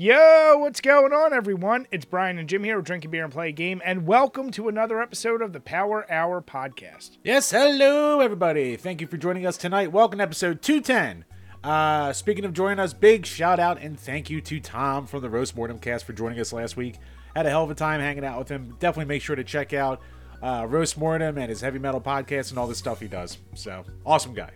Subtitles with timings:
[0.00, 1.84] Yo, what's going on, everyone?
[1.90, 2.80] It's Brian and Jim here.
[2.80, 6.40] Drinking beer and play a game, and welcome to another episode of the Power Hour
[6.40, 7.18] podcast.
[7.24, 8.76] Yes, hello everybody.
[8.76, 9.90] Thank you for joining us tonight.
[9.90, 11.24] Welcome to episode 210.
[11.64, 15.28] Uh, speaking of joining us, big shout out and thank you to Tom from the
[15.28, 16.94] Roast Mortem Cast for joining us last week.
[17.34, 18.76] Had a hell of a time hanging out with him.
[18.78, 20.00] Definitely make sure to check out
[20.40, 23.38] uh, Roast Mortem and his heavy metal podcast and all the stuff he does.
[23.56, 24.52] So awesome guy.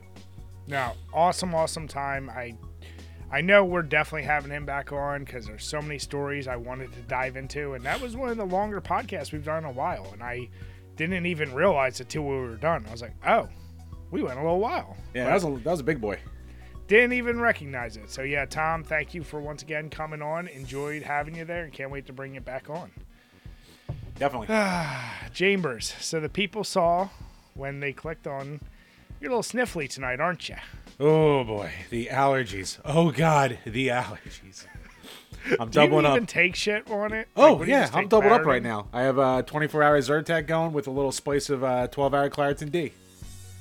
[0.68, 2.30] Now, awesome, awesome time.
[2.30, 2.54] I
[3.32, 6.92] I know we're definitely having him back on because there's so many stories I wanted
[6.92, 9.72] to dive into, and that was one of the longer podcasts we've done in a
[9.72, 10.50] while, and I
[10.96, 12.84] didn't even realize it till we were done.
[12.86, 13.48] I was like, oh,
[14.10, 14.98] we went a little while.
[15.14, 16.18] Yeah, that was a that was a big boy.
[16.88, 18.10] Didn't even recognize it.
[18.10, 20.46] So yeah, Tom, thank you for once again coming on.
[20.48, 22.91] Enjoyed having you there, and can't wait to bring it back on.
[24.19, 24.48] Definitely.
[25.33, 25.94] Chambers.
[26.00, 27.08] So the people saw
[27.55, 28.60] when they clicked on.
[29.20, 30.56] You're a little sniffly tonight, aren't you?
[31.01, 32.78] Oh boy, the allergies.
[32.84, 34.66] Oh god, the allergies.
[35.58, 36.28] I'm Do you doubling even up.
[36.28, 37.27] take shit on it?
[37.36, 38.86] Oh Like, you yeah, I'm doubled up right now.
[38.92, 42.31] I have a 24 hour Zyrtec going with a little spice of uh, 12 hour
[42.31, 42.92] Claritin D.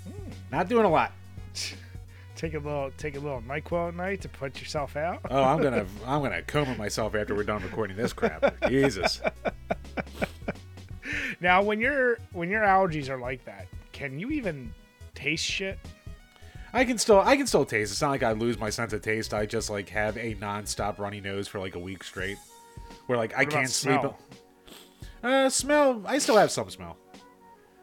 [0.05, 0.31] Hmm.
[0.51, 1.11] Not doing a lot.
[2.35, 5.19] Take a little, take a little Nyquil at night to put yourself out.
[5.29, 8.67] Oh, I'm gonna I'm gonna coma myself after we're done recording this crap.
[8.67, 9.21] Jesus.
[11.39, 14.73] Now, when your when your allergies are like that, can you even
[15.13, 15.77] taste shit?
[16.73, 17.91] I can still I can still taste.
[17.91, 19.33] It's not like I lose my sense of taste.
[19.33, 22.37] I just like have a non-stop runny nose for like a week straight.
[23.07, 23.99] Where like I can't sleep.
[23.99, 24.17] smell?
[25.23, 26.01] Uh, smell.
[26.05, 26.97] I still have some smell.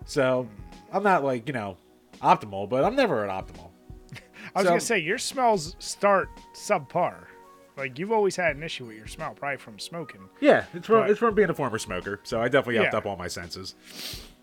[0.07, 0.49] So
[0.93, 1.77] I'm not like you know
[2.23, 3.71] optimal, but I'm never at optimal.
[4.55, 7.25] I was So- gonna say your smells start subpar.
[7.77, 10.29] Like you've always had an issue with your smell, probably from smoking.
[10.41, 12.21] Yeah, it's from But- it's from being a former smoker.
[12.25, 12.99] So I definitely upped Yeah.
[12.99, 13.75] up all my senses.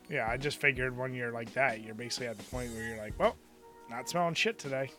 [0.08, 2.98] Yeah, I just figured when you're like that, you're basically at the point where you're
[2.98, 3.36] like, well,
[3.90, 4.92] not smelling shit today.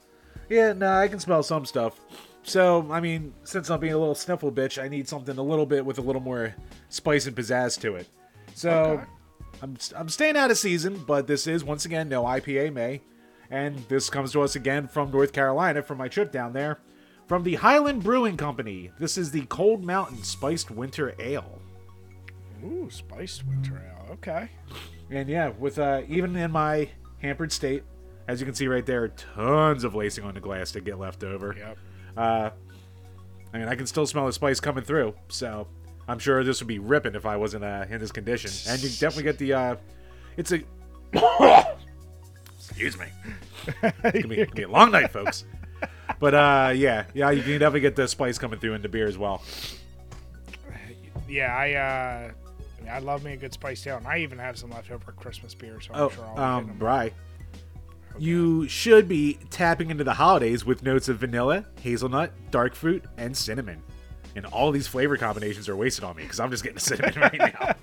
[0.49, 1.99] Yeah, no, I can smell some stuff.
[2.43, 5.67] So, I mean, since I'm being a little sniffle bitch, I need something a little
[5.67, 6.55] bit with a little more
[6.89, 8.09] spice and pizzazz to it.
[8.55, 9.05] So, Okay.
[9.63, 13.01] I'm I'm staying out of season, but this is once again no IPA May,
[13.51, 16.79] and this comes to us again from North Carolina from my trip down there,
[17.27, 18.91] from the Highland Brewing Company.
[19.01, 21.61] This is the Cold Mountain Spiced Winter Ale.
[22.65, 24.13] Ooh, spiced winter ale.
[24.13, 24.49] Okay.
[25.11, 26.89] And yeah, with uh, even in my
[27.23, 27.83] hampered state,
[28.29, 31.23] as you can see right there, tons of lacing on the glass to get left
[31.25, 31.55] over.
[31.57, 31.79] Yep.
[32.17, 32.51] Uh,
[33.53, 35.67] I mean, I can still smell the spice coming through, so
[36.09, 38.51] I'm sure this would be ripping if I wasn't uh, in this condition.
[38.69, 39.53] And you definitely get the.
[39.53, 39.77] Uh,
[40.37, 40.63] it's a.
[42.59, 43.07] Excuse me.
[43.83, 45.45] It's gonna, be, gonna be a long night, folks.
[46.21, 49.07] But uh, yeah, yeah, you can definitely get the spice coming through in the beer
[49.07, 49.43] as well.
[51.29, 52.33] Yeah, I uh,
[52.79, 55.13] I, mean, I love me a good spice ale, and I even have some leftover
[55.13, 56.77] Christmas beer, so I'm Oh, sure I'll um.
[56.79, 57.13] Bry.
[58.19, 63.37] You should be tapping into the holidays with notes of vanilla, hazelnut, dark fruit, and
[63.37, 63.83] cinnamon.
[64.35, 67.39] And all these flavor combinations are wasted on me because I'm just getting cinnamon right
[67.39, 67.75] now.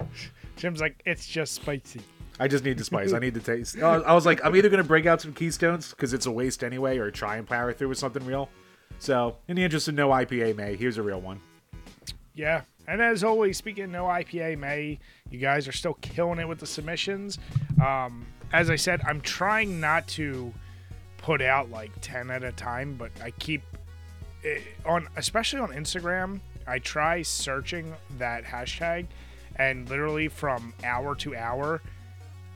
[0.56, 2.00] Jim's like, it's just spicy.
[2.38, 3.12] I just need the spice.
[3.12, 3.78] I need to taste.
[3.82, 6.98] I was- like, I'm either gonna break out some Keystones because it's a waste anyway,
[6.98, 8.48] or try and power through with something real.
[8.98, 11.40] So, in the interest of no IPA, May, here's a real one.
[12.34, 12.62] Yeah.
[12.88, 14.98] And as always, speaking of no IPA May,
[15.30, 17.38] you guys are still killing it with the submissions.
[17.84, 20.52] Um, as I said, I'm trying not to
[21.18, 23.62] put out like 10 at a time, but I keep
[24.44, 29.06] eh, on, especially on Instagram, I try searching that hashtag,
[29.56, 31.80] and literally from hour to hour,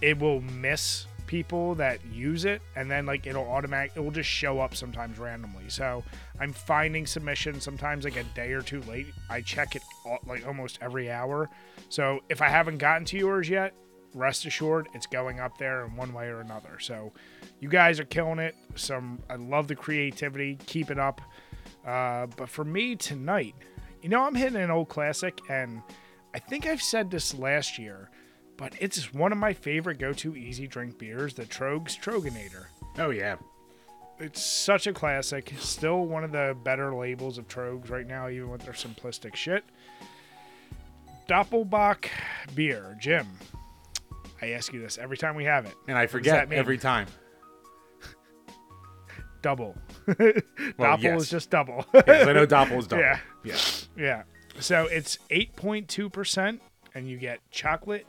[0.01, 4.29] it will miss people that use it and then like it'll automatic it will just
[4.29, 5.65] show up sometimes randomly.
[5.69, 6.05] So
[6.39, 9.07] i'm finding submissions sometimes like a day or two late.
[9.31, 11.49] I check it all, like almost every hour.
[11.89, 13.75] So if i haven't gotten to yours yet
[14.15, 17.13] rest assured it's going up there in one way or another so
[17.61, 21.21] you guys are killing it some i love the creativity keep it up
[21.87, 23.55] uh, but for me tonight
[24.03, 25.83] you know i'm hitting an old classic and
[26.35, 28.11] i think i've said this last year
[28.57, 32.67] but it's one of my favorite go-to easy drink beers, the Tröegs Troegenator.
[32.99, 33.37] Oh yeah,
[34.19, 35.53] It's such a classic.
[35.59, 39.65] Still one of the better labels of Tröegs right now, even with their simplistic shit.
[41.29, 42.07] Doppelbock
[42.55, 43.27] beer, Jim.
[44.45, 45.75] I ask you this every time we have it.
[45.89, 47.07] and I forget every time.
[49.43, 49.77] Double.
[50.77, 51.23] Well, Doppel yes.
[51.23, 51.85] is just double.
[52.07, 53.03] Yes, I know Doppel is double.
[53.03, 53.19] Yeah.
[53.43, 53.57] yeah.
[53.97, 54.23] Yeah.
[54.61, 56.61] So it's 8.2%,
[56.95, 58.07] and you get chocolate.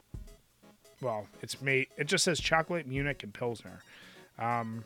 [1.01, 3.79] Well, it's made, it just says chocolate, Munich, and Pilsner.
[4.39, 4.83] Um,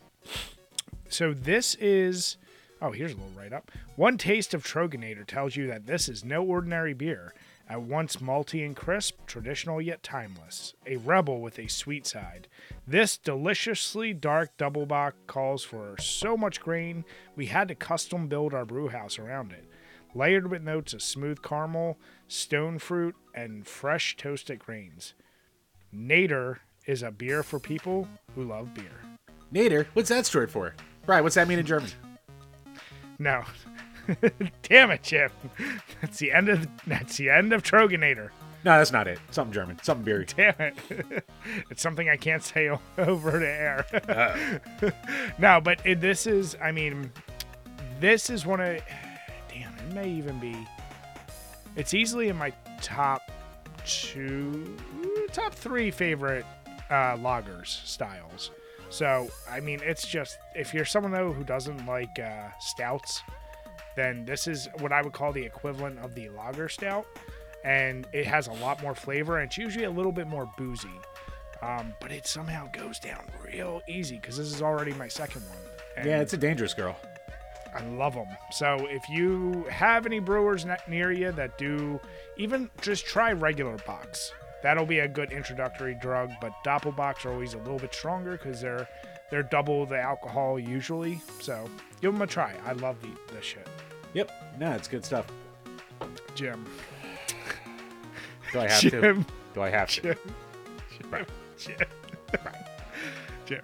[1.10, 2.38] so this is,
[2.81, 3.72] oh, here's a little write up.
[3.95, 7.34] One taste of Troegenator tells you that this is no ordinary beer.
[7.69, 12.48] At once malty and crisp, traditional yet timeless, a rebel with a sweet side.
[12.88, 17.06] This deliciously dark double bock calls for so much grain,
[17.36, 19.66] we had to custom build our brew house around it.
[20.16, 21.95] layered with notes of smooth caramel,
[22.27, 25.13] stone fruit, and fresh toasted grains.
[25.95, 26.57] Nader
[26.88, 29.04] is a beer for people who love beer.
[29.54, 30.74] Nader, what's that short for?
[31.06, 31.92] Brian, what's that mean in German?
[33.19, 33.44] No.
[34.63, 35.31] Damn it, Chip.
[36.01, 38.29] That's the end of that's the end of Troegenator.
[38.65, 39.19] No, that's not it.
[39.31, 39.79] Something German.
[39.81, 40.25] Something beery.
[40.35, 40.75] Damn it.
[41.69, 44.61] it's something I can't say over the air.
[45.39, 47.11] no, but it, this is, I mean,
[48.00, 48.81] this is one of,
[49.50, 50.56] damn, it may even be,
[51.77, 52.51] it's easily in my
[52.81, 53.31] top
[53.85, 54.75] two,
[55.31, 56.45] top three favorite
[56.89, 58.51] uh, loggers styles.
[58.89, 63.21] So, I mean, it's just, if you're someone though who doesn't like uh, stouts,
[64.00, 67.06] then this is what I would call the equivalent of the lager stout
[67.66, 70.88] and it has a lot more flavor and it's usually a little bit more boozy.
[71.62, 75.57] Um, but it somehow goes down real easy because this is already my second one
[75.98, 76.96] and Yeah, it's a dangerous girl.
[77.75, 82.00] i love them so if you have any brewers ne- near you that do
[82.38, 84.31] even just try regular bocks
[84.63, 88.62] that'll be a good introductory drug but doppelbocks are always a little bit stronger because
[88.62, 88.88] they're
[89.30, 91.69] they're double the alcohol usually so
[92.02, 92.54] give them a try.
[92.66, 93.68] I love the, this shit
[94.13, 94.31] Yep.
[94.59, 95.27] No, it's good stuff.
[96.35, 96.65] jim
[98.51, 99.25] Do I have to?
[99.53, 100.01] Do I have to?
[100.01, 101.25] Jim.
[101.57, 101.77] Jim.
[103.45, 103.61] Jim.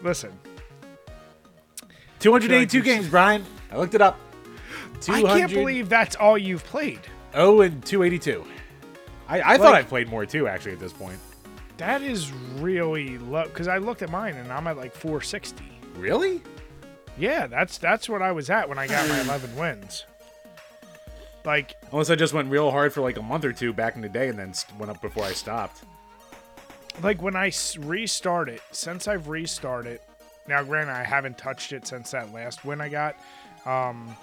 [0.00, 0.32] Listen,
[2.20, 3.44] 282 like games, Brian.
[3.70, 4.18] I looked it up.
[5.08, 7.00] I can't believe that's all you've played.
[7.34, 8.44] Oh, and 282.
[9.28, 11.18] I, I thought I played more too, actually, at this point.
[11.76, 15.64] That is really low because I looked at mine and I'm at like 460.
[15.96, 16.42] Really?
[17.18, 20.06] Yeah, that's that's what I was at when I got my 11 wins.
[21.44, 24.02] Like, Unless I just went real hard for like a month or two back in
[24.02, 25.82] the day and then went up before I stopped.
[27.02, 30.00] like when I restart it, since I've restarted,
[30.46, 33.16] now granted I haven't touched it since that last win I got.
[33.64, 34.14] Um,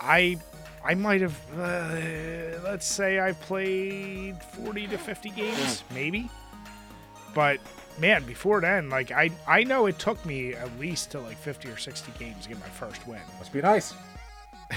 [0.00, 0.38] I
[0.84, 6.30] I might have uh, let's say I played 40 to 50 games, maybe.
[7.34, 7.60] But
[7.98, 11.68] man, before then, like I I know it took me at least to like 50
[11.68, 13.20] or 60 games to get my first win.
[13.38, 13.94] Must be nice.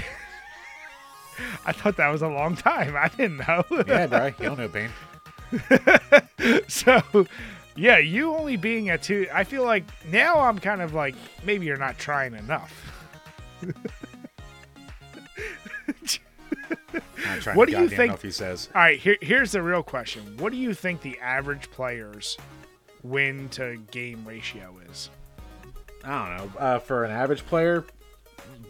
[1.65, 2.95] I thought that was a long time.
[2.97, 3.63] I didn't know.
[3.87, 4.25] Yeah, bro.
[4.39, 4.89] You don't know pain.
[6.67, 7.01] so
[7.75, 11.65] yeah you only being at two i feel like now i'm kind of like maybe
[11.65, 12.71] you're not trying enough
[17.53, 18.69] What do you think- he says.
[18.75, 22.37] all right here, here's the real question what do you think the average players
[23.03, 25.09] win to game ratio is
[26.03, 26.59] I don't know.
[26.59, 27.83] Uh, for an average player,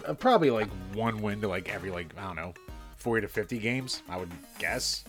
[0.05, 2.53] uh, probably like one win to like every like I don't know,
[2.97, 4.03] 40 to 50 games.
[4.09, 5.03] I would guess.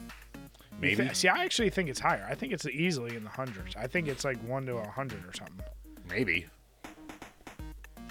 [0.81, 1.12] Maybe.
[1.12, 4.08] see i actually think it's higher i think it's easily in the hundreds i think
[4.08, 5.61] it's like one to a hundred or something
[6.08, 6.46] Maybe.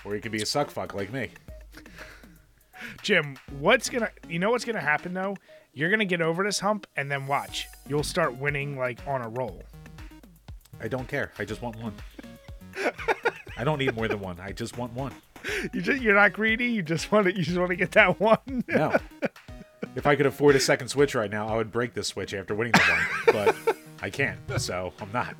[0.05, 1.29] Or you could be a suck fuck like me.
[3.01, 5.35] jim what's gonna you know what's gonna happen though
[5.73, 9.29] you're gonna get over this hump and then watch you'll start winning like on a
[9.29, 9.63] roll
[10.81, 11.31] I don't care.
[11.37, 11.93] I just want one.
[13.57, 14.39] I don't need more than one.
[14.39, 15.13] I just want one.
[15.73, 18.19] you just, you're not greedy you just want to you just want to get that
[18.19, 18.37] one
[18.67, 18.97] No.
[19.95, 22.53] if I could afford a second Switch right now, I would break this Switch after
[22.55, 23.05] winning the one.
[23.65, 25.35] But I can't, so I'm not.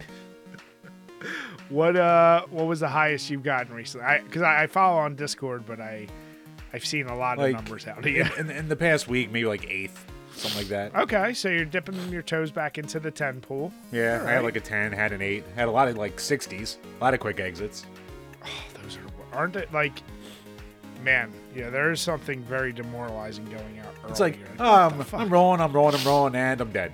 [1.69, 4.05] What uh what was the highest you've gotten recently?
[4.07, 6.07] I because I, I follow on Discord, but I
[6.73, 8.29] I've seen a lot Like, of numbers out here.
[8.37, 10.05] In, in the past week, maybe like eighth,
[10.39, 10.95] something like that.
[10.95, 13.71] Okay, so you're dipping your toes back into the ten pool.
[13.91, 16.77] Yeah, I had like a 10, had an 8, had a lot of like 60s,
[16.99, 17.85] a lot of quick exits.
[18.43, 18.47] Oh,
[18.81, 19.01] Those are
[19.37, 20.01] aren't it like
[21.03, 23.93] man, yeah, there is something very demoralizing going out.
[24.09, 24.47] It's like, earlier.
[24.57, 25.19] What um, the fuck?
[25.21, 26.91] I'm rolling, I'm rolling, I'm rolling, and I'm dead.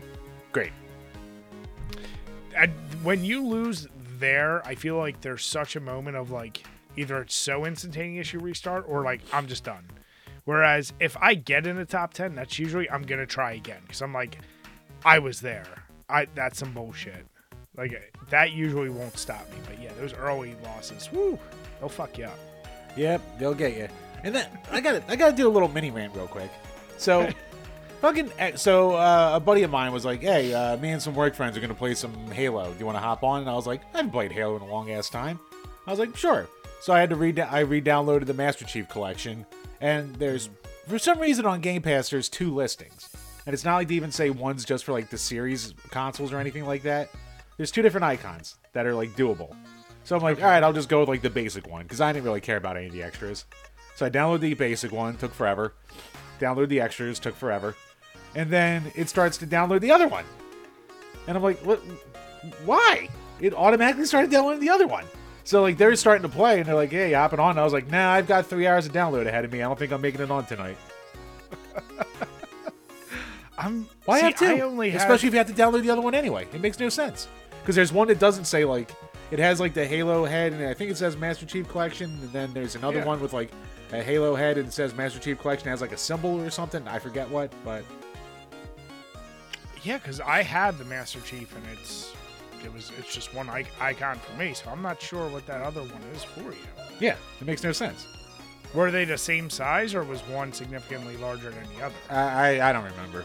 [0.52, 0.72] Great.
[2.58, 2.68] I-
[3.04, 3.88] when you lose
[4.20, 6.64] there, I feel like there's such a moment of like
[6.98, 9.86] either it's so instantaneous you restart or like I'm just done.
[10.46, 14.02] Whereas if I get in the top ten, that's usually I'm gonna try again because
[14.02, 14.38] I'm like,
[15.04, 15.66] I was there.
[16.10, 17.26] I that's some bullshit.
[17.76, 19.58] Like that usually won't stop me.
[19.68, 21.38] But yeah, those early losses, whoo,
[21.80, 22.40] they'll fuck you up.
[22.96, 23.88] Yep, they'll get you.
[24.24, 26.50] And then I got to I got to do a little mini rant real quick.
[26.98, 27.30] So,
[28.02, 31.14] fucking, eh, so uh, a buddy of mine was like, "Hey, uh, me and some
[31.14, 32.72] work friends are gonna play some Halo.
[32.72, 34.62] Do you want to hop on?" And I was like, "I haven't played Halo in
[34.62, 35.40] a long ass time."
[35.86, 36.48] I was like, "Sure."
[36.82, 37.40] So I had to read.
[37.40, 39.46] I re-downloaded the Master Chief Collection,
[39.82, 40.50] and there's
[40.88, 43.10] for some reason on Game Pass there's two listings,
[43.46, 46.40] and it's not like they even say one's just for like the series consoles or
[46.40, 47.10] anything like that.
[47.58, 49.56] There's two different icons that are like doable.
[50.04, 52.14] So I'm like, all right, I'll just go with like the basic one because I
[52.14, 53.46] didn't really care about any of the extras.
[53.96, 55.74] So I downloaded the basic one, took forever.
[56.40, 57.76] Download the extras, took forever.
[58.36, 60.26] And then it starts to download the other one.
[61.28, 61.80] And I'm like, what?
[62.66, 63.10] Why?
[63.40, 65.06] It automatically started downloading the other one.
[65.46, 67.52] So like they're starting to play and they're like, hey, hopping on.
[67.52, 69.62] And I was like, nah, I've got three hours of download ahead of me.
[69.62, 70.78] I don't think I'm making it on tonight.
[73.58, 74.46] I'm Why see, have two?
[74.46, 76.48] I only have, Especially if you have to download the other one anyway.
[76.54, 77.28] It makes no sense.
[77.62, 78.92] Because there's one that doesn't say like
[79.32, 82.32] it has like the Halo head, and I think it says Master Chief Collection, and
[82.32, 83.06] then there's another Yeah.
[83.06, 83.52] one with like
[83.92, 86.50] a Halo head and it says Master Chief Collection it has like a symbol or
[86.50, 86.86] something.
[86.88, 87.84] I forget what, but
[89.84, 92.15] yeah, because I had the Master Chief, and it's
[92.66, 95.62] it was it's just one I- icon for me, so I'm not sure what that
[95.62, 96.56] other one is for you.
[97.00, 98.08] yeah, it makes no sense.
[98.74, 101.96] Were they the same size, or was one significantly larger than the other?
[102.10, 103.24] I I, I don't remember.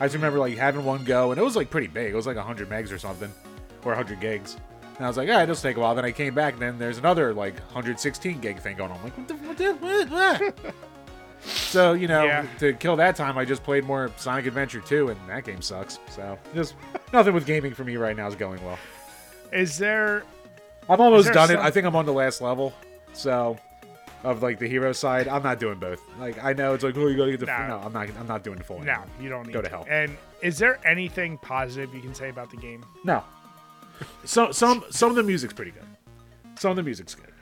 [0.00, 2.12] I just remember like having one go, and it was like pretty big.
[2.12, 3.32] It was like 100 megs or something,
[3.84, 4.56] or 100 gigs.
[4.96, 5.94] And I was like, ah, all right, this will take a while.
[5.94, 8.98] Then I came back, and then there's another like 116 gig thing going on.
[8.98, 10.74] I'm like, what the, what the what, what?
[11.68, 12.46] So you know, Yeah.
[12.58, 15.98] to kill that time, I just played more Sonic Adventure 2, and that game sucks.
[16.10, 16.74] So just
[17.12, 18.78] nothing with gaming for me right now is going well.
[19.52, 20.22] Is there?
[20.88, 21.58] I'm almost there done it.
[21.58, 22.72] I think I'm on the last level.
[23.12, 23.58] So
[24.24, 26.02] of like the hero side, I'm not doing both.
[26.18, 27.66] Like I know it's like, oh, you gotta get the No.
[27.68, 27.82] no.
[27.84, 28.08] I'm not.
[28.18, 28.80] I'm not doing the full.
[28.80, 29.86] No, you don't need Go to hell.
[29.88, 32.84] And is there anything positive you can say about the game?
[33.04, 33.22] No.
[34.24, 35.84] Some some some of the music's pretty good.
[36.58, 37.32] Some of the music's good.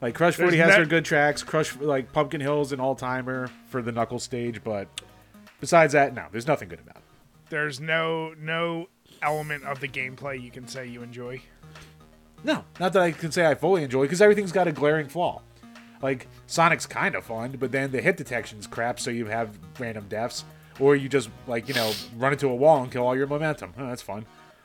[0.00, 1.42] Like Crush There's 40 has ne- their good tracks.
[1.42, 4.88] Crush like Pumpkin Hill's an all timer for the Knuckle stage, but
[5.60, 7.02] besides that, no, there's nothing good about it.
[7.50, 8.88] There's no no
[9.22, 11.40] element of the gameplay you can say you enjoy.
[12.44, 15.42] No, not that I can say I fully enjoy because everything's got a glaring flaw.
[16.00, 20.06] Like Sonic's kind of fun, but then the hit detection's crap, so you have random
[20.08, 20.44] deaths,
[20.78, 23.74] or you just like you know run into a wall and kill all your momentum.
[23.76, 24.24] Oh, that's fun.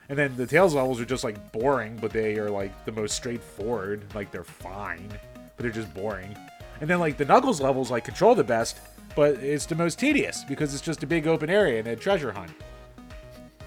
[0.10, 3.16] And then the Tails levels are just like boring, but they are like the most
[3.16, 4.04] straightforward.
[4.14, 6.36] Like they're fine, but they're just boring.
[6.82, 8.80] And then like the Knuckles levels like control the best,
[9.16, 12.32] but it's the most tedious because it's just a big open area and a treasure
[12.32, 12.52] hunt.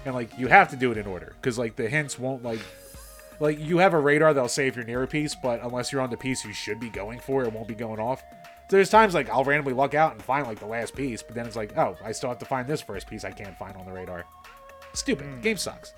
[0.05, 2.61] And like you have to do it in order because like the hints won't like
[3.39, 6.01] like you have a radar that'll say if you're near a piece, but unless you're
[6.01, 8.21] on the piece you should be going for, it won't be going off.
[8.69, 11.35] So there's times like I'll randomly luck out and find like the last piece, but
[11.35, 13.75] then it's like, oh, I still have to find this first piece I can't find
[13.77, 14.25] on the radar.
[14.93, 15.25] Stupid.
[15.25, 15.41] Hmm.
[15.41, 15.93] Game sucks.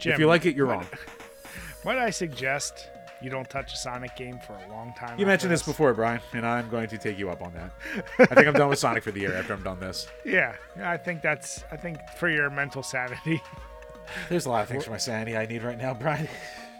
[0.00, 0.86] Jim, if you like it, you're might- wrong.
[1.84, 2.88] Might I suggest
[3.22, 5.18] you don't touch a Sonic game for a long time?
[5.18, 7.72] You mentioned this before, Brian, and I'm going to take you up on that.
[8.18, 10.06] I think I'm done with Sonic for the year after I'm done this.
[10.26, 11.64] Yeah, I think that's.
[11.72, 13.42] I think for your mental sanity.
[14.28, 16.28] There's a lot of things for my sanity I need right now, Brian.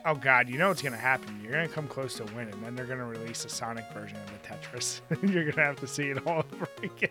[0.05, 1.41] Oh God, you know what's gonna happen.
[1.43, 4.49] You're gonna come close to winning, then they're gonna release a Sonic version of the
[4.49, 5.01] Tetris.
[5.33, 7.11] You're gonna have to see it all over again.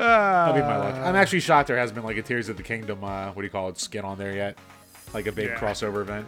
[0.00, 0.94] That'll be my luck.
[0.96, 3.42] I'm actually shocked there hasn't been like a Tears of the Kingdom, uh, what do
[3.42, 4.58] you call it, skin on there yet.
[5.12, 5.56] Like a big Yeah.
[5.56, 6.26] crossover event.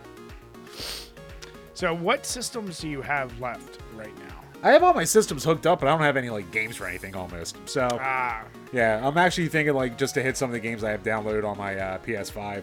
[1.75, 4.35] So, what systems do you have left right now?
[4.63, 6.87] I have all my systems hooked up, but I don't have any like games for
[6.87, 7.57] anything almost.
[7.69, 10.91] So Ah, yeah, I'm actually thinking like just to hit some of the games I
[10.91, 12.63] have downloaded on my uh, PS5.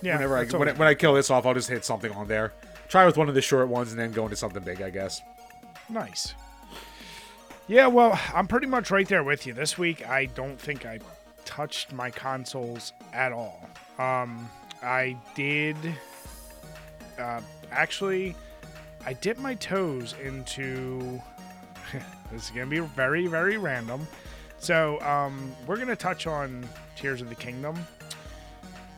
[0.00, 0.14] yeah.
[0.14, 2.12] Whenever I that's when, I always- when I kill this off, I'll just hit something
[2.12, 2.52] on there.
[2.88, 5.20] Try with one of the short ones and then go into something big, I guess.
[5.90, 6.34] Nice.
[7.68, 9.52] Yeah, well, I'm pretty much right there with you.
[9.52, 11.00] This week, I don't think I
[11.44, 13.68] touched my consoles at all.
[13.98, 14.48] Um,
[14.82, 15.76] I did.
[17.18, 18.34] Uh, actually,
[19.04, 21.20] I dipped my toes into.
[22.32, 24.08] this is gonna be very, very random.
[24.58, 27.76] So, um, we're gonna touch on Tears of the Kingdom.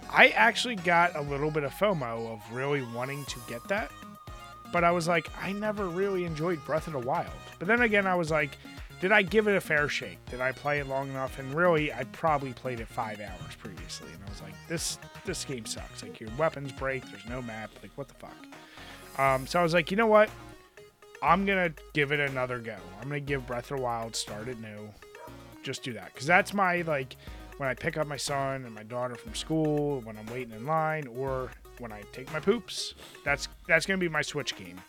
[0.09, 3.91] I actually got a little bit of FOMO of really wanting to get that
[4.73, 7.31] but I was like, I never really enjoyed Breath of the Wild.
[7.59, 8.57] But then again, I was like,
[9.01, 10.25] did I give it a fair shake?
[10.27, 11.39] Did I play it long enough?
[11.39, 15.45] And really, I probably played it five hours previously, and I was like, this this
[15.45, 16.03] game sucks.
[16.03, 17.05] Like your weapons break.
[17.11, 17.71] There's no map.
[17.83, 18.37] Like what the fuck?
[19.19, 20.31] Um, so I was like, you know what?
[21.23, 22.77] I'm gonna give it another go.
[23.01, 24.91] I'm gonna give Breath of the Wild start it new.
[25.63, 27.17] Just do that because that's my like
[27.57, 30.67] when I pick up my son and my daughter from school, when I'm waiting in
[30.67, 31.51] line, or
[31.81, 32.95] when I take my poops.
[33.25, 34.81] That's that's gonna be my Switch game.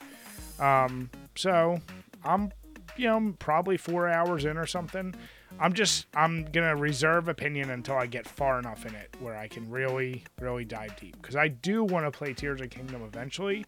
[0.59, 1.79] Um, so
[2.23, 2.51] I'm,
[2.97, 5.15] you know, probably four hours in or something.
[5.59, 9.47] I'm just I'm gonna reserve opinion until I get far enough in it where I
[9.47, 13.01] can really really dive deep because I do want to play Tears of the Kingdom
[13.03, 13.65] eventually,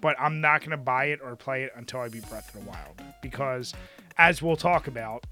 [0.00, 2.68] but I'm not gonna buy it or play it until I beat Breath of the
[2.68, 3.74] Wild because,
[4.18, 5.26] as we'll talk about,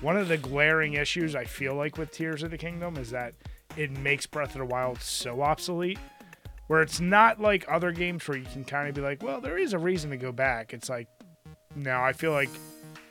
[0.00, 3.34] one of the glaring issues I feel like with Tears of the Kingdom is that
[3.76, 5.98] it makes Breath of the Wild so obsolete
[6.68, 9.58] where it's not like other games where you can kind of be like, well, there
[9.58, 10.72] is a reason to go back.
[10.72, 11.08] It's like,
[11.74, 12.50] no, I feel like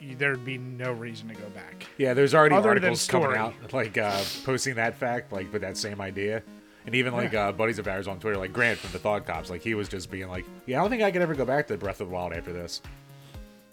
[0.02, 1.88] there'd be no reason to go back.
[1.98, 5.76] Yeah, there's already Other articles coming out like uh, posting that fact, like with that
[5.76, 6.42] same idea.
[6.86, 9.50] And even like uh, buddies of ours on Twitter, like Grant from the Thought Cops,
[9.50, 11.68] like he was just being like, "Yeah, I don't think I could ever go back
[11.68, 12.82] to Breath of the Wild after this."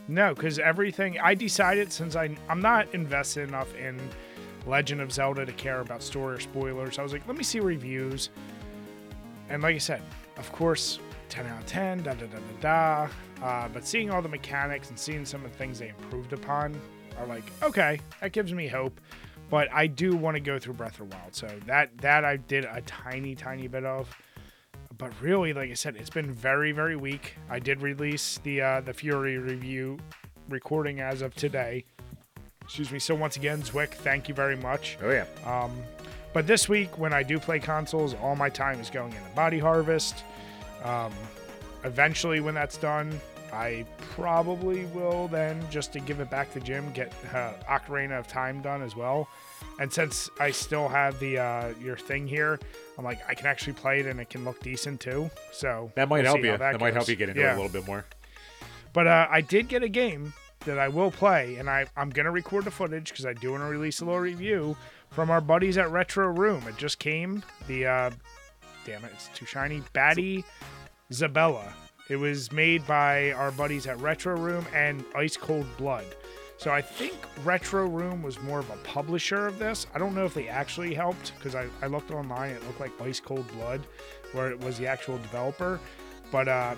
[0.08, 4.00] No, because everything I decided since I I'm not invested enough in
[4.66, 6.98] Legend of Zelda to care about story or spoilers.
[6.98, 8.30] I was like, let me see reviews,
[9.48, 10.02] and like I said,
[10.36, 10.98] of course,
[11.28, 12.02] 10 out of 10.
[12.04, 13.08] Da da da da
[13.42, 16.78] Uh, but seeing all the mechanics and seeing some of the things they improved upon
[17.18, 19.00] are like, okay, that gives me hope.
[19.50, 22.38] But I do want to go through Breath of the Wild, so that that I
[22.38, 24.08] did a tiny, tiny bit of.
[24.96, 27.34] But really, like I said, it's been very, very weak.
[27.50, 29.98] I did release the uh, the Fury review
[30.48, 31.84] recording as of today.
[32.62, 32.98] Excuse me.
[32.98, 34.96] So once again, Zwick, thank you very much.
[35.02, 35.26] Oh yeah.
[35.44, 35.72] Um,
[36.34, 39.60] but this week, when I do play consoles, all my time is going into Body
[39.60, 40.24] Harvest.
[40.82, 41.12] Um,
[41.84, 43.20] eventually, when that's done,
[43.52, 48.26] I probably will then, just to give it back to Jim, get uh, Ocarina of
[48.26, 49.28] Time done as well.
[49.78, 52.58] And since I still have the uh, your thing here,
[52.98, 55.30] I'm like I can actually play it and it can look decent too.
[55.52, 56.50] So That might we'll help you.
[56.50, 58.04] That, That, might help you get into it a little bit more.
[58.92, 60.32] But uh, I did get a game
[60.64, 63.52] that I will play, and I, I'm going to record the footage because I do
[63.52, 64.76] want to release a little review
[65.14, 66.62] from our buddies at Retro Room.
[66.66, 67.42] It just came.
[67.68, 68.10] The, uh,
[68.84, 69.82] damn it, it's too shiny.
[69.92, 70.44] Batty
[71.12, 71.72] Zabella.
[72.10, 76.04] It was made by our buddies at Retro Room and Ice Cold Blood.
[76.58, 79.86] So I think Retro Room was more of a publisher of this.
[79.94, 82.50] I don't know if they actually helped because I, I looked online.
[82.50, 83.82] It looked like Ice Cold Blood,
[84.32, 85.80] where it was the actual developer.
[86.30, 86.74] But uh,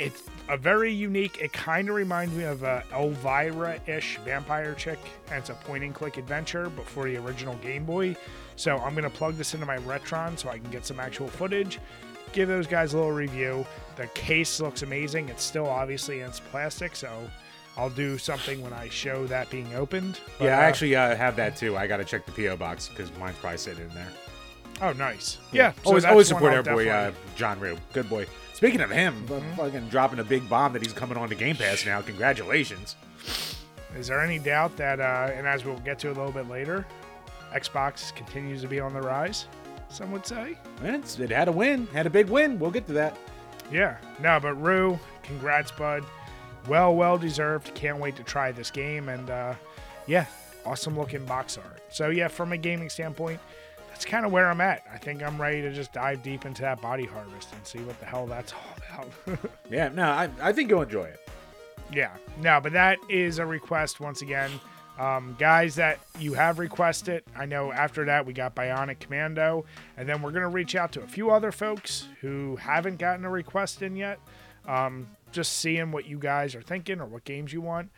[0.00, 1.40] it's a very unique.
[1.40, 6.70] It kind of reminds me of a Elvira-ish vampire chick, and it's a point-and-click adventure,
[6.70, 8.16] but for the original Game Boy.
[8.56, 11.78] So I'm gonna plug this into my Retron so I can get some actual footage.
[12.32, 13.66] Give those guys a little review.
[13.96, 15.28] The case looks amazing.
[15.28, 17.30] It's still obviously in its plastic, so
[17.76, 20.18] I'll do something when I show that being opened.
[20.38, 21.76] But, yeah, uh, I actually uh, have that too.
[21.76, 24.08] I got to check the PO box because mine's probably sitting in there.
[24.82, 25.38] Oh, nice.
[25.52, 25.72] Yeah.
[25.72, 27.76] so always that's always one support I'll our boy uh, definitely- John Rue.
[27.92, 28.26] Good boy.
[28.54, 29.54] Speaking of him, Mm-hmm.
[29.56, 32.00] fucking dropping a big bomb that he's coming on to Game Pass now.
[32.02, 32.96] Congratulations.
[33.96, 36.86] Is there any doubt that, uh, and as we'll get to a little bit later,
[37.52, 39.46] Xbox continues to be on the rise?
[39.88, 40.56] Some would say.
[40.84, 42.58] And it's, it had a win, had a big win.
[42.58, 43.16] We'll get to that.
[43.72, 43.96] Yeah.
[44.20, 46.04] No, but Rue, congrats, bud.
[46.68, 47.74] Well, well deserved.
[47.74, 49.08] Can't wait to try this game.
[49.08, 49.54] And uh,
[50.06, 50.26] yeah,
[50.64, 51.80] awesome looking box art.
[51.90, 53.40] So yeah, from a gaming standpoint,
[54.00, 54.82] that's kind of where I'm at.
[54.90, 58.00] I think I'm ready to just dive deep into that body harvest and see what
[58.00, 59.38] the hell that's all about.
[59.70, 61.20] Yeah, no, I, I think you'll enjoy it.
[61.92, 64.50] Yeah, no, but that is a request once again.
[64.98, 69.66] Um, guys that you have requested, I know after that we got Bionic Commando,
[69.98, 73.26] and then we're going to reach out to a few other folks who haven't gotten
[73.26, 74.18] a request in yet.
[74.66, 77.90] Um, just seeing what you guys are thinking or what games you want.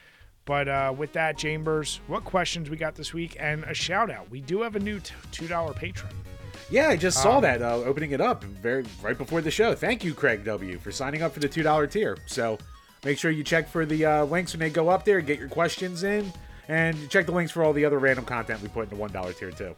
[0.44, 3.37] But uh, with that, Chambers, what questions we got this week?
[3.38, 4.28] And a shout out.
[4.31, 6.12] We do have a new $2 patron.
[6.70, 9.74] Yeah, I just saw Um, that uh, opening it up very right before the show.
[9.74, 12.16] Thank you, Craig W, for signing up for the two dollar tier.
[12.26, 12.59] So
[13.05, 15.20] make sure you check for the uh, links when they go up there.
[15.20, 16.33] Get your questions in,
[16.68, 19.12] and check the links for all the other random content we put in the one
[19.12, 19.76] dollar tier too.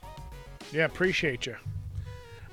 [0.72, 1.56] Yeah, appreciate you.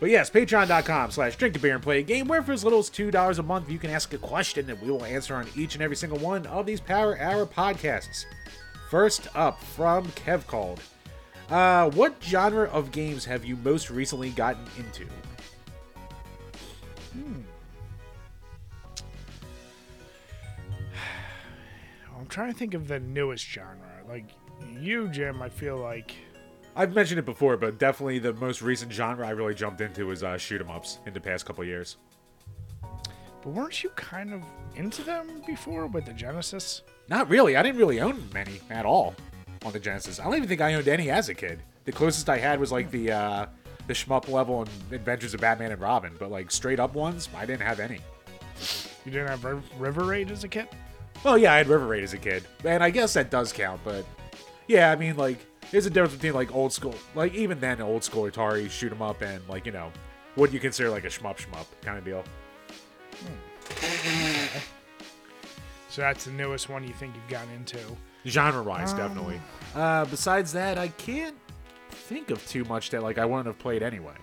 [0.02, 2.80] But yes, patreon.com slash drink a beer and play a game where for as little
[2.80, 5.76] as $2 a month you can ask a question and we will answer on each
[5.76, 8.26] and every single one of these Power Hour podcasts.
[8.90, 10.82] First up from Kev Called.
[11.52, 15.06] Uh, what genre of games have you most recently gotten into?
[17.14, 17.42] Hmm.
[22.18, 24.02] I'm trying to think of the newest genre.
[24.10, 24.32] Like
[24.80, 26.16] you, Jim, I feel like.
[26.76, 30.24] I've mentioned it before, but definitely the most recent genre I really jumped into was
[30.24, 31.98] uh, shoot 'em ups in the past couple years.
[33.44, 34.44] But weren't you kind of
[34.76, 36.84] into them before with the Genesis?
[37.10, 37.58] Not really.
[37.58, 39.16] I didn't really own many at all
[39.66, 40.20] on the Genesis.
[40.20, 41.60] I don't even think I owned any as a kid.
[41.86, 43.46] The closest I had was like the uh,
[43.88, 47.46] the shmup level and Adventures of Batman and Robin, but like straight up ones, I
[47.46, 48.00] didn't have any.
[49.06, 50.68] You didn't have Riv- River Raid as a kid?
[51.24, 53.82] Well, yeah, I had River Raid as a kid, and I guess that does count.
[53.84, 54.06] But
[54.68, 55.40] yeah, I mean, like,
[55.72, 59.02] there's a difference between like old school, like even then old school Atari shoot 'em
[59.02, 59.92] up and like you know
[60.36, 62.24] what you consider like a shmup shmup kind of deal.
[65.90, 67.78] So that's the newest one you think you've gotten into.
[68.26, 69.42] genre wise definitely
[69.74, 71.36] uh besides that i can't
[71.90, 74.14] think of too much that like i wouldn't have played anyway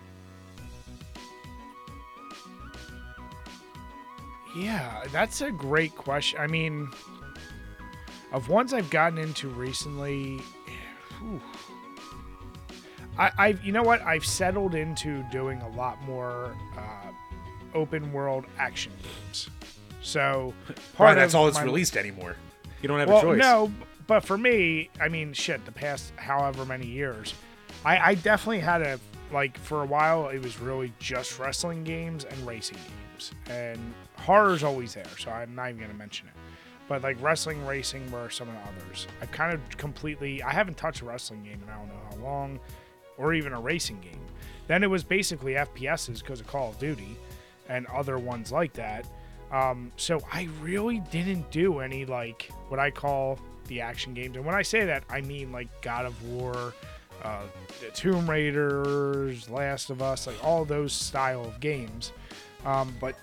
[4.56, 6.40] Yeah, that's a great question.
[6.40, 6.88] I mean,
[8.32, 10.40] of ones I've gotten into recently,
[11.20, 11.40] whew.
[13.18, 17.12] I, I've you know what I've settled into doing a lot more uh,
[17.74, 19.50] open world action games.
[20.02, 20.54] So
[20.98, 22.36] right that's all that's my- released anymore
[22.80, 23.72] you don't have well, a choice no,
[24.06, 27.34] but for me, I mean, shit, the past however many years,
[27.84, 29.00] I, I definitely had a
[29.32, 30.28] like for a while.
[30.28, 35.04] It was really just wrestling games and racing games, and horror's always there.
[35.18, 36.34] So I'm not even gonna mention it.
[36.88, 39.06] But like wrestling, racing were some of the others.
[39.20, 40.42] I've kind of completely.
[40.42, 42.60] I haven't touched a wrestling game in I don't know how long,
[43.18, 44.20] or even a racing game.
[44.66, 47.16] Then it was basically FPSs because of Call of Duty,
[47.68, 49.06] and other ones like that.
[49.50, 54.44] Um, so I really didn't do any like what I call the action games, and
[54.44, 56.72] when I say that, I mean like God of War,
[57.22, 57.42] uh,
[57.80, 62.12] the Tomb Raiders, Last of Us, like all those style of games.
[62.64, 63.14] Um, but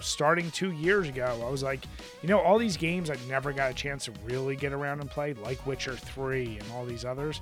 [0.00, 1.80] starting two years ago, I was like,
[2.22, 5.10] you know, all these games I've never got a chance to really get around and
[5.10, 7.40] play, like Witcher 3 and all these others,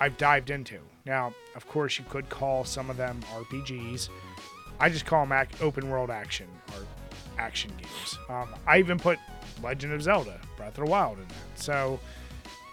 [0.00, 0.78] I've dived into.
[1.06, 4.08] Now, of course, you could call some of them RPGs.
[4.78, 6.86] I just call them ac- open world action or
[7.38, 8.18] action games.
[8.28, 9.18] Um, I even put
[9.62, 11.60] Legend of Zelda, Breath of the Wild in that.
[11.62, 12.00] So,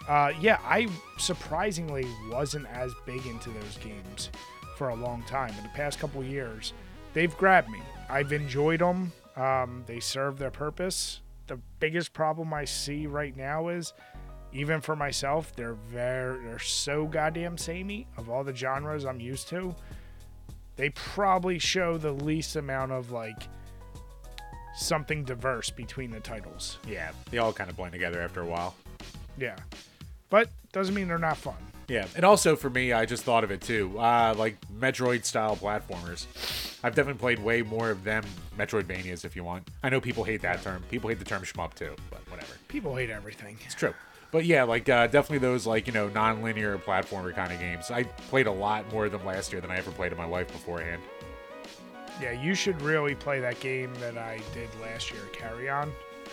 [0.08, 0.88] uh, yeah, I
[1.18, 4.30] surprisingly wasn't as big into those games
[4.78, 5.54] for a long time.
[5.58, 6.74] In the past couple years,
[7.14, 7.80] they've grabbed me.
[8.10, 9.12] I've enjoyed them.
[9.36, 11.22] Um, they serve their purpose.
[11.48, 13.94] The biggest problem I see right now is,
[14.54, 19.48] even for myself, they're very they're so goddamn samey of all the genres I'm used
[19.50, 19.76] to.
[20.76, 23.48] They probably show the least amount of like
[24.76, 26.80] something diverse between the titles.
[26.88, 28.76] Yeah, they all kind of blend together after a while.
[29.38, 29.58] Yeah,
[30.30, 31.58] but doesn't mean they're not fun.
[31.88, 33.98] Yeah, and also for me, I just thought of it too.
[33.98, 36.26] Uh, like Metroid style platformers.
[36.84, 38.24] I've definitely played way more of them
[38.58, 39.68] Metroidvanias, if you want.
[39.84, 40.84] I know people hate that term.
[40.92, 42.54] People hate the term shmup too, but whatever.
[42.68, 43.58] People hate everything.
[43.66, 43.94] It's true.
[44.32, 47.90] But yeah, like uh, definitely those like you know non-linear platformer kind of games.
[47.90, 50.26] I played a lot more of them last year than I ever played in my
[50.26, 51.02] life beforehand.
[52.22, 55.92] Yeah, you should really play that game that I did last year, Carrion.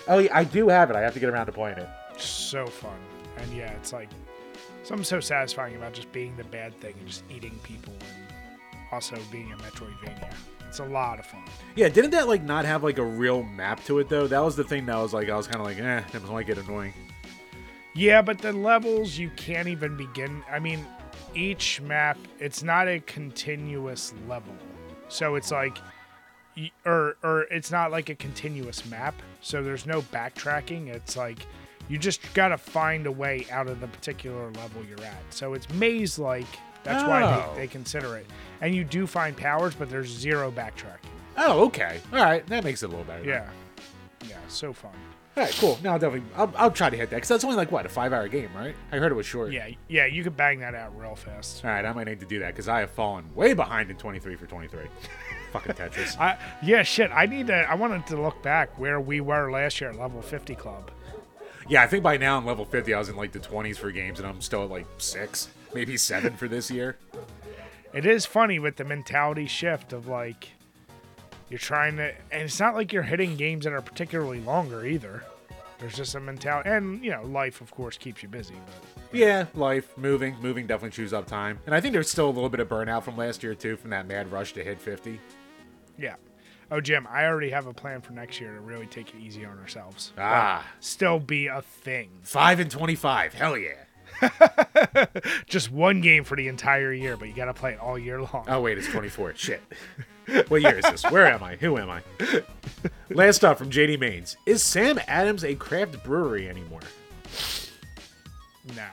[0.09, 0.97] Oh, yeah, I do have it.
[0.97, 1.89] I have to get around to playing it.
[2.17, 2.99] So fun.
[3.37, 4.09] And yeah, it's like
[4.85, 8.39] something so satisfying about just being the bad thing and just eating people and
[8.93, 10.33] also being a Metroidvania.
[10.69, 11.45] It's a lot of fun.
[11.77, 14.27] Yeah, didn't that like not have like a real map to it though?
[14.27, 16.47] That was the thing that was like I was kind of like, eh, that might
[16.47, 16.93] get annoying.
[17.95, 20.43] Yeah, but the levels you can't even begin.
[20.51, 20.85] I mean,
[21.35, 24.55] each map, it's not a continuous level.
[25.09, 25.79] So it's like
[26.85, 29.15] or or it's not like a continuous map.
[29.41, 30.89] So there's no backtracking.
[30.89, 31.47] It's like
[31.89, 35.23] you just got to find a way out of the particular level you're at.
[35.31, 36.47] So it's maze like.
[36.83, 37.55] That's why Oh.
[37.55, 38.27] they, they consider it.
[38.61, 41.09] And you do find powers, but there's zero backtracking.
[41.39, 41.99] Oh, okay.
[42.13, 43.25] All right, that makes it a little better.
[43.25, 43.49] Yeah.
[44.29, 44.93] Yeah, so fun.
[45.37, 45.79] All right, cool.
[45.83, 47.89] Now I'll definitely, I'll, I'll try to hit that because that's only like what a
[47.89, 48.75] five-hour game, right?
[48.93, 49.51] I heard it was short.
[49.51, 51.65] Yeah, yeah, you could bang that out real fast.
[51.65, 53.97] All right, I might need to do that because I have fallen way behind in
[53.97, 54.83] 23 for 23.
[55.53, 56.19] Fucking Tetris.
[56.21, 57.11] I yeah, shit.
[57.13, 57.55] I need to.
[57.55, 60.91] I wanted to look back where we were last year at level 50 club.
[61.69, 62.93] Yeah, I think by now I'm level 50.
[62.93, 65.97] I was in like the 20s for games, and I'm still at like six, maybe
[65.97, 66.97] seven for this year.
[67.93, 70.49] It is funny with the mentality shift of like
[71.49, 75.25] you're trying to, and it's not like you're hitting games that are particularly longer either.
[75.79, 78.55] There's just a mentality, and you know, life of course keeps you busy.
[79.11, 82.33] But Yeah, life, moving, moving definitely chews up time, and I think there's still a
[82.33, 85.21] little bit of burnout from last year too, from that mad rush to hit 50.
[85.99, 86.17] yeah.
[86.75, 89.45] Oh, Jim, I already have a plan for next year to really take it easy
[89.45, 90.13] on ourselves.
[90.19, 92.11] Ah, Still be a thing.
[92.23, 93.33] five and 25.
[93.33, 93.75] Hell yeah.
[95.47, 98.21] Just one game for the entire year, but you got to play it all year
[98.21, 98.45] long.
[98.49, 99.35] Oh wait, it's 24.
[99.37, 99.63] Shit.
[100.49, 101.03] What year is this?
[101.11, 101.57] Where am I?
[101.57, 102.01] Who am I?
[103.11, 106.81] Last up from JD Maines Is Sam Adams a craft brewery anymore?
[108.75, 108.87] No,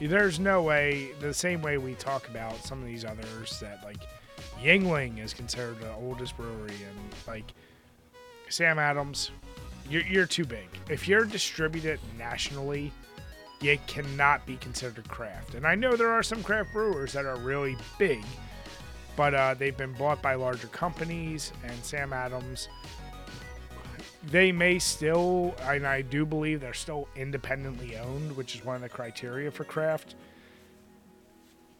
[0.00, 1.10] there's no way.
[1.20, 3.98] The same way we talk about some of these others that like
[4.62, 7.52] Yuengling is considered the oldest brewery, and like
[8.48, 9.30] Sam Adams,
[9.88, 10.68] you're, you're too big.
[10.90, 12.92] If you're distributed nationally,
[13.60, 15.54] you cannot be considered craft.
[15.54, 18.22] And I know there are some craft brewers that are really big,
[19.16, 22.68] but uh, they've been bought by larger companies, and Sam Adams.
[24.30, 28.82] They may still, and I do believe they're still independently owned, which is one of
[28.82, 30.16] the criteria for craft.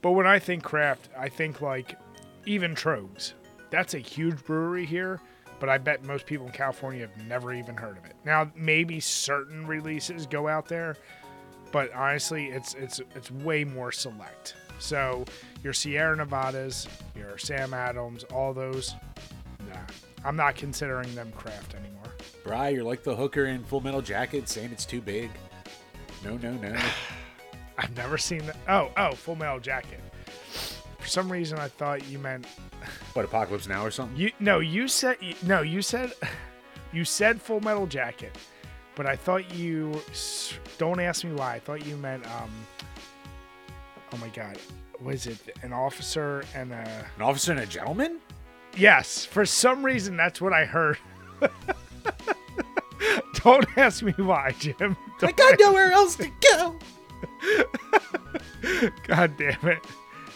[0.01, 1.97] But when I think craft, I think like
[2.49, 3.35] even Tröegs.
[3.71, 5.21] That's a huge brewery here,
[5.61, 8.17] but I bet most people in California have never even heard of it.
[8.25, 10.97] Now, maybe certain releases go out there,
[11.71, 14.55] but honestly, it's it's it's way more select.
[14.79, 15.25] So
[15.63, 18.95] your Sierra Nevadas, your Sam Adams, all those,
[19.69, 19.77] nah,
[20.25, 22.15] I'm not considering them craft anymore.
[22.45, 25.31] Bry, you're like the hooker in Full Metal Jacket saying it's too big.
[26.25, 26.75] No, no, no.
[27.79, 28.57] I've never seen that.
[28.69, 30.01] Oh, oh, Full Metal Jacket.
[31.09, 32.45] For some reason, I thought you meant
[33.15, 34.15] what, Apocalypse Now or something?
[34.15, 34.31] you.
[34.41, 35.63] No, you said no.
[35.63, 36.13] You said
[36.93, 38.37] you said Full Metal Jacket,
[38.95, 40.03] but I thought you.
[40.77, 41.55] Don't ask me why.
[41.55, 42.51] I thought you meant um.
[44.13, 44.59] Oh my God,
[45.01, 47.07] was it an officer and a?
[47.17, 48.19] An officer and a gentleman?
[48.77, 50.99] Yes, for some reason that's what I heard.
[53.43, 54.95] Don't ask me why, Jim.
[55.23, 56.79] I Don't got nowhere else to go.
[59.07, 59.79] God damn it.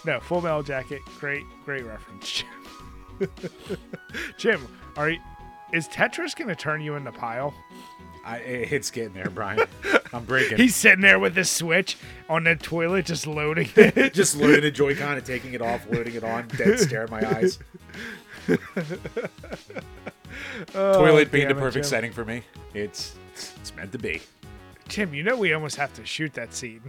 [0.04, 1.00] No, Full Metal Jacket.
[1.18, 3.28] Great, great reference, Jim.
[4.36, 5.20] Jim, are you
[5.72, 7.54] is Tetris gonna turn you into Pyle?
[8.24, 9.66] I, it's getting there, Brian.
[10.12, 10.58] I'm breaking.
[10.58, 11.96] He's sitting there with the switch
[12.28, 14.14] on the toilet, just loading it.
[14.14, 17.36] just loading a Joy-Con and taking it off, loading it on, dead stare in my
[17.36, 17.58] eyes.
[20.74, 22.42] Oh, toilet being the damn it, perfect setting for me.
[22.74, 24.20] It's it's meant to be.
[24.88, 26.82] Jim, you know we almost have to shoot that scene.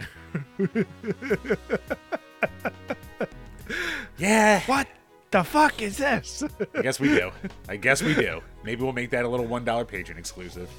[4.18, 4.60] Yeah.
[4.66, 4.86] what
[5.30, 6.42] the fuck is this?
[6.74, 7.30] I guess we do.
[7.68, 8.40] I guess we do.
[8.62, 10.70] Maybe we'll make that a little one dollar patron exclusive.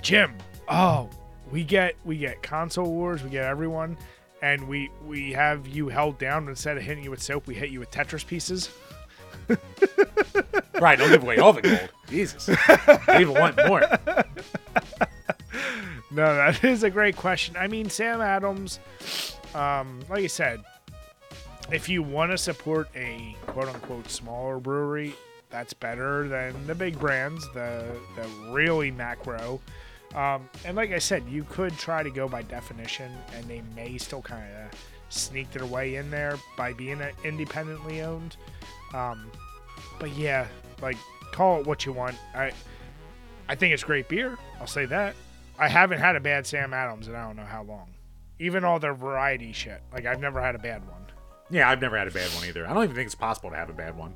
[0.00, 0.34] Jim,
[0.68, 1.08] oh,
[1.50, 3.96] we get we get console wars, we get everyone,
[4.42, 7.70] and we we have you held down instead of hitting you with soap, we hit
[7.70, 8.70] you with Tetris pieces.
[10.80, 10.98] right.
[10.98, 11.88] don't give away all the gold.
[12.08, 12.48] Jesus.
[12.68, 13.82] I even want more.
[16.14, 17.56] No, that is a great question.
[17.56, 18.80] I mean, Sam Adams,
[19.54, 20.62] um, like I said,
[21.70, 25.14] if you want to support a quote unquote smaller brewery,
[25.50, 27.84] that's better than the big brands, the
[28.16, 29.60] the really macro.
[30.14, 33.96] Um, and like I said, you could try to go by definition, and they may
[33.98, 38.36] still kind of sneak their way in there by being independently owned.
[38.94, 39.30] Um,
[40.00, 40.46] but yeah,
[40.80, 40.96] like
[41.32, 42.16] call it what you want.
[42.34, 42.52] I
[43.48, 44.38] I think it's great beer.
[44.60, 45.14] I'll say that.
[45.58, 47.88] I haven't had a bad Sam Adams in I don't know how long.
[48.38, 49.82] Even all their variety shit.
[49.92, 51.01] Like I've never had a bad one.
[51.52, 52.66] Yeah, I've never had a bad one either.
[52.66, 54.14] I don't even think it's possible to have a bad one.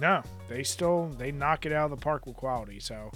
[0.00, 2.80] No, they still they knock it out of the park with quality.
[2.80, 3.12] So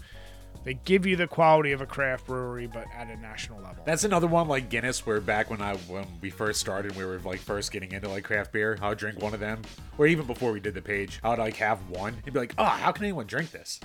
[0.62, 3.82] they give you the quality of a craft brewery, but at a national level.
[3.84, 7.18] That's another one like Guinness, where back when I when we first started, we were
[7.24, 8.78] like first getting into like craft beer.
[8.80, 9.62] I would drink one of them,
[9.98, 12.54] or even before we did the page, I would like have one and be like,
[12.58, 13.80] "Oh, how can anyone drink this?"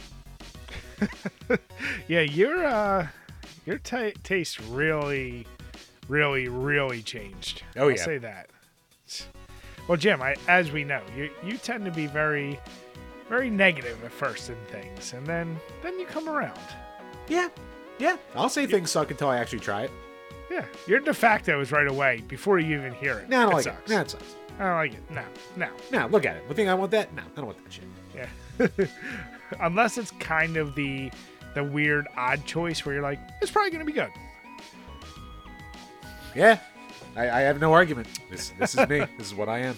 [2.07, 3.07] yeah, your uh,
[3.65, 5.47] your ta taste really,
[6.07, 7.63] really, really changed.
[7.75, 8.05] Oh, I'll yeah.
[8.05, 8.50] say that.
[9.87, 12.59] Well, Jim, I, as we know, you you tend to be very,
[13.27, 16.59] very negative at first in things, and then then you come around.
[17.27, 17.49] Yeah,
[17.99, 18.17] yeah.
[18.35, 19.91] I'll say things suck until I actually try it.
[20.49, 23.29] Yeah, your de facto is right away before you even hear it.
[23.29, 23.89] No, I don't it like sucks.
[23.91, 23.93] it.
[23.93, 24.35] No, it sucks.
[24.59, 25.11] I don't like it.
[25.11, 25.23] No,
[25.55, 25.69] no.
[25.91, 26.43] No, look at it.
[26.47, 27.13] You think I want that?
[27.13, 27.85] No, I don't want that shit.
[28.13, 28.85] Yeah.
[29.59, 31.09] Unless it's kind of the
[31.55, 34.09] the weird odd choice where you're like, it's probably gonna be good.
[36.35, 36.59] Yeah,
[37.15, 38.07] I, I have no argument.
[38.29, 38.99] This this is me.
[39.17, 39.75] this is what I am.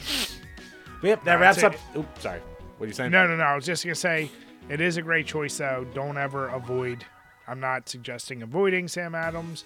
[1.02, 1.74] But yep, that No, wraps up.
[1.76, 2.40] say- Oops, sorry.
[2.78, 3.12] What are you saying?
[3.12, 3.44] No, no, no.
[3.44, 4.30] I was just gonna say
[4.70, 5.86] it is a great choice though.
[5.94, 7.06] Don't ever avoid.
[7.48, 9.66] I'm not suggesting avoiding Sam Adams.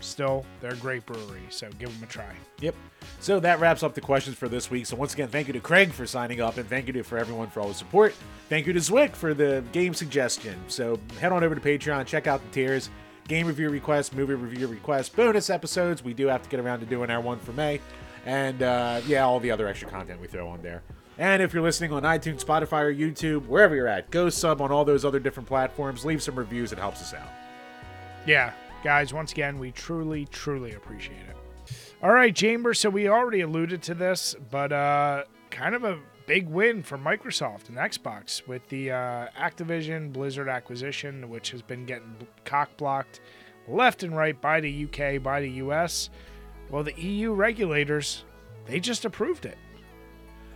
[0.00, 2.32] Still, they're a great brewery, so give them a try.
[2.60, 2.76] Yep.
[3.18, 4.86] So that wraps up the questions for this week.
[4.86, 7.18] So once again, thank you to Craig for signing up, and thank you to for
[7.18, 8.14] everyone for all the support.
[8.48, 10.56] Thank you to Zwick for the game suggestion.
[10.68, 12.90] So head on over to Patreon, check out the tiers,
[13.28, 16.02] game review requests, movie review requests, bonus episodes.
[16.02, 17.80] We do have to get around to doing our one for May,
[18.26, 20.82] and uh, yeah, all the other extra content we throw on there.
[21.18, 24.72] And if you're listening on iTunes, Spotify, or YouTube, wherever you're at, go sub on
[24.72, 26.04] all those other different platforms.
[26.04, 27.28] Leave some reviews; it helps us out.
[28.26, 29.12] Yeah, guys.
[29.12, 31.36] Once again, we truly, truly appreciate it.
[32.02, 32.78] All right, Chambers.
[32.78, 37.70] So we already alluded to this, but uh, kind of a big win for Microsoft
[37.70, 42.14] and Xbox with the uh, Activision Blizzard acquisition, which has been getting
[42.44, 43.20] cock blocked
[43.66, 46.10] left and right by the UK, by the US.
[46.70, 48.24] Well, the EU regulators,
[48.66, 49.56] they just approved it.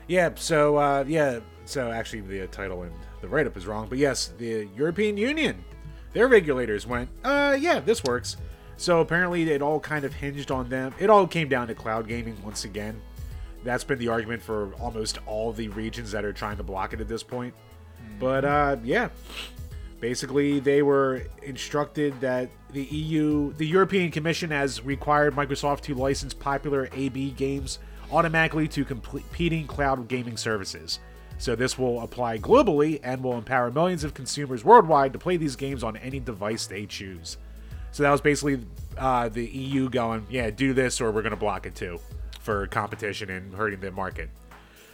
[0.08, 4.34] Yeah, so uh, yeah, so actually the title and the write-up is wrong, but yes,
[4.36, 5.64] the European Union,
[6.12, 8.36] their regulators went, uh, yeah, this works.
[8.76, 10.92] So apparently it all kind of hinged on them.
[10.98, 13.00] It all came down to cloud gaming once again.
[13.64, 17.00] That's been the argument for almost all the regions that are trying to block it
[17.00, 17.54] at this point.
[18.18, 19.08] But uh, yeah,
[20.00, 26.34] basically they were instructed that the EU, the European Commission, has required Microsoft to license
[26.34, 27.78] popular AB games
[28.10, 30.98] automatically to competing cloud gaming services.
[31.38, 35.56] So this will apply globally and will empower millions of consumers worldwide to play these
[35.56, 37.38] games on any device they choose.
[37.90, 38.64] So that was basically
[38.96, 42.00] uh, the EU going, yeah, do this or we're going to block it too
[42.42, 44.28] for competition and hurting the market.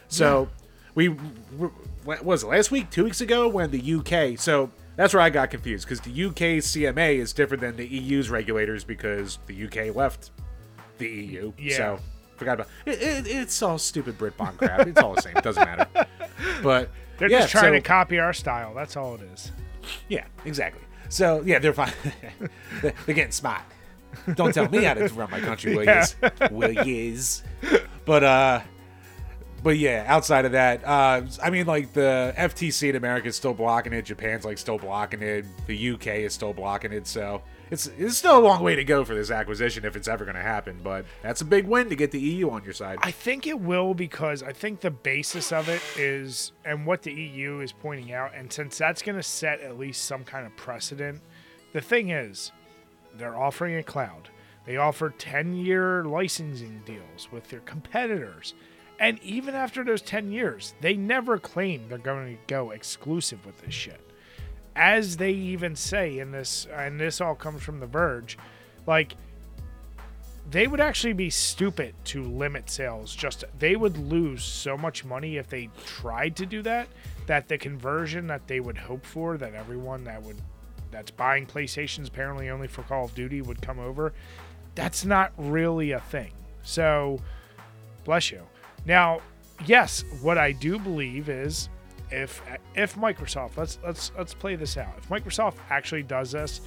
[0.07, 0.49] So
[0.95, 4.39] we what was it last week, two weeks ago, when the UK.
[4.39, 8.29] So that's where I got confused because the UK CMA is different than the EU's
[8.29, 10.31] regulators because the UK left
[10.97, 11.53] the EU.
[11.57, 11.77] Yeah.
[11.77, 11.99] So
[12.37, 13.27] forgot about it, it.
[13.27, 14.87] It's all stupid Britbon crap.
[14.87, 15.37] It's all the same.
[15.37, 15.87] It doesn't matter.
[16.63, 18.73] But They're yeah, just trying so- to copy our style.
[18.73, 19.51] That's all it is.
[20.07, 20.81] yeah, exactly.
[21.09, 21.91] So yeah, they're fine.
[22.81, 23.61] they're getting smart.
[24.35, 26.05] Don't tell me how to run my country, will Yeah.
[26.21, 26.51] yous?
[26.51, 27.43] Will yous?
[28.05, 28.61] But uh,
[29.61, 33.53] but yeah, outside of that, uh, I mean, like the FTC in America is still
[33.53, 34.03] blocking it.
[34.05, 35.45] Japan's like still blocking it.
[35.67, 37.07] The UK is still blocking it.
[37.07, 40.23] So it's it's still a long way to go for this acquisition if it's ever
[40.23, 40.79] going to happen.
[40.81, 42.99] But that's a big win to get the EU on your side.
[43.01, 47.11] I think it will because I think the basis of it is, and what the
[47.13, 50.55] EU is pointing out, and since that's going to set at least some kind of
[50.55, 51.21] precedent,
[51.73, 52.51] the thing is,
[53.15, 54.29] they're offering a cloud.
[54.65, 58.53] They offer 10 year licensing deals with their competitors.
[58.99, 63.57] And even after those 10 years, they never claim they're going to go exclusive with
[63.61, 64.01] this shit.
[64.75, 68.37] As they even say in this, and this all comes from The Verge,
[68.85, 69.15] like,
[70.51, 73.15] they would actually be stupid to limit sales.
[73.15, 76.87] Just they would lose so much money if they tried to do that.
[77.27, 80.41] That the conversion that they would hope for, that everyone that would
[80.91, 84.13] that's buying PlayStations apparently only for Call of Duty would come over.
[84.75, 86.31] That's not really a thing.
[86.63, 87.19] So,
[88.03, 88.41] bless you.
[88.85, 89.21] Now,
[89.65, 91.69] yes, what I do believe is
[92.11, 92.41] if
[92.75, 94.93] if Microsoft let's let's let's play this out.
[94.97, 96.61] If Microsoft actually does this,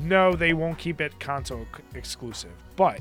[0.00, 3.00] no, they won't keep it console exclusive, but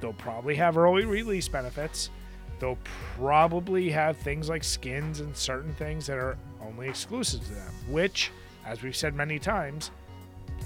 [0.00, 2.10] they'll probably have early release benefits.
[2.58, 2.78] They'll
[3.16, 8.30] probably have things like skins and certain things that are only exclusive to them, which,
[8.64, 9.90] as we've said many times,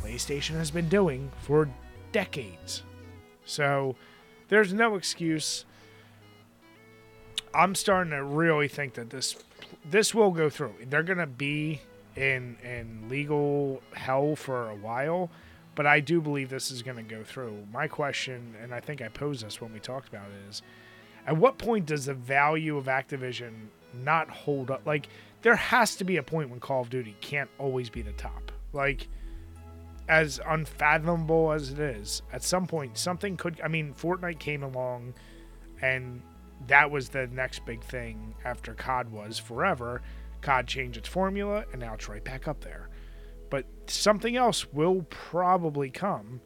[0.02, 1.68] PlayStation has been doing for
[2.12, 2.82] decades.
[3.44, 3.96] So
[4.48, 5.64] there's no excuse.
[7.54, 9.37] I'm starting to really think that this
[9.85, 10.74] this will go through.
[10.88, 11.80] They're gonna be
[12.16, 15.30] in in legal hell for a while,
[15.74, 17.66] but I do believe this is gonna go through.
[17.72, 20.62] My question, and I think I posed this when we talked about it, is
[21.26, 24.82] at what point does the value of Activision not hold up?
[24.87, 25.09] Like
[25.46, 28.50] there has to be a point when Call of Duty can't always be the top.
[28.72, 29.06] Like
[30.09, 33.61] as unfathomable as it is, at some point something could.
[33.62, 35.14] I mean, Fortnite came along,
[35.80, 36.20] and
[36.66, 40.02] that was the next big thing after COD was forever.
[40.40, 42.90] COD changed its formula, and now it's right back up there.
[43.48, 46.40] But something else will probably come.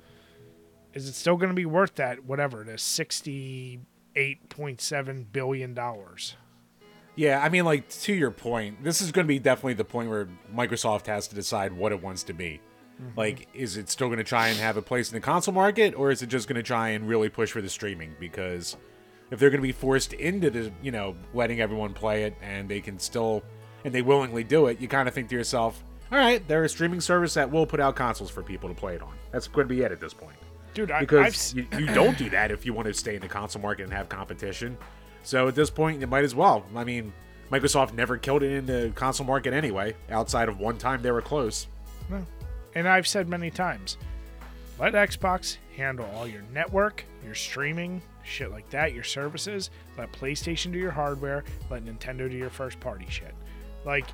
[0.92, 2.26] Is it still going to be worth that?
[2.26, 6.36] Whatever the sixty-eight point seven billion dollars.
[7.16, 10.09] Yeah, I mean, like to your point, this is going to be definitely the point
[10.09, 12.61] where Microsoft has to decide what it wants to be.
[13.01, 13.18] Mm-hmm.
[13.18, 15.94] Like, is it still going to try and have a place in the console market,
[15.94, 18.14] or is it just going to try and really push for the streaming?
[18.18, 18.77] Because
[19.31, 22.68] if they're going to be forced into the, you know, letting everyone play it, and
[22.68, 23.42] they can still,
[23.85, 26.68] and they willingly do it, you kind of think to yourself, all right, they're a
[26.68, 29.14] streaming service that will put out consoles for people to play it on.
[29.31, 30.37] That's going to be it at this point.
[30.75, 33.20] Dude, I, I've, Because you, you don't do that if you want to stay in
[33.20, 34.77] the console market and have competition.
[35.22, 36.64] So at this point, it might as well.
[36.74, 37.12] I mean,
[37.50, 41.22] Microsoft never killed it in the console market anyway, outside of one time they were
[41.22, 41.66] close.
[42.09, 42.24] No.
[42.74, 43.96] And I've said many times,
[44.78, 49.70] let Xbox handle all your network, your streaming, shit like that, your services.
[49.98, 51.44] Let PlayStation do your hardware.
[51.70, 53.35] Let Nintendo do your first party shit.
[53.85, 54.06] Like,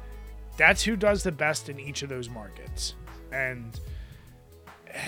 [0.56, 2.94] that's who does the best in each of those markets.
[3.30, 3.78] And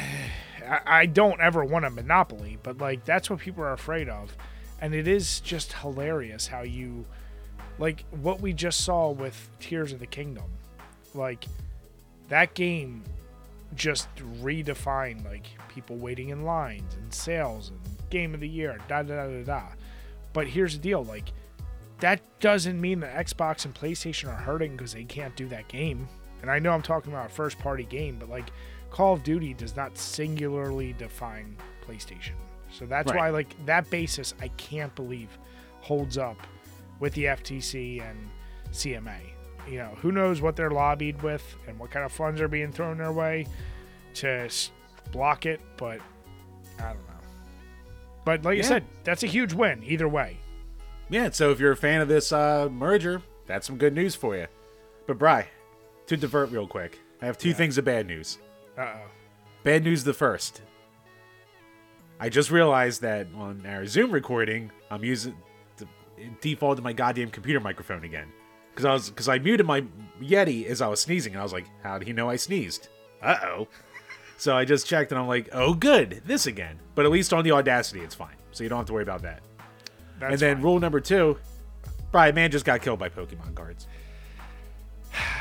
[0.68, 4.36] I, I don't ever want a monopoly, but like, that's what people are afraid of.
[4.80, 7.04] And it is just hilarious how you,
[7.78, 10.44] like, what we just saw with Tears of the Kingdom.
[11.14, 11.46] Like,
[12.28, 13.02] that game
[13.74, 14.08] just
[14.40, 19.14] redefined like people waiting in lines and sales and game of the year da da
[19.14, 19.62] da da da
[20.32, 21.32] but here's the deal like
[22.00, 26.08] that doesn't mean that xbox and playstation are hurting because they can't do that game
[26.40, 28.50] and i know i'm talking about a first party game but like
[28.90, 31.54] call of duty does not singularly define
[31.86, 32.32] playstation
[32.70, 33.18] so that's Right.
[33.18, 35.36] why like that basis i can't believe
[35.80, 36.36] holds up
[37.00, 38.18] with the ftc and
[38.72, 39.16] cma
[39.68, 42.72] you know, who knows what they're lobbied with and what kind of funds are being
[42.72, 43.46] thrown their way
[44.14, 44.48] to
[45.12, 46.00] block it, but
[46.78, 47.20] I don't know.
[48.24, 48.62] But like Yeah.
[48.62, 50.38] you said, that's a huge win either way.
[51.10, 54.34] Yeah, so if you're a fan of this uh, merger, that's some good news for
[54.38, 54.46] you.
[55.06, 55.48] But Bry,
[56.06, 58.38] to divert real quick, I have two things of bad news.
[58.78, 59.00] Uh oh.
[59.64, 60.62] Bad news the first.
[62.20, 65.36] I just realized that on our Zoom recording, I'm using
[65.76, 68.32] the it defaulted my goddamn computer microphone again.
[68.70, 69.84] Because I was because I muted my
[70.20, 72.88] Yeti as I was sneezing, and I was like, "How did he know I sneezed?"
[73.22, 73.68] Uh oh.
[74.36, 77.44] so I just checked, and I'm like, "Oh, good, this again." But at least on
[77.44, 79.42] the Audacity, it's fine, so you don't have to worry about that.
[80.18, 80.64] That's and then fine.
[80.64, 81.38] rule number two,
[82.10, 83.86] Brian man just got killed by Pokemon cards.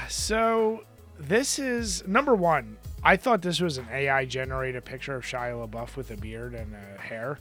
[0.09, 0.83] So
[1.19, 2.77] this is number one.
[3.07, 6.75] I thought this was an AI generated picture of Shia LaBeouf with a beard and
[6.75, 7.39] a hair.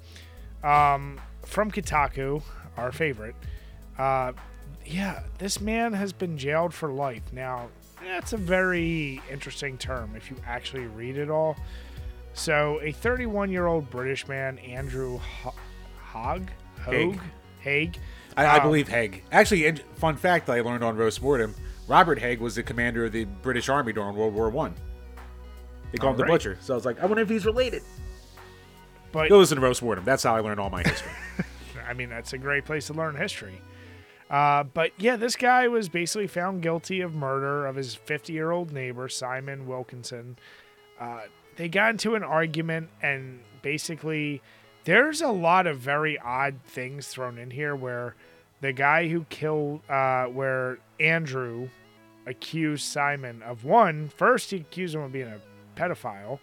[0.62, 2.40] Um, from Kotaku,
[2.76, 3.34] our favorite.
[3.98, 4.30] Uh,
[4.84, 7.24] yeah, this man has been jailed for life.
[7.32, 11.56] Now, that's a very interesting term if you actually read it all.
[12.32, 15.54] So, a 31 year old British man, Andrew Ho-
[16.00, 16.48] Hogg.
[16.82, 17.18] Hogue,
[17.58, 17.98] Haig.
[18.36, 19.24] I, I um, believe Haig.
[19.32, 21.56] Actually, fun fact that I learned on Roast Mortem:
[21.88, 24.72] Robert Haig was the commander of the British Army during World War One.
[25.96, 26.58] They call him the Butcher.
[26.60, 27.82] So I was like, I wonder if he's related.
[29.12, 30.04] But Go listen to Roast Mortem.
[30.04, 31.12] That's how I learned all my history.
[31.88, 33.62] I mean, that's a great place to learn history.
[34.28, 38.50] Uh, but yeah, this guy was basically found guilty of murder of his 50 year
[38.50, 40.36] old neighbor, Simon Wilkinson.
[41.00, 41.22] Uh,
[41.56, 44.42] they got into an argument, and basically,
[44.84, 48.14] there's a lot of very odd things thrown in here where
[48.60, 51.70] the guy who killed, uh, where Andrew
[52.26, 55.40] accused Simon of one, first he accused him of being a
[55.76, 56.40] pedophile.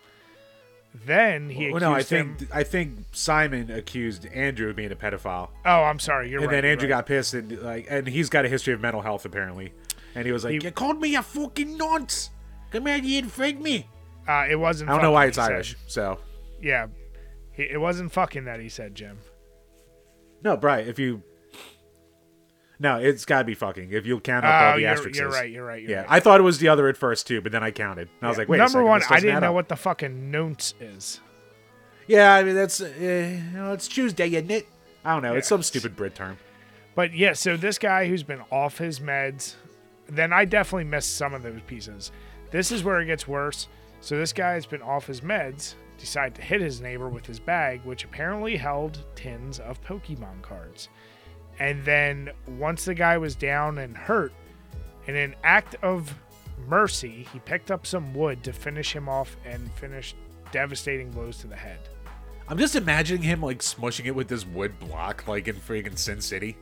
[1.06, 2.36] Then he well, accused no, I him.
[2.38, 6.30] think I think Simon accused Andrew of being a pedophile, oh, I'm sorry.
[6.30, 6.62] You're and right.
[6.62, 6.98] then Andrew right.
[6.98, 9.74] got pissed and like, and he's got a history of mental health apparently,
[10.14, 12.30] and he was like, He- "You called me a fucking nonce.
[12.72, 13.90] Come here and freak me."
[14.28, 14.90] Uh, it wasn't.
[14.90, 15.52] I don't know why it's he said.
[15.52, 15.76] Irish.
[15.88, 16.20] So
[16.62, 16.88] Yeah,
[17.58, 19.18] it wasn't fucking that he said, Jim.
[20.44, 20.88] no, Brian.
[20.88, 21.24] If you
[22.80, 23.92] no, it's got to be fucking.
[23.92, 25.20] If you count up all Oh, the you're, asterisks.
[25.20, 25.50] you're right.
[25.50, 25.82] You're right.
[25.82, 26.08] You're Yeah, right.
[26.10, 28.10] I thought it was the other at first too, but then I counted.
[28.20, 28.58] And I was like, wait.
[28.58, 29.54] a number second, one, I didn't know up.
[29.56, 31.20] what the fucking nonce is.
[32.08, 34.68] Yeah, I mean that's uh, you know, it's Tuesday, isn't it?
[35.06, 35.36] I don't know.
[35.36, 35.50] It's Yeah.
[35.50, 36.38] some stupid Brit term.
[36.96, 39.56] But yeah, so this guy who's been off his meds,
[40.08, 42.12] then I definitely missed some of those pieces.
[42.52, 43.68] This is where it gets worse.
[44.02, 47.40] So this guy has been off his meds, decided to hit his neighbor with his
[47.40, 50.90] bag, which apparently held tins of Pokemon cards.
[51.60, 54.34] And then once the guy was down and hurt,
[55.08, 56.14] in an act of
[56.68, 60.16] mercy, he picked up some wood to finish him off and finish
[60.51, 61.80] devastating blows to the head.
[62.47, 66.22] I'm just imagining him like smushing it with this wood block, like in friggin' Sin
[66.22, 66.58] City.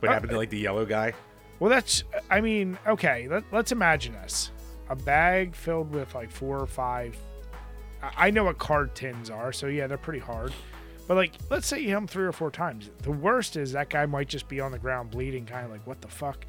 [0.00, 1.12] What Uh, happened to like the yellow guy?
[1.58, 4.50] Well, that's, I mean, okay, let, let's imagine this.
[4.88, 7.16] A bag filled with like four or five.
[8.02, 10.52] I know what card tins are, so yeah, they're pretty hard.
[11.10, 12.88] But like, let's say you hit him three or four times.
[13.02, 15.84] The worst is that guy might just be on the ground bleeding, kind of like,
[15.84, 16.46] what the fuck?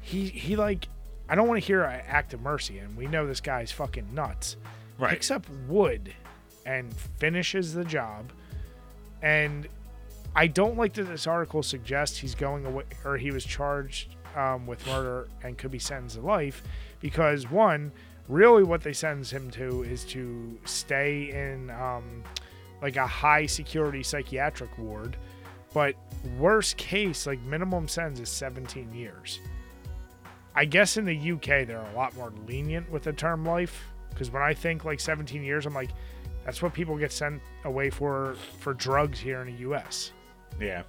[0.00, 0.86] He, he like,
[1.28, 4.14] I don't want to hear an act of mercy, and we know this guy's fucking
[4.14, 4.56] nuts.
[5.00, 5.10] Right.
[5.10, 6.14] Picks up wood
[6.64, 8.30] and finishes the job.
[9.20, 9.66] And
[10.36, 14.64] I don't like that this article suggests he's going away or he was charged um,
[14.64, 16.62] with murder and could be sentenced to life
[17.00, 17.90] because one,
[18.28, 22.22] really what they sentence him to is to stay in um,
[22.82, 25.16] like a high security psychiatric ward.
[25.72, 25.94] But
[26.38, 29.40] worst case, like minimum sentence is 17 years.
[30.54, 34.30] I guess in the UK they're a lot more lenient with the term life because
[34.30, 35.90] when I think like 17 years, I'm like,
[36.44, 40.12] that's what people get sent away for for drugs here in the U.S.
[40.60, 40.82] Yeah.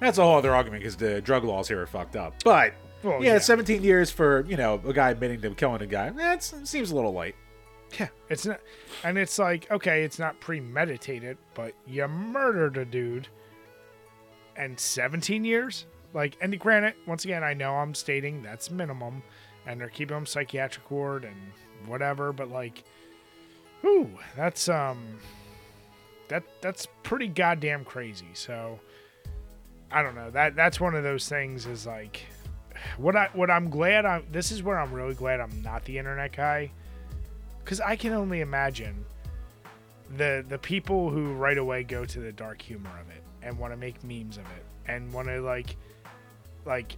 [0.00, 2.34] That's a whole other argument because the drug laws here are fucked up.
[2.44, 3.38] But Well, yeah, yeah.
[3.38, 6.10] 17 years for you know a guy admitting to killing a guy.
[6.10, 7.34] That seems a little light.
[7.98, 8.60] Yeah, it's not,
[9.04, 13.28] and it's like okay, it's not premeditated, but you murdered a dude,
[14.56, 15.86] and 17 years.
[16.14, 19.22] Like, and granted, once again, I know I'm stating that's minimum,
[19.66, 21.36] and they're keeping him psychiatric ward and
[21.88, 22.84] whatever, but like,
[23.80, 25.18] whew, that's um,
[26.28, 28.28] that that's pretty goddamn crazy.
[28.34, 28.78] So,
[29.90, 30.30] I don't know.
[30.30, 31.66] That that's one of those things.
[31.66, 32.26] Is like,
[32.96, 34.26] what I what I'm glad I'm.
[34.30, 36.70] This is where I'm really glad I'm not the internet guy
[37.64, 39.04] because I can only imagine
[40.16, 43.72] the the people who right away go to the dark humor of it and want
[43.72, 45.76] to make memes of it and want to like
[46.64, 46.96] like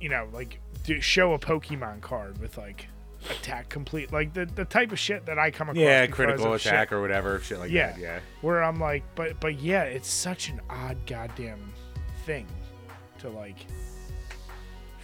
[0.00, 2.86] you know like do, show a Pokemon card with like
[3.30, 5.82] attack complete like the the type of shit that I come across.
[5.82, 7.92] Yeah, critical of shit attack or whatever, shit like Yeah.
[7.92, 7.98] that.
[8.00, 8.20] Yeah.
[8.40, 11.72] where I'm like, but but yeah, it's such an odd goddamn
[12.24, 12.46] thing
[13.18, 13.56] to like.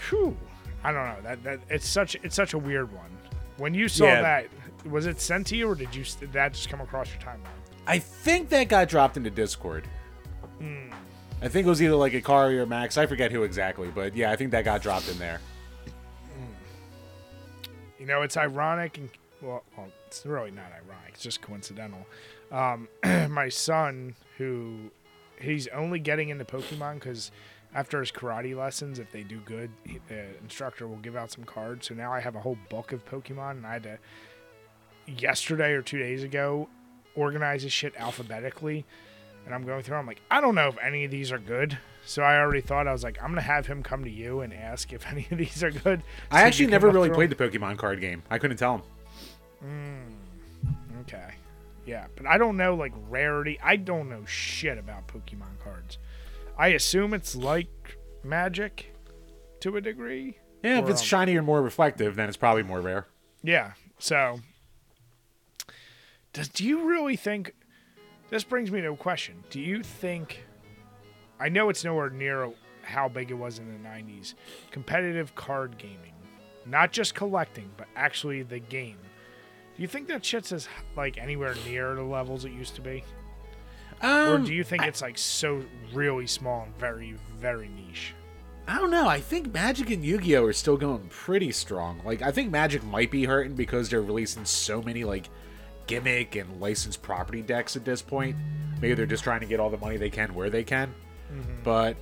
[0.09, 0.37] Whew,
[0.85, 3.11] I don't know that that it's such it's such a weird one.
[3.57, 4.23] When you saw Yeah.
[4.23, 4.47] that,
[4.91, 7.47] was it sent to you or did you did that just come across your timeline?
[7.87, 9.87] I think that got dropped into Discord.
[10.59, 10.91] Hmm.
[11.41, 12.97] I think it was either like Akari or Max.
[12.97, 15.41] I forget who exactly, but yeah, I think that got dropped in there.
[17.99, 19.11] You know, it's ironic and
[19.41, 21.11] well, well it's really not ironic.
[21.15, 22.07] It's just coincidental.
[22.51, 22.89] Um,
[23.31, 24.91] my son, who
[25.41, 27.31] he's only getting into Pokemon because
[27.75, 31.45] after his karate lessons, if they do good, he, the instructor will give out some
[31.45, 31.89] cards.
[31.89, 33.99] So now I have a whole book of Pokemon, and I had to
[35.21, 36.69] yesterday or two days ago
[37.15, 38.85] organize his shit alphabetically.
[39.45, 39.97] And I'm going through.
[39.97, 41.77] I'm like, I don't know if any of these are good.
[42.05, 44.53] So I already thought I was like, I'm gonna have him come to you and
[44.53, 46.03] ask if any of these are good.
[46.31, 48.23] I so you actually never really played the Pokemon card game.
[48.31, 48.85] I couldn't tell
[49.63, 50.19] him.
[51.03, 51.35] Okay.
[51.85, 53.59] Yeah, but I don't know like rarity.
[53.63, 55.99] I don't know shit about Pokemon cards.
[56.57, 58.95] I assume it's like Magic
[59.61, 60.39] to a degree.
[60.63, 63.07] Yeah, if it's um, shiny or more reflective, then it's probably more rare.
[63.43, 63.73] Yeah.
[63.99, 64.41] So
[66.33, 67.55] does do you really think
[68.31, 69.45] this brings me to a question.
[69.51, 70.45] Do you think
[71.39, 72.51] I know it's nowhere near
[72.83, 74.35] how big it was in the 90s.
[74.71, 76.15] Competitive card gaming,
[76.67, 78.99] not just collecting, but actually the game.
[79.77, 83.05] Do you think that shit's as like anywhere near the levels it used to be,
[84.03, 85.63] or Um, do you think it's like so
[85.93, 88.15] really small and very very niche?
[88.69, 89.09] I don't know.
[89.09, 92.01] I think Magic and Yu-Gi-Oh are still going pretty strong.
[92.05, 95.29] Like I think Magic might be hurting because they're releasing so many like
[95.93, 98.35] gimmick and licensed property decks at this point.
[98.81, 100.95] Maybe they're just trying to get all the money they can where they can.
[101.63, 101.97] But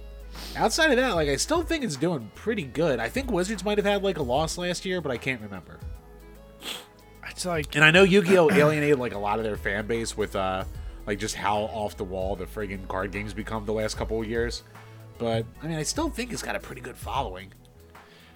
[0.56, 3.00] outside of that, like I still think it's doing pretty good.
[3.00, 5.80] I think Wizards might have had like a loss last year, but I can't remember.
[7.28, 10.36] It's like And I know Yu-Gi-Oh alienated like a lot of their fan base with
[10.36, 10.64] uh
[11.06, 14.28] like just how off the wall the friggin' card games become the last couple of
[14.28, 14.62] years.
[15.18, 17.52] But I mean, I still think it's got a pretty good following.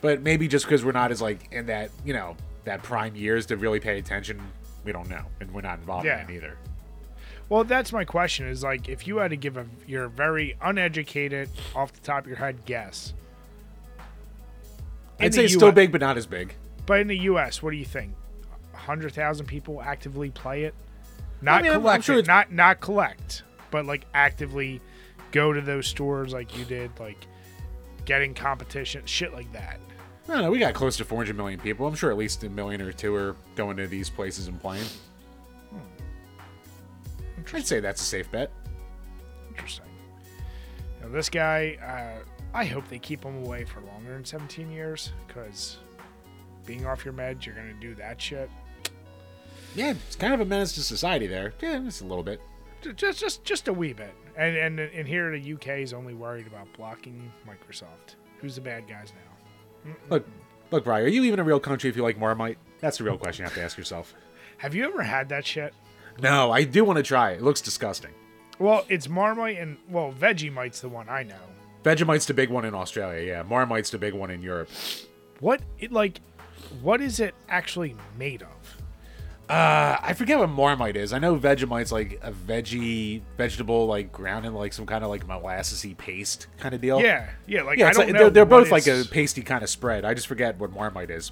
[0.01, 3.47] But maybe just because we're not as like in that you know that prime years
[3.47, 4.41] to really pay attention,
[4.85, 6.23] we don't know, and we're not involved Yeah.
[6.25, 6.57] in it either.
[7.49, 8.47] Well, that's my question.
[8.49, 12.29] Is like if you had to give a your very uneducated, off the top of
[12.29, 13.13] your head guess.
[15.21, 16.55] I'd say it's still big, but not as big.
[16.87, 18.15] But in the U.S., what do you think?
[18.73, 20.75] Hundred thousand people actively play it.
[21.41, 24.81] Not mean, I'm- I'm collect sure it, not not collect, but like actively
[25.33, 27.19] go to those stores like you did, like
[28.05, 29.79] getting competition, shit like that.
[30.29, 31.87] No, no, we got close to 400 million people.
[31.87, 34.87] I'm sure at least a million or two are going to these places and playing.
[37.39, 38.51] I'd try to say that's a safe bet.
[39.51, 39.85] Interesting.
[41.03, 45.13] Now, this guy, uh, I hope they keep him away for longer than 17 years,
[45.27, 45.77] because
[46.65, 48.51] being off your meds, you're gonna do that shit.
[49.75, 51.53] Yeah, it's kind of a menace to society there.
[51.61, 52.41] Yeah, just a little bit.
[52.97, 54.15] Just, just, just a wee bit.
[54.37, 58.17] And and and here the UK is only worried about blocking Microsoft.
[58.41, 59.34] Who's the bad guys now?
[60.11, 60.27] Look,
[60.71, 62.59] look, Brian, are you even a real country if you like Marmite?
[62.81, 64.15] That's the real question you have to ask yourself.
[64.59, 65.75] Have you ever had that shit?
[66.21, 67.37] No, I do want to try it.
[67.37, 68.13] It looks disgusting.
[68.59, 71.35] Well, it's Marmite and well, Vegemite's the one I know.
[71.83, 73.43] Vegemite's the big one in Australia, yeah.
[73.43, 74.71] Marmite's the big one in Europe.
[75.41, 76.21] What it like?
[76.81, 78.49] What is it actually made of?
[79.49, 81.13] Uh, I forget what Marmite is.
[81.13, 85.27] I know Vegemite's like a veggie vegetable, like ground in like some kind of like
[85.27, 87.01] molassesy paste kind of deal.
[87.01, 87.63] Yeah, yeah.
[87.63, 87.89] Like yeah.
[87.89, 88.19] I don't like, know.
[88.21, 90.07] they're, they're both like a pasty kind of spread.
[90.07, 91.31] I just forget what Marmite is.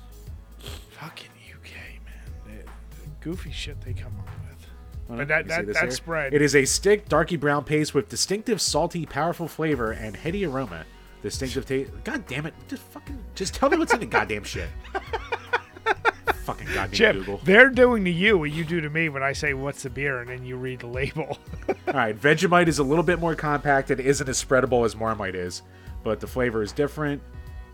[0.91, 1.73] fucking UK
[2.05, 2.15] man.
[2.45, 2.65] The,
[3.03, 4.67] the goofy shit they come up with.
[5.09, 5.91] Hold But that let me see that that here.
[5.93, 6.35] spread.
[6.35, 10.85] It is a stick, darky brown paste with distinctive, salty, powerful flavor and heady aroma.
[11.23, 11.91] Distinctive taste.
[12.05, 12.55] God damn it!
[12.69, 14.69] Just fucking, just tell me what's in the goddamn shit.
[16.43, 17.41] fucking goddamn Jim, Google.
[17.45, 20.21] they're doing to you what you do to me when I say what's the beer
[20.21, 21.39] and then you read the label.
[21.69, 23.91] All right, Vegemite is a little bit more compact.
[23.91, 25.63] It isn't as spreadable as Marmite is,
[26.03, 27.23] but the flavor is different.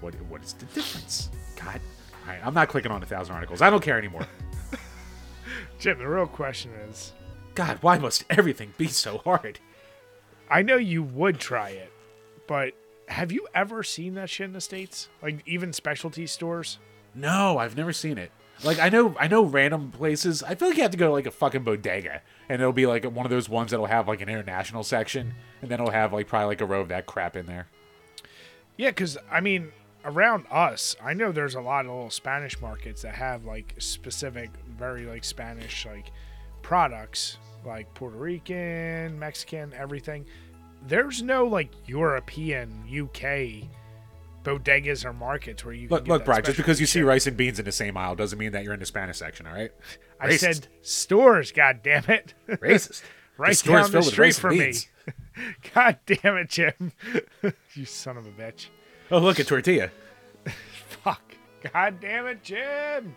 [0.01, 1.31] What what is the difference?
[1.57, 1.81] God.
[2.27, 3.63] All right, I'm not clicking on a thousand articles.
[3.63, 4.27] I don't care anymore.
[5.79, 7.13] Jim, the real question is,
[7.55, 9.59] God, why must everything be so hard?
[10.51, 11.93] I know you would try it,
[12.47, 12.75] but
[13.09, 15.09] have you ever seen that shit in the states?
[15.23, 16.79] Like even specialty stores?
[17.15, 18.31] No, I've never seen it.
[18.65, 20.43] Like I know, I know random places.
[20.43, 22.87] I feel like you have to go to like a fucking bodega, and it'll be
[22.87, 26.13] like one of those ones that'll have like an international section, and then it'll have
[26.13, 27.69] like probably like a row of that crap in there.
[28.77, 29.71] Yeah, because I mean,
[30.05, 34.51] around us, I know there's a lot of little Spanish markets that have like specific,
[34.77, 36.11] very like Spanish like
[36.63, 40.27] products, like Puerto Rican, Mexican, everything.
[40.87, 43.69] There's no like European, UK
[44.49, 46.43] bodegas or markets where you Look, can look, Brian.
[46.45, 48.75] Just because you see rice and beans in the same aisle doesn't mean that you're
[48.75, 49.47] in the Spanish section.
[49.47, 49.71] All right?
[50.21, 50.39] I Racist.
[50.39, 51.53] said stores.
[51.53, 52.35] God damn it!
[52.49, 53.03] racist.
[53.39, 54.73] right The store's down the street from me.
[55.75, 56.93] God damn it, Jim!
[57.75, 58.67] you son of a bitch!
[59.11, 59.91] Oh, look at tortilla.
[60.89, 61.23] Fuck!
[61.73, 63.15] God damn it, Jim!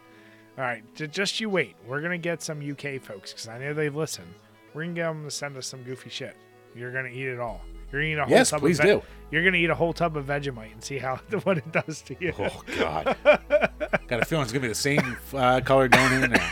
[0.57, 1.75] All right, j- just you wait.
[1.87, 4.25] We're gonna get some UK folks because I know they listen.
[4.73, 6.35] We're gonna get them to send us some goofy shit.
[6.75, 7.61] You're gonna eat it all.
[7.91, 9.03] You're gonna eat a whole Yes, tub please of Ve- do.
[9.31, 12.15] You're gonna eat a whole tub of Vegemite and see how what it does to
[12.19, 12.33] you.
[12.39, 13.15] Oh God.
[13.23, 16.51] Got a feeling it's gonna be the same uh, color going in and out.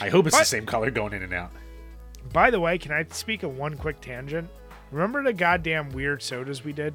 [0.00, 1.52] I hope it's the same color going in and out.
[2.32, 4.48] By the way, can I speak of one quick tangent?
[4.90, 6.94] Remember the goddamn weird sodas we did?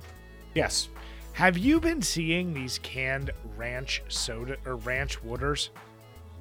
[0.54, 0.89] Yes.
[1.34, 5.70] Have you been seeing these canned ranch soda or ranch waters?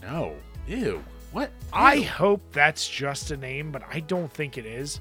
[0.02, 0.34] No.
[0.66, 1.04] Ew.
[1.32, 1.50] What?
[1.72, 5.00] I hope that's just a name, but I don't think it is.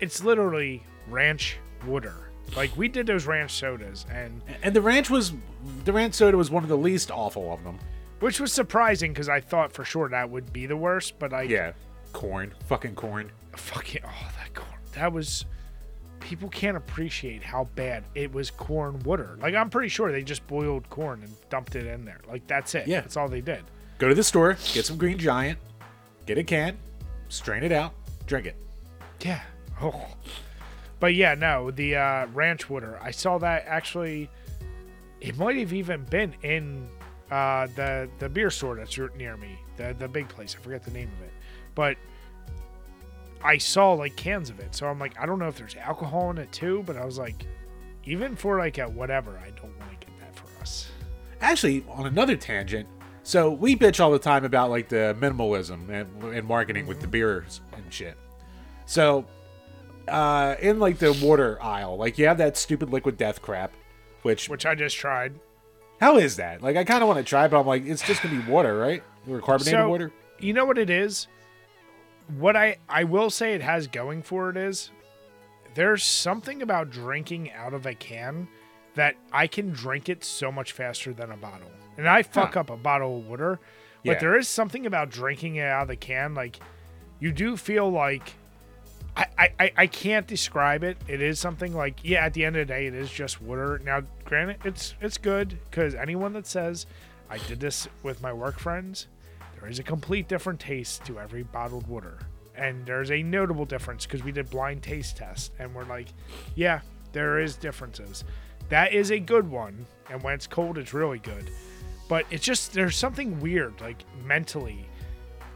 [0.00, 2.14] It's literally ranch water.
[2.56, 5.32] Like we did those ranch sodas, and And the ranch was
[5.84, 7.78] the ranch soda was one of the least awful of them.
[8.20, 11.18] which was surprising because I thought for sure that would be the worst.
[11.18, 11.72] But I Yeah.
[12.12, 12.52] Corn.
[12.66, 13.30] Fucking corn.
[13.56, 15.44] fucking oh that corn that was.
[16.20, 19.36] People can't appreciate how bad it was corn water.
[19.42, 22.20] Like I'm pretty sure they just boiled corn and dumped it in there.
[22.26, 22.86] Like that's it.
[22.86, 23.00] Yeah.
[23.02, 23.62] that's all they did.
[23.98, 25.58] Go to the store, get some green giant,
[26.24, 26.78] get a can,
[27.28, 27.92] strain it out,
[28.26, 28.56] drink it.
[29.20, 29.42] Yeah.
[29.82, 30.06] Oh.
[31.00, 32.98] But yeah, no, the uh, ranch water.
[33.02, 34.30] I saw that actually.
[35.20, 36.88] It might have even been in
[37.30, 40.56] uh, the the beer store that's near me, the the big place.
[40.58, 41.32] I forget the name of it,
[41.74, 41.96] but
[43.42, 44.74] I saw like cans of it.
[44.74, 47.18] So I'm like, I don't know if there's alcohol in it too, but I was
[47.18, 47.46] like,
[48.04, 50.88] even for like a whatever, I don't want to get that for us.
[51.40, 52.88] Actually, on another tangent,
[53.22, 57.06] so we bitch all the time about like the minimalism and, and marketing with the
[57.06, 58.16] beers and shit.
[58.86, 59.26] So,
[60.08, 63.72] uh, in like the water aisle, like you have that stupid liquid death crap,
[64.22, 65.34] which Which I just tried.
[66.00, 66.62] how is that?
[66.62, 68.76] Like I kind of want to try, but I'm like, it's just gonna be water,
[68.76, 69.02] right?
[69.28, 70.12] Or carbonated So- water.
[70.40, 71.28] You know what it is?
[72.38, 74.90] What I I will say it has going for it is
[75.74, 78.48] there's something about drinking out of a can
[78.94, 81.70] that I can drink it so much faster than a bottle.
[81.98, 82.60] And I fuck Huh.
[82.60, 83.58] up a bottle of water,
[84.04, 84.18] but Yeah.
[84.18, 86.58] there is something about drinking it out of the can like
[87.20, 88.34] you do feel like
[89.16, 89.26] I,
[89.58, 90.96] I, I- can't describe it.
[91.06, 92.24] It is something like yeah.
[92.24, 93.80] At the end of the day, it is just water.
[93.84, 96.86] Now, granted, it's it's good because anyone that says
[97.30, 99.06] I did this with my work friends,
[99.60, 102.18] there is a complete different taste to every bottled water,
[102.56, 106.08] and there's a notable difference because we did blind taste test, and we're like,
[106.56, 106.80] yeah,
[107.12, 108.24] there is differences.
[108.68, 111.50] That is a good one, and when it's cold, it's really good.
[112.08, 114.86] But it's just there's something weird, like mentally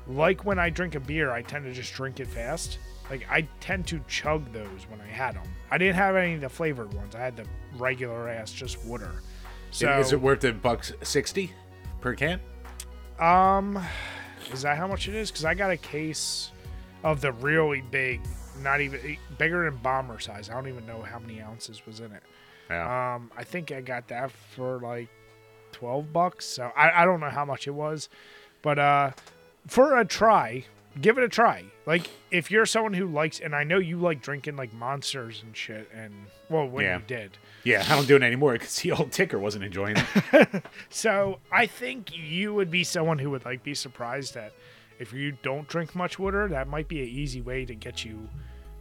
[0.06, 2.78] like when I drink a beer, I tend to just drink it fast.
[3.10, 5.44] Like I tend to chug those when I had them.
[5.70, 7.14] I didn't have any of the flavored ones.
[7.14, 7.46] I had the
[7.76, 9.22] regular ass, just water.
[9.70, 11.52] So is it worth a buck sixty
[12.00, 12.40] per can?
[13.18, 13.82] um,
[14.52, 15.30] is that how much it is?
[15.30, 16.52] Because I got a case
[17.04, 18.20] of the really big,
[18.62, 20.48] not even bigger than bomber size.
[20.50, 22.22] I don't even know how many ounces was in it.
[22.70, 23.14] Yeah.
[23.14, 25.08] Um, I think I got that for like
[25.72, 26.44] twelve bucks.
[26.44, 28.08] So I, I don't know how much it was,
[28.62, 29.10] but uh,
[29.66, 30.64] for a try,
[31.00, 31.64] give it a try.
[31.86, 35.56] Like if you're someone who likes, and I know you like drinking like monsters and
[35.56, 36.12] shit, and
[36.50, 36.98] well, when Yeah.
[36.98, 37.38] you did.
[37.64, 39.96] yeah, I don't do it anymore because the old ticker wasn't enjoying
[40.32, 40.64] it.
[40.90, 44.52] So I think you would be someone who would like be surprised that
[44.98, 48.28] if you don't drink much water, that might be an easy way to get you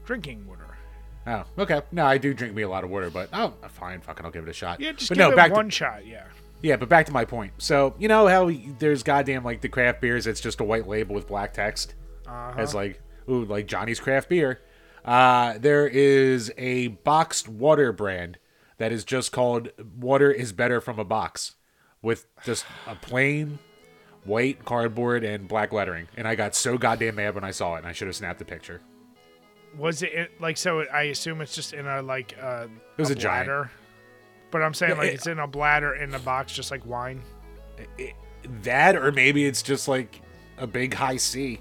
[0.06, 0.78] drinking water.
[1.28, 1.82] oh, okay.
[1.92, 4.44] No, I do drink me a lot of water, but oh, fine, fucking, I'll give
[4.44, 4.80] it a shot.
[4.80, 6.06] Yeah, just but give no, it back to- one shot.
[6.06, 6.24] Yeah.
[6.64, 7.54] Yeah, but back to my point.
[7.60, 8.50] So you know how
[8.80, 10.26] there's goddamn like the craft beers.
[10.26, 11.94] It's just a white label with black text.
[12.28, 12.54] Uh-huh.
[12.60, 14.62] As like ooh, like Johnny's craft beer.
[15.06, 18.38] Uh, there is a boxed water brand
[18.78, 21.56] that is just called "Water is Better from a Box,"
[22.02, 23.60] with just a plain
[24.26, 26.08] white cardboard and black lettering.
[26.18, 28.40] And I got so goddamn mad when I saw it, and I should have snapped
[28.40, 28.82] the picture.
[29.78, 30.82] Was it like so?
[30.92, 32.68] I assume it's just in a like uh,
[32.98, 33.48] It was a giant.
[33.48, 33.72] bladder.
[34.52, 37.22] But I'm saying like it- it's in a bladder in a box, just like wine.
[38.64, 40.22] That, or maybe it's just like
[40.58, 41.60] a big Hi-C.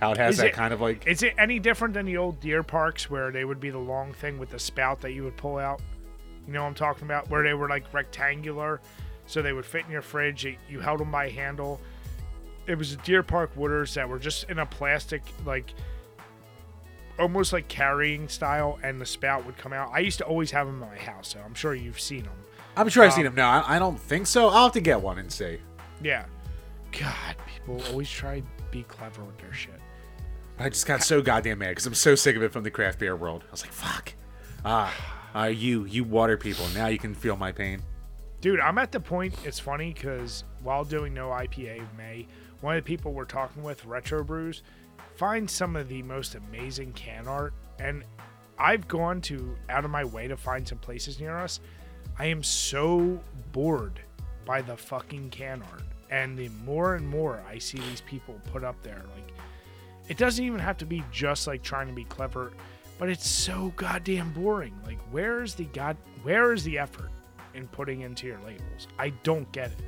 [0.00, 2.16] How it has Is that it- kind of like Is it any different than the
[2.16, 5.24] old deer parks where they would be the long thing with the spout that you
[5.24, 5.80] would pull out?
[6.46, 7.28] You know what I'm talking about?
[7.28, 8.80] Where they were like rectangular,
[9.26, 10.44] so they would fit in your fridge.
[10.68, 11.80] You- held them by handle.
[12.66, 15.72] It was deer park waters that were just in a plastic, like
[17.18, 19.90] almost like carrying style, and the spout would come out.
[19.92, 22.32] I used to always have them in my house, so I'm sure you've seen them.
[22.76, 23.34] I'm sure I've Um, seen them.
[23.34, 24.48] No, I, I don't think so.
[24.48, 25.58] I'll have to get one and see.
[26.02, 26.24] Yeah.
[26.98, 29.79] God, people always try to be clever with their shit.
[30.60, 32.98] I just got so goddamn mad because I'm so sick of it from the craft
[32.98, 33.44] beer world.
[33.48, 34.12] I was like, fuck.
[34.62, 34.94] Ah,
[35.34, 36.66] uh, you, you water people.
[36.74, 37.82] Now you can feel my pain.
[38.42, 39.34] Dude, I'm at the point.
[39.42, 42.26] It's funny because while doing no IPA May,
[42.60, 44.62] one of the people we're talking with, Retro Brews,
[45.16, 48.04] finds some of the most amazing can art, and
[48.58, 51.60] I've gone to out of my way to find some places near us.
[52.18, 53.18] I am so
[53.52, 53.98] bored
[54.44, 58.62] by the fucking can art, and the more and more I see these people put
[58.62, 59.29] up there, like
[60.10, 62.52] it doesn't even have to be just like trying to be clever,
[62.98, 64.78] but it's so goddamn boring.
[64.84, 65.96] Like, where is the god?
[66.22, 67.10] Where is the effort?
[67.54, 68.88] in putting into your labels.
[68.98, 69.78] I don't get it.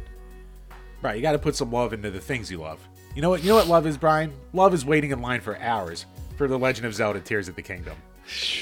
[1.01, 2.79] Right, you got to put some love into the things you love.
[3.15, 3.43] You know what?
[3.43, 4.33] You know what love is, Brian?
[4.53, 6.07] Love is waiting in line for hours
[6.37, 7.97] for the Legend of Zelda: Tears of the Kingdom.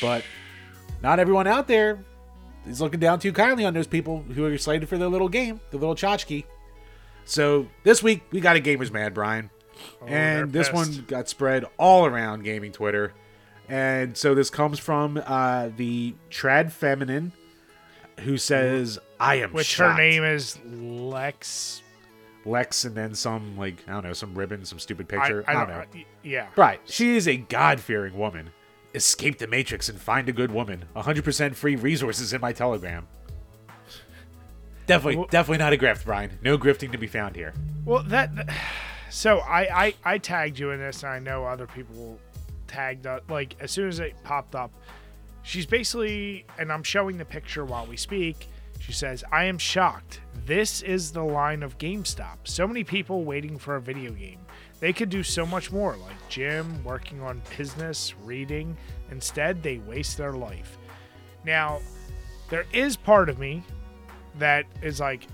[0.01, 0.25] But
[1.03, 2.03] not everyone out there
[2.67, 5.61] is looking down too kindly on those people who are excited for their little game,
[5.71, 6.45] the little tchotchke.
[7.25, 9.51] So this week we got a gamers mad, Brian,
[10.07, 13.13] and this one got spread all around gaming Twitter.
[13.69, 17.33] And so this comes from uh, the trad feminine,
[18.21, 21.83] who says, "I am Which her name is Lex.
[22.45, 25.45] Lex, and then some like I don't know, some ribbon, some stupid picture.
[25.47, 25.99] I I, don't don't know.
[26.01, 26.05] know.
[26.25, 26.47] Yeah.
[26.57, 28.51] Right, she is a God-fearing woman.
[28.95, 30.85] Escape the Matrix and find a good woman.
[30.97, 33.07] 100% free resources in my Telegram.
[34.87, 36.39] Definitely, Well- definitely not a grift, Brian.
[36.43, 37.55] No grifting to be found here.
[37.85, 38.31] Well, that.
[39.11, 42.19] So I, I I tagged you in this, and I know other people
[42.67, 43.31] tagged up.
[43.31, 44.73] Like as soon as it popped up,
[45.43, 48.49] she's basically, and I'm showing the picture while we speak.
[48.79, 52.39] She says, "I am shocked this is the line of GameStop.
[52.43, 54.41] So many people waiting for a video game.
[54.81, 58.77] They could do so much more, like gym, working on business, reading.
[59.11, 60.79] Instead, they waste their life.
[61.45, 61.81] Now,
[62.49, 63.63] there is part of me
[64.39, 65.27] that is like,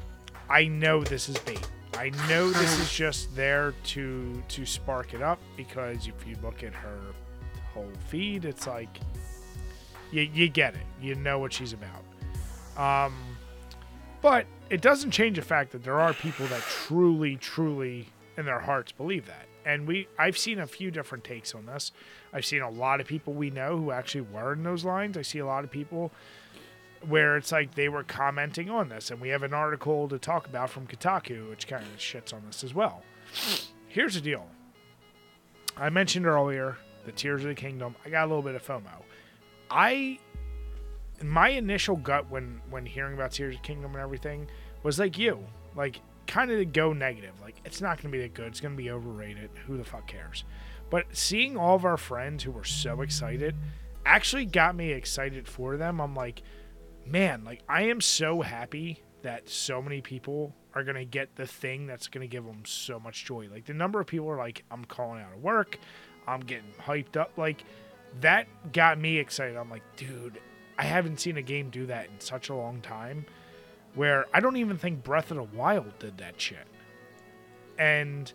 [0.51, 1.67] I know this is bait.
[1.99, 6.63] I know this is just there to to spark it up because if you look
[6.63, 7.01] at her
[7.73, 9.01] whole feed, it's like
[10.11, 10.87] you, you get it.
[11.01, 12.05] You know what she's about.
[12.77, 13.15] Um,
[14.21, 18.61] but it doesn't change the fact that there are people that truly, truly in their
[18.61, 19.47] hearts believe that.
[19.65, 21.93] And we I've seen a few different takes on this.
[22.33, 25.17] I've seen a lot of people we know who actually were in those lines.
[25.17, 26.13] I see a lot of people
[27.09, 30.47] where it's like they were commenting on this, and we have an article to talk
[30.47, 33.03] about from Kotaku, which kind of shits on this as well.
[33.89, 34.47] Here's the deal.
[35.77, 37.95] I mentioned earlier the Tears of the Kingdom.
[38.05, 39.03] I got a little bit of FOMO.
[39.71, 40.19] I
[41.23, 44.49] my initial gut when when hearing about Tears of the Kingdom and everything
[44.83, 45.45] was like you,
[45.75, 47.33] like kind of go negative.
[47.41, 48.49] Like it's not going to be that good.
[48.49, 49.51] It's going to be overrated.
[49.67, 50.45] Who the fuck cares?
[50.91, 53.55] But seeing all of our friends who were so excited
[54.05, 56.01] actually got me excited for them.
[56.01, 56.43] I'm like,
[57.07, 61.47] man, like I am so happy that so many people are going to get the
[61.47, 63.49] thing that's going to give them so much joy.
[63.51, 65.79] Like the number of people are like, I'm calling out of work.
[66.27, 67.33] I'm getting hyped up.
[67.37, 67.65] Like
[68.21, 69.57] that got me excited.
[69.57, 70.41] I'm like, dude,
[70.79, 73.27] I haven't seen a game do that in such a long time.
[73.95, 76.67] Where I don't even think Breath of the Wild did that shit.
[77.79, 78.31] And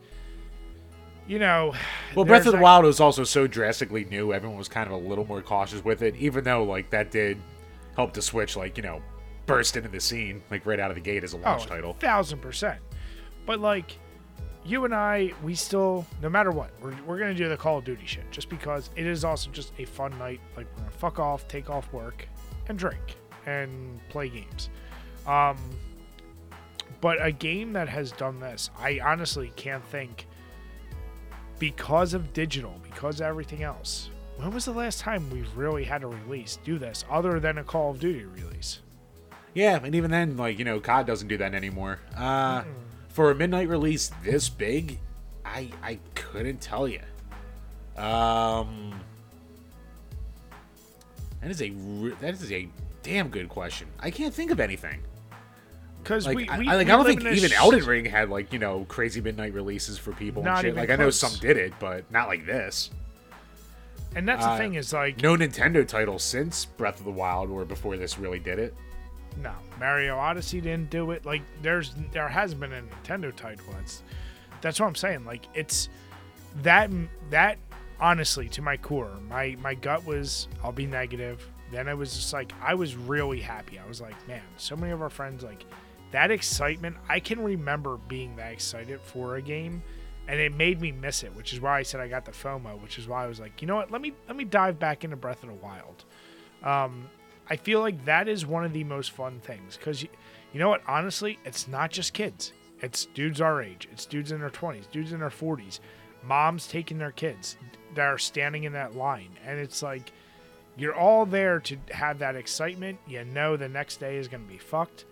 [1.27, 1.73] you know,
[2.15, 4.33] well, Breath of the like- Wild was also so drastically new.
[4.33, 7.37] Everyone was kind of a little more cautious with it, even though like that did
[7.95, 9.01] help the Switch, like you know,
[9.45, 11.93] burst into the scene like right out of the gate as a launch oh, title.
[11.99, 12.79] thousand percent.
[13.45, 13.97] But like,
[14.63, 17.83] you and I, we still, no matter what, we're, we're gonna do the Call of
[17.83, 20.39] Duty shit, just because it is also just a fun night.
[20.55, 22.27] Like, we're gonna fuck off, take off work,
[22.67, 23.15] and drink
[23.45, 24.69] and play games.
[25.25, 25.57] Um,
[27.01, 30.27] but a game that has done this, I honestly can't think.
[31.57, 34.09] Because of digital, because of everything else,
[34.41, 37.63] when was the last time we've really had a release do this other than a
[37.63, 38.79] Call of Duty release?
[39.53, 41.99] Yeah, and even then, like you know, COD doesn't do that anymore.
[42.17, 42.63] Uh,
[43.09, 44.99] for a midnight release this big,
[45.45, 47.01] I I couldn't tell you.
[47.97, 48.99] Um,
[51.41, 51.69] that is a
[52.21, 52.67] that is a
[53.03, 53.87] damn good question.
[53.99, 55.01] I can't think of anything.
[56.01, 58.05] Because Like we, I, we, I- like we I don't think even sh- Elden Ring
[58.05, 60.75] had like you know crazy midnight releases for people and shit.
[60.75, 62.89] Like I know some did it, but not like this.
[64.15, 67.49] And that's Uh, the thing is like No Nintendo title since Breath of the Wild
[67.49, 68.75] or before this really did it.
[69.37, 71.25] no Mario Odyssey didn't do it.
[71.25, 73.65] Like there's there hasn't been a Nintendo title.
[73.73, 74.03] That's
[74.61, 75.25] that's what I'm saying.
[75.25, 75.89] Like it's
[76.63, 76.89] that
[77.29, 77.57] that
[77.99, 81.47] honestly to my core, my my gut was I'll be negative.
[81.71, 83.79] Then I was just like I was really happy.
[83.79, 85.63] I was like, man, so many of our friends like
[86.11, 86.97] that excitement.
[87.07, 89.81] I can remember being that excited for a game.
[90.31, 92.81] And it made me miss it, which is why I said I got the FOMO,
[92.81, 95.03] which is why I was like, you know what, let me let me dive back
[95.03, 96.05] into Breath of the Wild.
[96.63, 97.09] Um,
[97.49, 100.07] I feel like that is one of the most fun things because you,
[100.53, 100.83] you know what?
[100.87, 102.53] Honestly, it's not just kids.
[102.79, 103.89] It's dudes our age.
[103.91, 105.81] It's dudes in their 20s, dudes in their 40s,
[106.23, 107.57] moms taking their kids
[107.95, 109.37] that are standing in that line.
[109.45, 110.13] And it's like
[110.77, 112.99] you're all there to have that excitement.
[113.05, 115.03] You know the next day is going to be fucked.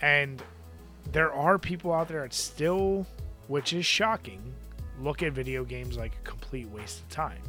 [0.00, 0.42] And
[1.12, 3.06] there are people out there that still,
[3.48, 4.54] which is shocking,
[5.00, 7.42] look at video games like a complete waste of time.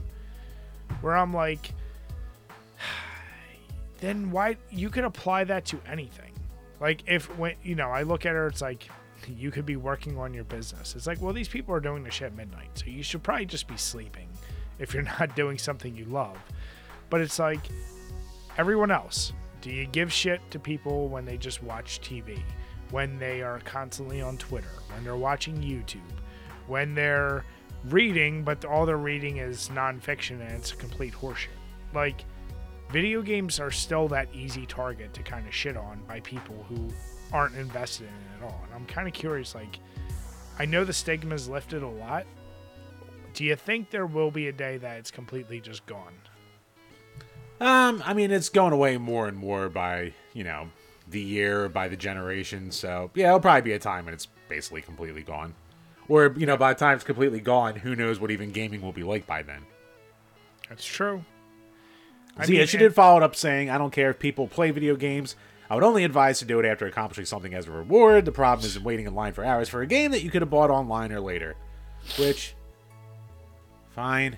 [1.02, 1.72] Where I'm like,
[4.00, 6.34] then why you could apply that to anything.
[6.80, 8.89] Like if when you know i look at her it's like
[9.28, 10.95] you could be working on your business.
[10.95, 13.45] It's like well these people are doing the shit at midnight so you should probably
[13.45, 14.30] just be sleeping
[14.80, 16.38] if you're not doing something you love.
[17.10, 17.62] But it's like
[18.58, 22.41] everyone else do you give shit to people when they just watch tv
[22.92, 26.00] when they are constantly on twitter when they're watching youtube
[26.68, 27.44] when they're
[27.86, 31.48] reading but all they're reading is nonfiction and it's a complete horseshit
[31.94, 32.26] like
[32.92, 36.90] video games are still that easy target to kind of shit on by people who
[37.32, 38.62] aren't invested in it at all.
[38.66, 39.80] And I'm kind of curious, like,
[40.58, 42.26] I know the stigma's lifted a lot.
[43.34, 46.14] Do you think there will be a day that it's completely just gone?
[47.62, 50.70] Um, I mean, it's going away more and more by you know
[51.10, 52.72] the year, by the generation.
[52.72, 55.55] So yeah, it'll probably be a time when it's basically completely gone,
[56.07, 58.91] or you know, by the time it's completely gone, who knows what even gaming will
[58.91, 59.66] be like by then.
[60.68, 61.24] That's true.
[62.38, 64.47] I So yeah, mean, she did follow it up saying, "I don't care if people
[64.47, 65.36] play video games.
[65.70, 68.26] I would only advise to do it after accomplishing something as a reward.
[68.26, 70.49] The problem is waiting in line for hours for a game that you could have
[70.49, 71.55] bought online or later."
[72.18, 72.55] Which,
[73.89, 74.38] fine,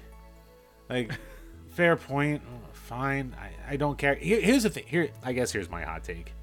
[0.89, 1.11] like,
[1.69, 2.41] fair point.
[2.73, 4.15] Fine, I, I don't care.
[4.15, 4.83] Here, here's the thing.
[4.85, 6.33] Here, I guess here's my hot take.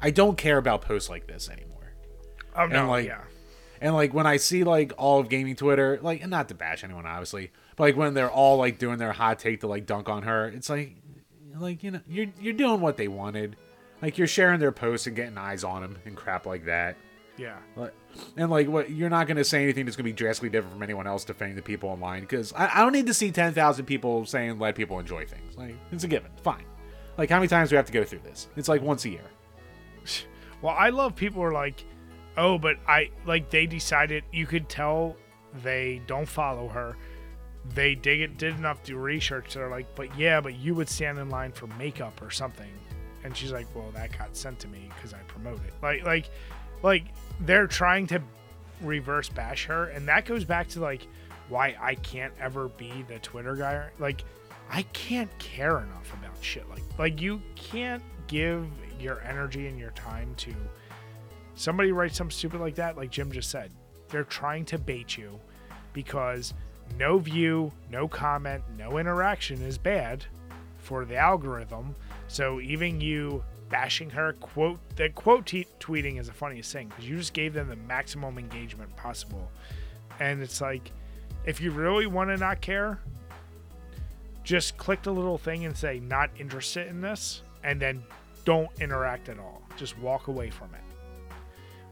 [0.00, 1.92] I don't care about posts like this anymore.
[2.56, 3.22] Oh no, like, yeah.
[3.80, 6.84] And like when I see like all of gaming Twitter, like and not to bash
[6.84, 10.08] anyone obviously, but like when they're all like doing their hot take to like dunk
[10.08, 10.96] on her, it's like
[11.56, 13.56] like you know you're you're doing what they wanted.
[14.02, 16.96] Like you're sharing their posts and getting eyes on them and crap like that.
[17.36, 17.56] Yeah.
[18.36, 21.06] And like what you're not gonna say anything that's gonna be drastically different from anyone
[21.06, 24.26] else defending the people online because I, I don't need to see ten thousand people
[24.26, 25.56] saying let people enjoy things.
[25.56, 26.30] Like it's a given.
[26.42, 26.64] Fine.
[27.16, 28.48] Like how many times do we have to go through this?
[28.56, 29.24] It's like once a year.
[30.60, 31.84] Well, I love people are like,
[32.36, 35.16] oh, but I like they decided you could tell
[35.62, 36.96] they don't follow her.
[37.74, 39.54] They did it did enough do research.
[39.54, 42.70] They're like, but yeah, but you would stand in line for makeup or something,
[43.24, 45.74] and she's like, well, that got sent to me because I promote it.
[45.82, 46.30] Like, like,
[46.82, 47.04] like
[47.40, 48.20] they're trying to
[48.80, 51.06] reverse bash her, and that goes back to like
[51.48, 53.90] why I can't ever be the Twitter guy.
[53.98, 54.24] Like,
[54.70, 58.66] I can't care enough about shit like like you can't give
[59.00, 60.54] your energy and your time to
[61.54, 63.70] somebody writes something stupid like that, like Jim just said.
[64.08, 65.38] They're trying to bait you
[65.92, 66.54] because
[66.98, 70.24] no view, no comment, no interaction is bad
[70.78, 71.94] for the algorithm.
[72.28, 77.16] So even you bashing her, quote the quote tweeting is the funniest thing because you
[77.16, 79.50] just gave them the maximum engagement possible,
[80.20, 80.90] and it's like
[81.44, 82.98] if you really want to not care,
[84.42, 88.02] just click the little thing and say not interested in this, and then
[88.48, 89.60] don't interact at all.
[89.76, 90.80] Just walk away from it.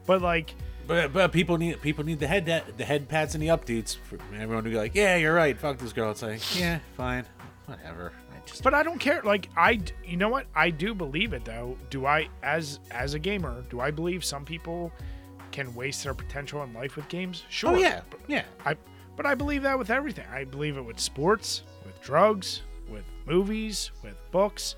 [0.07, 0.55] But like,
[0.87, 2.45] But, but people need people need the head
[2.77, 5.55] the head pats and the updates for everyone to be like, yeah, you're right.
[5.55, 6.09] Fuck this girl.
[6.09, 7.25] It's like, yeah, fine,
[7.67, 8.11] whatever.
[8.31, 9.21] I just but I don't care.
[9.21, 10.47] Like I, you know what?
[10.55, 11.77] I do believe it though.
[11.91, 14.91] Do I, as as a gamer, do I believe some people
[15.51, 17.43] can waste their potential in life with games?
[17.45, 17.69] Oh, sure.
[17.73, 18.45] oh yeah, But yeah.
[18.65, 18.75] I,
[19.15, 20.25] but I believe that with everything.
[20.33, 24.75] I believe it with sports, with drugs, with movies, with books.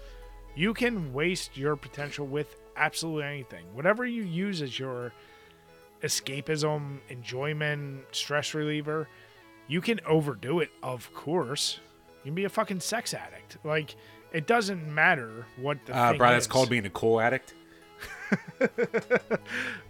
[0.55, 3.65] You can waste your potential with absolutely anything.
[3.73, 5.13] Whatever you use as your
[6.03, 9.07] escapism, enjoyment, stress reliever,
[9.67, 11.79] you can overdo it, of course.
[12.23, 13.57] You can be a fucking sex addict.
[13.63, 13.95] Like,
[14.33, 17.53] it doesn't matter what the Uh, bro, that's called being a cool addict.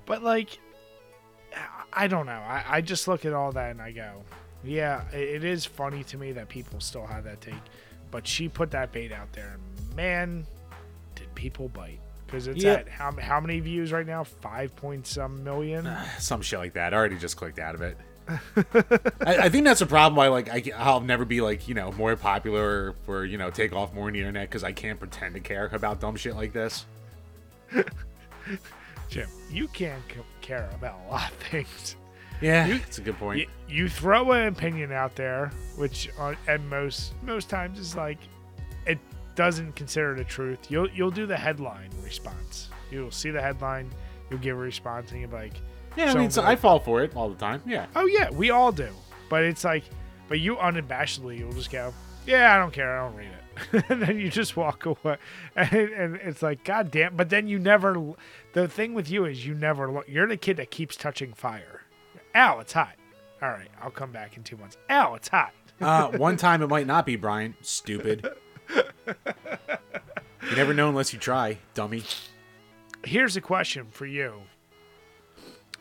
[0.06, 0.58] But like,
[1.94, 2.32] I don't know.
[2.32, 4.24] I, I just look at all that and I go,
[4.64, 7.54] yeah, it is funny to me that people still have that take.
[8.12, 10.48] But she put that bait out there, and man,
[11.16, 12.00] did people bite?
[12.26, 12.74] Because it's Yeah.
[12.74, 14.24] at how how many views right now?
[14.24, 15.88] Five point some million.
[15.88, 16.94] Uh, some shit like that.
[16.94, 17.98] I already just clicked out of it.
[19.26, 20.16] I, I think that's a problem.
[20.16, 23.74] Why like I, I'll never be like you know more popular or you know take
[23.74, 26.54] off more on the internet because I can't pretend to care about dumb shit like
[26.54, 26.86] this.
[29.10, 31.96] Jim, you can't c- care about a lot of things.
[32.42, 33.40] Yeah, You- it's a good point.
[33.40, 38.18] You, you throw an opinion out there, which uh, at most most times is like
[38.86, 38.98] it
[39.36, 40.60] doesn't consider the truth.
[40.70, 42.70] You'll you'll do the headline response.
[42.92, 43.92] You'll see the headline,
[44.30, 45.54] you'll give a response, and you're like,
[45.96, 46.44] yeah, I mean, so.
[46.44, 47.62] I fall for it all the time.
[47.66, 47.86] Yeah.
[47.96, 48.90] "Oh yeah, we all do."
[49.30, 49.84] But it's like,
[50.28, 51.94] but you unabashedly, you'll just go,
[52.26, 53.00] "Yeah, I don't care.
[53.00, 53.28] I don't read
[53.74, 55.18] it," and then you just walk away,
[55.56, 57.16] and, and it's like, God damn!
[57.16, 58.14] But then you never.
[58.54, 60.06] The thing with you is you never look.
[60.08, 61.79] You're the kid that keeps touching fire.
[62.36, 62.96] Ow, it's hot.
[63.42, 64.78] All right, I'll come back in two months.
[64.90, 65.54] Ow, it's hot.
[65.82, 67.56] Uh, one time it might not be Brian.
[67.62, 68.28] Stupid.
[68.76, 72.04] You never know unless you try, dummy.
[73.04, 74.34] Here's a question for you.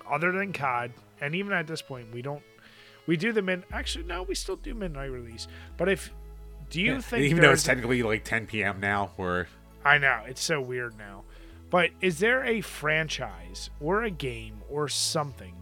[0.09, 2.43] Other than COD, and even at this point, we don't.
[3.07, 3.65] We do the mid.
[3.73, 5.49] Actually, no, we still do midnight release.
[5.77, 6.13] But if
[6.71, 8.81] do you think Even though it's technically like 10 p.m.
[8.81, 9.49] now, or
[9.85, 11.25] I know it's so weird now.
[11.71, 15.55] But is there a franchise or a game or something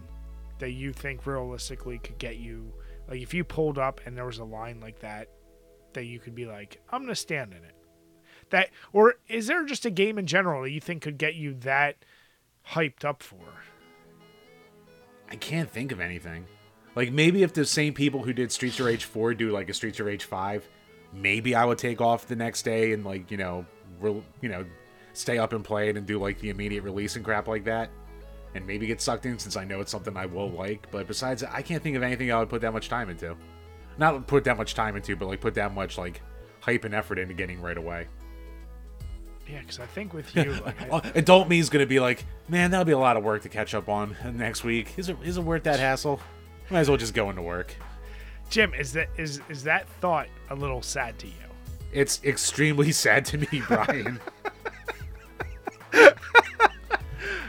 [0.59, 2.73] that you think realistically could get you
[3.09, 5.29] like if you pulled up and there was a line like that
[5.93, 7.75] that you could be like, I'm gonna stand in it.
[8.51, 11.55] That or is there just a game in general that you think could get you
[11.61, 11.97] that
[12.71, 13.41] hyped up for?
[15.29, 16.47] I can't think of anything.
[16.95, 19.75] Like maybe if the same people who did Streets of Rage 4 do like a
[19.75, 20.69] Streets of Rage 5,
[21.13, 23.67] maybe I would take off the next day and like you know,
[24.01, 24.65] re- you know,
[25.13, 27.91] stay up and play it and do like the immediate release and crap like that,
[28.57, 30.91] and maybe get sucked in since I know it's something I will like.
[30.91, 33.37] But besides, I can't think of anything I would put that much time into.
[33.99, 36.21] Not put that much time into, but like put that much like
[36.61, 38.09] hype and effort into getting right away.
[39.49, 42.71] Yeah, because I think with you, like, I- Adult me is gonna be like, man,
[42.71, 44.95] that'll be a lot of work to catch up on next week.
[44.97, 46.21] Is it is it worth that hassle?
[46.71, 47.75] Might as well just go into work.
[48.51, 51.33] Jim, is that is is that thought a little sad to you?
[51.93, 54.21] It's extremely sad to me, Brian.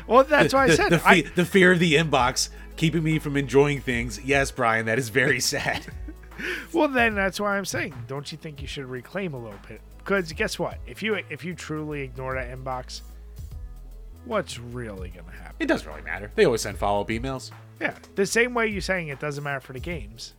[0.08, 3.20] Well, that's why I the, said the, I, the fear of the inbox keeping me
[3.20, 4.20] from enjoying things.
[4.24, 5.86] Yes, Brian, that is very sad.
[6.72, 9.82] Well, then that's why I'm saying, don't you think you should reclaim a little bit?
[9.98, 10.78] Because guess what?
[10.86, 13.02] If you if you truly ignore that inbox,
[14.26, 15.56] what's really gonna happen?
[15.60, 16.32] It doesn't really matter.
[16.36, 17.52] They always send follow up emails.
[17.82, 20.36] Yeah, the same way you're saying it doesn't matter for the games,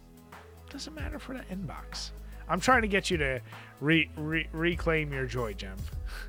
[0.71, 2.11] doesn't matter for the inbox.
[2.49, 3.41] I'm trying to get you to
[3.81, 5.77] re- re- reclaim your joy, Jim.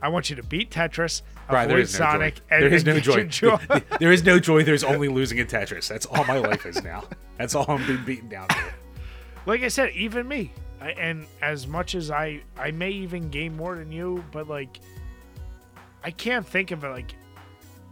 [0.00, 2.40] I want you to beat Tetris, Right, avoid no Sonic, joy.
[2.50, 3.24] and there is no joy.
[3.24, 3.58] joy.
[4.00, 4.62] there is no joy.
[4.64, 5.88] There's only losing in Tetris.
[5.88, 7.04] That's all my life is now.
[7.38, 8.56] That's all I'm being beaten down to.
[9.46, 13.56] like I said, even me, I, and as much as I, I may even game
[13.56, 14.78] more than you, but like,
[16.04, 17.14] I can't think of it like,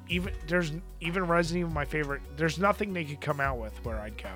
[0.08, 2.22] even there's even Resident Evil, my favorite.
[2.36, 4.30] There's nothing they could come out with where I'd go,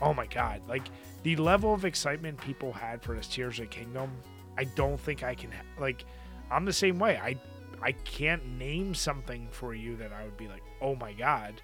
[0.00, 0.62] oh my god!
[0.66, 0.84] Like
[1.24, 4.10] the level of excitement people had for this Tears of Kingdom,
[4.56, 5.50] I don't think I can.
[5.78, 6.06] Like,
[6.50, 7.18] I'm the same way.
[7.18, 7.36] I,
[7.82, 11.60] I can't name something for you that I would be like, oh my god.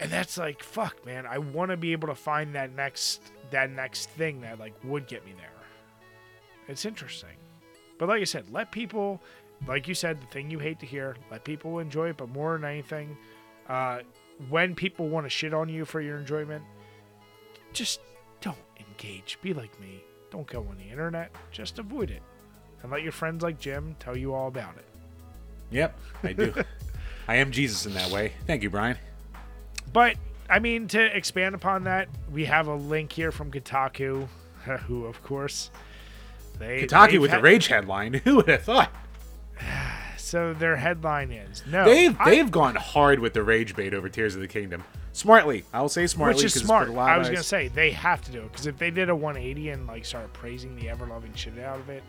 [0.00, 1.26] And that's like fuck, man.
[1.26, 3.20] I want to be able to find that next
[3.50, 5.50] that next thing that like would get me there.
[6.68, 7.36] It's interesting.
[7.98, 9.20] But like I said, let people
[9.66, 12.54] like you said, the thing you hate to hear, let people enjoy it, but more
[12.56, 13.16] than anything,
[13.68, 14.00] uh,
[14.48, 16.64] when people want to shit on you for your enjoyment,
[17.72, 18.00] just
[18.40, 19.38] don't engage.
[19.42, 20.02] Be like me.
[20.30, 21.30] Don't go on the internet.
[21.50, 22.22] Just avoid it.
[22.82, 24.84] And let your friends like Jim tell you all about it.
[25.70, 26.54] Yep, I do.
[27.28, 28.32] I am Jesus in that way.
[28.46, 28.96] Thank you, Brian.
[29.92, 30.16] But
[30.48, 34.26] I mean, to expand upon that, we have a link here from Kotaku,
[34.86, 35.70] who, of course,
[36.58, 38.14] they Kotaku with the rage headline.
[38.24, 38.92] Who would have thought?
[40.16, 41.84] So their headline is no.
[41.84, 44.84] They've I- they've gone hard with the rage bait over Tears of the Kingdom.
[45.12, 46.44] Smartly, I will say smartly.
[46.44, 46.86] which is smart.
[46.86, 48.92] put a lot I was gonna say they have to do it because if they
[48.92, 52.04] did a 180 and like started praising the ever loving shit out of it,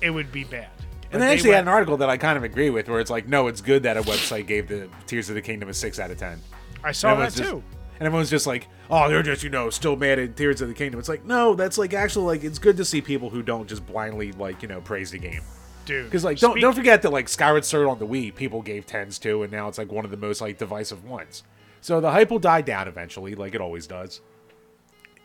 [0.00, 0.68] it would be bad.
[1.10, 3.10] And they they actually had an article that I kind of agree with, where it's
[3.10, 5.98] like, no, it's good that a website gave the Tears of the Kingdom a six
[5.98, 6.40] out of ten.
[6.84, 7.62] I saw that just- too.
[8.00, 10.74] And everyone's just like, oh, they're just you know still mad at Tears of the
[10.74, 11.00] Kingdom.
[11.00, 13.84] It's like, no, that's like actually like it's good to see people who don't just
[13.86, 15.40] blindly like you know praise the game.
[15.84, 18.62] Dude, Because like don't speak- don't forget that like Skyward Sword on the Wii, people
[18.62, 21.42] gave tens to, and now it's like one of the most like divisive ones.
[21.80, 24.20] So the hype will die down eventually, like it always does.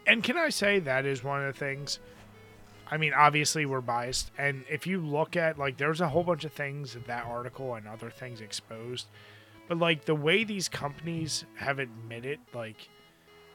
[0.08, 2.00] And can I say that is one of the things?
[2.92, 6.44] I mean, obviously we're biased, and if you look at like, there's a whole bunch
[6.46, 9.08] of things that that article and other things exposed,
[9.68, 12.90] but like the way these companies have admitted, like,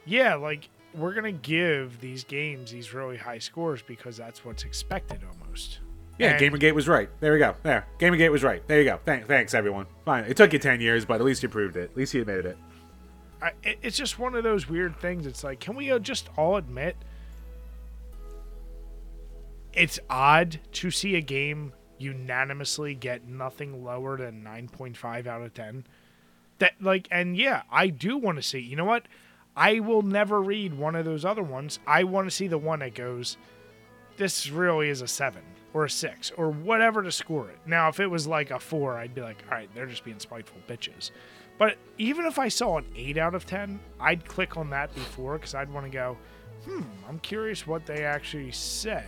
[0.05, 5.20] yeah, like we're gonna give these games these really high scores because that's what's expected
[5.31, 5.81] almost.
[6.18, 7.09] Yeah, And- Gamergate was right.
[7.20, 7.55] There we go.
[7.62, 8.66] There, Gamergate was right.
[8.66, 8.99] There you go.
[9.05, 9.87] Thank, thanks everyone.
[10.05, 10.24] Fine.
[10.24, 11.91] It took you ten years, but at least you proved it.
[11.91, 12.59] At least you admitted it.
[13.41, 15.26] I, it's just one of those weird things.
[15.26, 16.97] It's like, can we uh, just all admit
[19.73, 25.85] it's odd to see a game unanimously get nothing lower than 9.5 out of 10?
[26.59, 28.59] That like, and yeah, I do want to see.
[28.59, 29.07] You know what?
[29.57, 31.81] I will never read one of those other ones.
[31.87, 33.37] I want to see the one that goes,
[34.16, 35.43] this really is a seven
[35.75, 37.59] or a six or whatever to score it.
[37.66, 40.19] Now, if it was like a four, I'd be like, all right, they're just being
[40.19, 41.11] spiteful bitches.
[41.59, 45.35] But even if I saw an eight out of 10, I'd click on that before
[45.39, 46.16] because I'd want to go,
[46.64, 49.05] hmm, I'm curious what they actually say.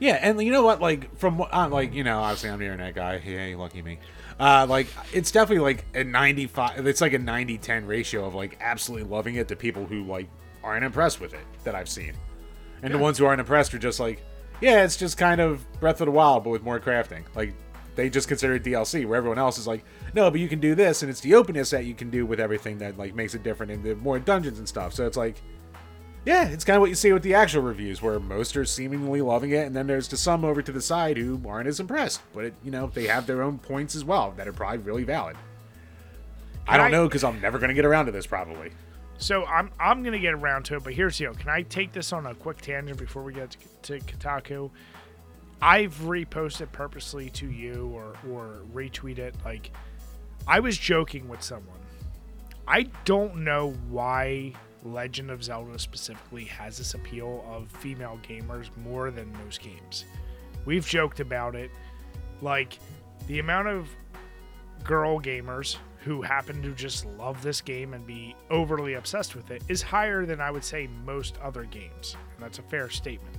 [0.00, 0.80] Yeah, and you know what?
[0.80, 3.18] Like from what, uh, like you know, obviously I'm the internet guy.
[3.18, 3.98] Hey, lucky me.
[4.38, 6.86] Uh, like it's definitely like a 95.
[6.86, 10.28] It's like a 90-10 ratio of like absolutely loving it to people who like
[10.62, 12.12] aren't impressed with it that I've seen,
[12.82, 14.22] and the ones who aren't impressed are just like,
[14.60, 17.24] yeah, it's just kind of Breath of the Wild but with more crafting.
[17.34, 17.54] Like
[17.96, 19.84] they just consider it DLC, where everyone else is like,
[20.14, 22.38] no, but you can do this, and it's the openness that you can do with
[22.38, 24.94] everything that like makes it different, and the more dungeons and stuff.
[24.94, 25.42] So it's like.
[26.28, 29.22] Yeah, it's kind of what you see with the actual reviews, where most are seemingly
[29.22, 32.20] loving it, and then there's just some over to the side who aren't as impressed.
[32.34, 35.04] But it, you know, they have their own points as well that are probably really
[35.04, 35.36] valid.
[36.66, 38.72] I don't I- know because I'm never going to get around to this probably.
[39.16, 41.34] So I'm I'm gonna get around to it, but here's the deal.
[41.34, 44.70] Can I take this on a quick tangent before we get to, to Kotaku?
[45.62, 49.34] I've reposted purposely to you or or retweet it.
[49.46, 49.72] Like
[50.46, 51.80] I was joking with someone.
[52.68, 54.52] I don't know why
[54.84, 60.04] Legend of Zelda specifically has this appeal of female gamers more than most games.
[60.64, 61.70] We've joked about it.
[62.40, 62.78] Like
[63.26, 63.88] the amount of
[64.84, 69.62] girl gamers who happen to just love this game and be overly obsessed with it
[69.68, 72.16] is higher than I would say most other games.
[72.34, 73.34] And that's a fair statement.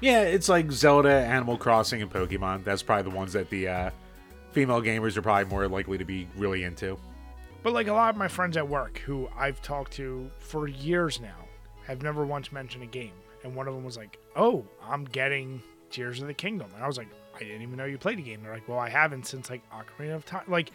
[0.00, 2.64] Yeah, it's like Zelda, Animal Crossing, and Pokemon.
[2.64, 3.90] That's probably the ones that the uh,
[4.52, 6.98] female gamers are probably more likely to be really into.
[7.64, 11.18] But like a lot of my friends at work who I've talked to for years
[11.18, 11.48] now
[11.86, 13.14] have never once mentioned a game.
[13.42, 16.68] And one of them was like, Oh, I'm getting Tears of the Kingdom.
[16.74, 18.42] And I was like, I didn't even know you played a game.
[18.42, 20.44] They're like, Well, I haven't since like Ocarina of Time.
[20.46, 20.72] Like,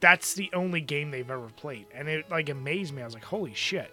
[0.00, 1.86] that's the only game they've ever played.
[1.94, 3.00] And it like amazed me.
[3.00, 3.90] I was like, Holy shit.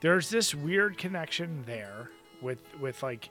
[0.00, 2.08] There's this weird connection there
[2.40, 3.30] with with like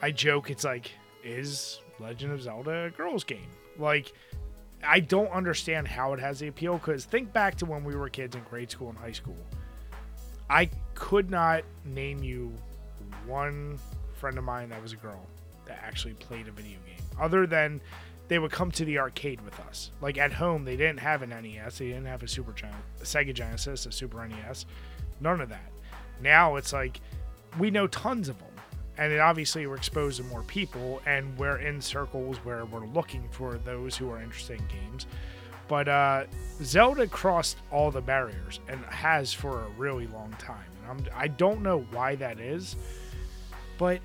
[0.00, 0.92] I joke it's like,
[1.24, 3.50] is Legend of Zelda a girls game?
[3.76, 4.12] Like
[4.86, 8.08] I don't understand how it has the appeal because think back to when we were
[8.08, 9.36] kids in grade school and high school.
[10.48, 12.52] I could not name you
[13.26, 13.78] one
[14.14, 15.26] friend of mine that was a girl
[15.66, 17.80] that actually played a video game other than
[18.28, 19.90] they would come to the arcade with us.
[20.00, 22.70] Like at home, they didn't have an NES, they didn't have a Super Gen-
[23.00, 24.66] a Sega Genesis, a Super NES,
[25.20, 25.70] none of that.
[26.20, 27.00] Now it's like
[27.58, 28.45] we know tons of them,
[28.98, 33.28] and it obviously we're exposed to more people, and we're in circles where we're looking
[33.30, 35.06] for those who are interested in games.
[35.68, 36.24] But uh,
[36.62, 40.64] Zelda crossed all the barriers and has for a really long time.
[40.82, 42.76] And I'm, I don't know why that is,
[43.78, 44.00] but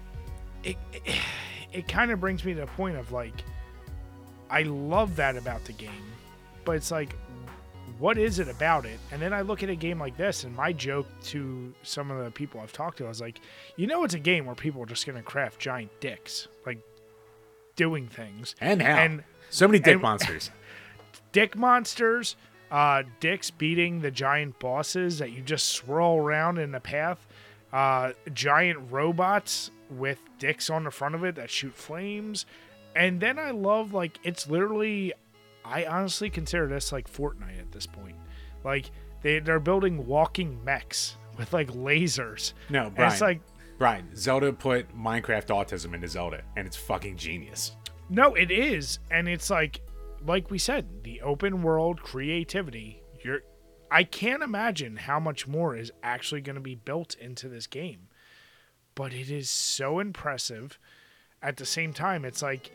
[0.63, 1.19] it, it,
[1.71, 3.43] it kind of brings me to the point of like,
[4.49, 6.11] I love that about the game,
[6.65, 7.15] but it's like,
[8.01, 8.99] what is it about it?
[9.11, 12.23] And then I look at a game like this, and my joke to some of
[12.25, 13.39] the people I've talked to, I was like,
[13.75, 16.79] you know, it's a game where people are just going to craft giant dicks, like
[17.75, 18.55] doing things.
[18.59, 18.97] And how?
[18.97, 20.49] And so many dick and- monsters.
[21.31, 22.35] dick monsters,
[22.71, 27.27] uh, dicks beating the giant bosses that you just swirl around in the path,
[27.71, 32.47] uh, giant robots with dicks on the front of it that shoot flames.
[32.95, 35.13] And then I love, like, it's literally,
[35.65, 38.15] I honestly consider this like Fortnite at this point.
[38.63, 38.91] Like,
[39.21, 42.53] they, they're building walking mechs with, like, lasers.
[42.69, 43.11] No, And Brian.
[43.11, 43.41] it's like,
[43.77, 47.75] Brian, Zelda put Minecraft autism into Zelda, and it's fucking genius.
[48.09, 49.81] No, it is, and it's like,
[50.25, 53.01] like we said, the open world creativity.
[53.23, 53.41] You're,
[53.89, 58.09] I can't imagine how much more is actually going to be built into this game,
[58.93, 60.77] but it is so impressive.
[61.41, 62.71] At the same time, it's like,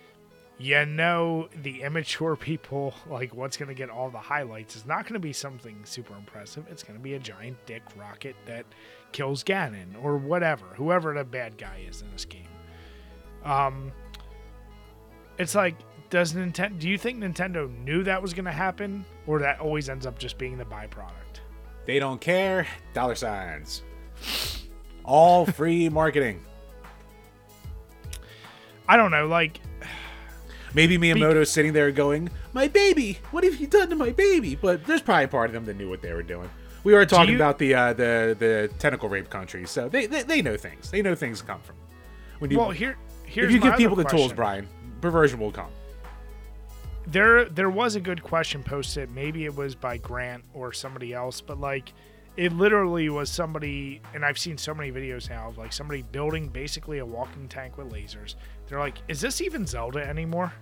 [0.58, 5.04] you know, the immature people, like what's going to get all the highlights is not
[5.04, 6.64] going to be something super impressive.
[6.70, 8.64] It's going to be a giant dick rocket that
[9.12, 12.48] kills Ganon or whatever, whoever the bad guy is in this game.
[13.44, 13.92] Um,
[15.38, 15.76] it's like
[16.08, 19.88] does Nintendo do you think Nintendo knew that was going to happen or that always
[19.88, 21.40] ends up just being the byproduct?
[21.84, 22.66] They don't care.
[22.94, 23.82] Dollar signs.
[25.04, 26.42] All free marketing.
[28.88, 29.60] I don't know, like
[30.76, 34.84] Maybe Miyamoto's sitting there going, "My baby, what have you done to my baby?" But
[34.86, 36.48] there's probably a part of them that knew what they were doing.
[36.84, 40.22] We were talking you- about the uh, the the tentacle rape countries, so they, they
[40.22, 40.90] they know things.
[40.90, 41.76] They know things come from.
[42.38, 44.32] When you well, here here's if you give people the tools.
[44.32, 44.68] Brian,
[45.00, 45.70] perversion will come.
[47.06, 51.40] there there was a good question posted maybe it was by grant or somebody else
[51.40, 51.92] but like
[52.36, 56.48] it literally was somebody and i've seen so many videos now of like somebody building
[56.48, 58.34] basically a walking tank with lasers
[58.66, 60.52] they're like is this even zelda anymore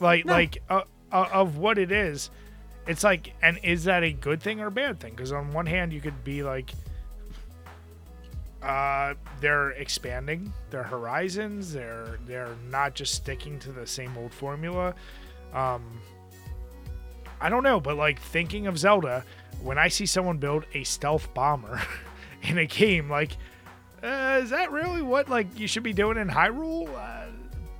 [0.00, 0.32] like No.
[0.32, 0.82] like uh,
[1.12, 2.30] uh, of what it is
[2.86, 5.66] it's like and is that a good thing or a bad thing because on one
[5.66, 6.70] hand you could be like
[8.62, 11.72] uh, they're expanding their horizons.
[11.72, 14.94] They're they're not just sticking to the same old formula.
[15.54, 16.00] Um,
[17.40, 19.24] I don't know, but like thinking of Zelda,
[19.62, 21.80] when I see someone build a stealth bomber
[22.42, 23.36] in a game, like,
[24.02, 26.88] uh, is that really what like you should be doing in Hyrule?
[26.92, 27.17] Uh,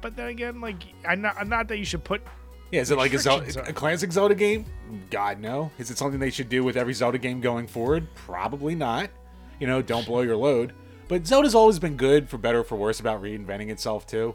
[0.00, 2.22] but then again, like, I'm not, I'm not that you should put.
[2.70, 4.66] Yeah, is it like a, Zelda, a classic Zelda game?
[5.10, 5.70] God no.
[5.78, 8.06] Is it something they should do with every Zelda game going forward?
[8.14, 9.10] Probably not.
[9.58, 10.74] You know, don't blow your load.
[11.08, 14.34] But Zelda's always been good, for better or for worse, about reinventing itself too.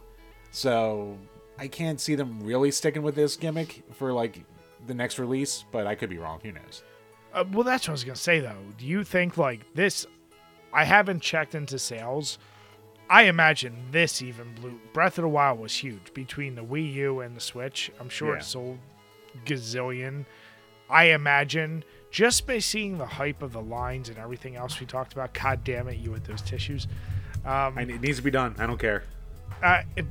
[0.50, 1.18] So
[1.60, 4.44] I can't see them really sticking with this gimmick for like
[4.88, 5.66] the next release.
[5.72, 6.40] But I could be wrong.
[6.42, 6.84] Who knows?
[7.34, 8.58] Uh, well, that's what I was gonna say though.
[8.78, 10.08] Do you think like this?
[10.74, 12.40] I haven't checked into sales.
[13.14, 14.80] I imagine this even blew.
[14.92, 17.92] Breath of the Wild was huge between the Wii U and the Switch.
[18.00, 18.40] I'm sure Yeah.
[18.40, 18.80] it sold
[19.46, 20.26] gazillion.
[20.90, 25.14] I imagine just by seeing the hype of the lines and everything else we talked
[25.14, 25.32] about.
[25.36, 26.88] God damn it, you with those tissues.
[27.46, 28.56] Um, it needs to be done.
[28.58, 29.04] I don't care.
[29.62, 30.06] uh, it,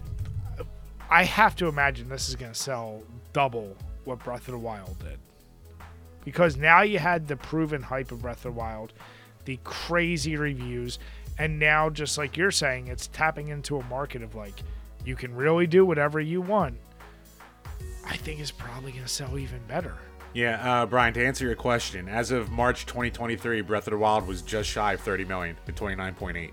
[1.11, 3.03] I have to imagine this is going to sell
[3.33, 5.19] double what Breath of the Wild did.
[6.25, 8.93] Because now you had the proven hype of Breath of the Wild,
[9.45, 10.99] the crazy reviews,
[11.39, 14.63] and now, just like you're saying, it's tapping into a market of like,
[15.05, 16.79] you can really do whatever you want.
[18.07, 19.95] I think it's probably going to sell even better.
[20.35, 21.13] Yeah, uh, Brian.
[21.15, 24.95] To answer your question, as of March 2023, Breath of the Wild was just shy
[24.95, 26.51] of 30 million at 29.8.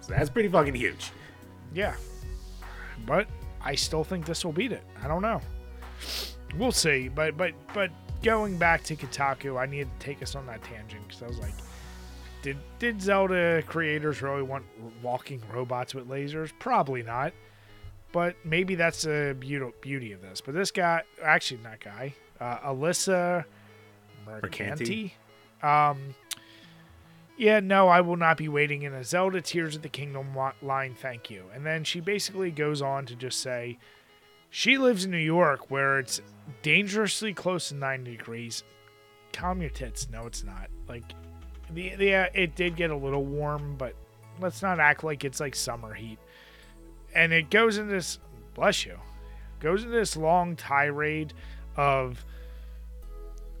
[0.00, 1.12] So that's pretty fucking huge.
[1.72, 1.94] Yeah.
[3.06, 3.28] But
[3.62, 4.82] I still think this will beat it.
[5.02, 5.40] I don't know.
[6.58, 7.08] We'll see.
[7.08, 7.90] But but but
[8.22, 11.38] going back to Kotaku, I need to take us on that tangent because I was
[11.38, 11.54] like,
[12.44, 14.64] did did Zelda creators really want
[15.02, 16.52] walking robots with lasers?
[16.58, 17.32] Probably not.
[18.12, 20.42] But maybe that's the beauty beauty of this.
[20.42, 23.46] But this guy, actually not guy, uh, Alyssa
[24.26, 25.14] Mercante.
[25.62, 26.14] Um,
[27.38, 30.94] yeah, no, I will not be waiting in a Zelda Tears of the Kingdom line,
[30.94, 31.44] thank you.
[31.52, 33.78] And then she basically goes on to just say
[34.50, 36.20] She lives in New York where it's
[36.62, 38.62] dangerously close to 90 degrees.
[39.32, 40.08] Calm your tits.
[40.10, 40.68] No, it's not.
[40.86, 41.14] Like,
[41.74, 43.94] the, the uh, it did get a little warm, but
[44.40, 46.18] let's not act like it's like summer heat.
[47.14, 48.18] And it goes into this,
[48.54, 48.98] bless you,
[49.60, 51.32] goes into this long tirade
[51.76, 52.24] of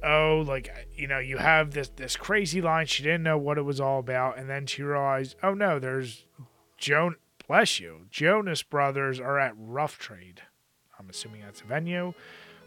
[0.04, 3.62] oh like you know you have this this crazy line she didn't know what it
[3.62, 6.26] was all about and then she realized oh no there's
[6.76, 7.16] joan
[7.48, 10.42] bless you jonas brothers are at rough trade
[10.98, 12.12] i'm assuming that's a venue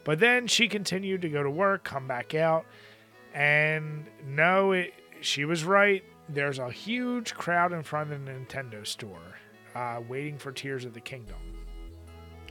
[0.03, 2.65] but then she continued to go to work come back out
[3.33, 8.85] and no it, she was right there's a huge crowd in front of the nintendo
[8.85, 9.35] store
[9.75, 11.37] uh, waiting for tears of the kingdom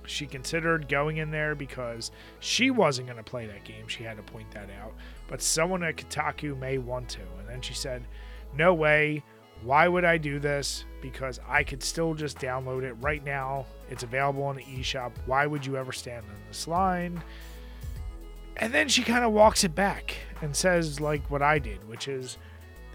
[0.06, 2.10] she considered going in there because
[2.40, 3.88] she wasn't going to play that game.
[3.88, 4.94] She had to point that out.
[5.28, 7.20] But someone at Kotaku may want to.
[7.38, 8.06] And then she said,
[8.55, 9.22] No way.
[9.62, 10.84] Why would I do this?
[11.01, 13.64] Because I could still just download it right now.
[13.88, 15.12] It's available on the eShop.
[15.24, 17.22] Why would you ever stand in this line?
[18.59, 22.06] And then she kind of walks it back and says, like what I did, which
[22.06, 22.36] is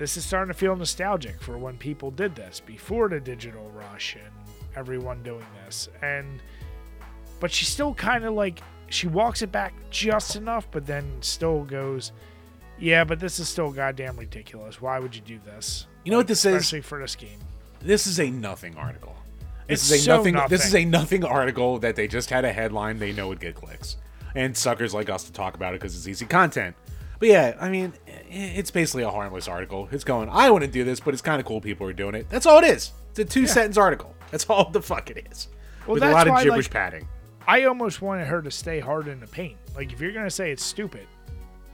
[0.02, 4.16] this is starting to feel nostalgic for when people did this before the digital rush
[4.16, 4.34] and
[4.76, 5.90] everyone doing this.
[6.02, 6.42] And
[7.40, 11.64] but she still kind of like she walks it back just enough, but then still
[11.66, 12.14] goes,
[12.80, 14.82] "Yeah, but this is still goddamn ridiculous.
[14.82, 16.56] Why would you do this?" You know what this is?
[16.56, 17.38] Especially for this game.
[17.80, 19.16] This is a nothing article.
[19.68, 22.44] This It's is a so nothing, This is a nothing article that they just had
[22.44, 23.98] a headline they know would get clicks,
[24.34, 26.76] and suckers like us to talk about it because it's easy content.
[27.20, 27.94] But yeah, I mean,
[28.32, 29.90] it's basically a harmless article.
[29.92, 32.30] It's going, I wouldn't do this, but it's kind of cool people are doing it.
[32.30, 32.92] That's all it is.
[33.12, 34.16] It's a two sentence article.
[34.32, 35.48] That's all the fuck it is.
[35.86, 37.08] Well, With a lot of why, gibberish like- padding.
[37.48, 39.58] I almost wanted her to stay hard in the paint.
[39.76, 41.08] Like if you're gonna say it's stupid,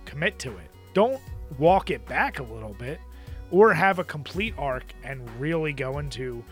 [0.05, 0.71] commit to it.
[0.93, 1.19] Don't
[1.59, 2.99] walk it back a little bit,
[3.51, 6.43] or have a complete arc and really go into.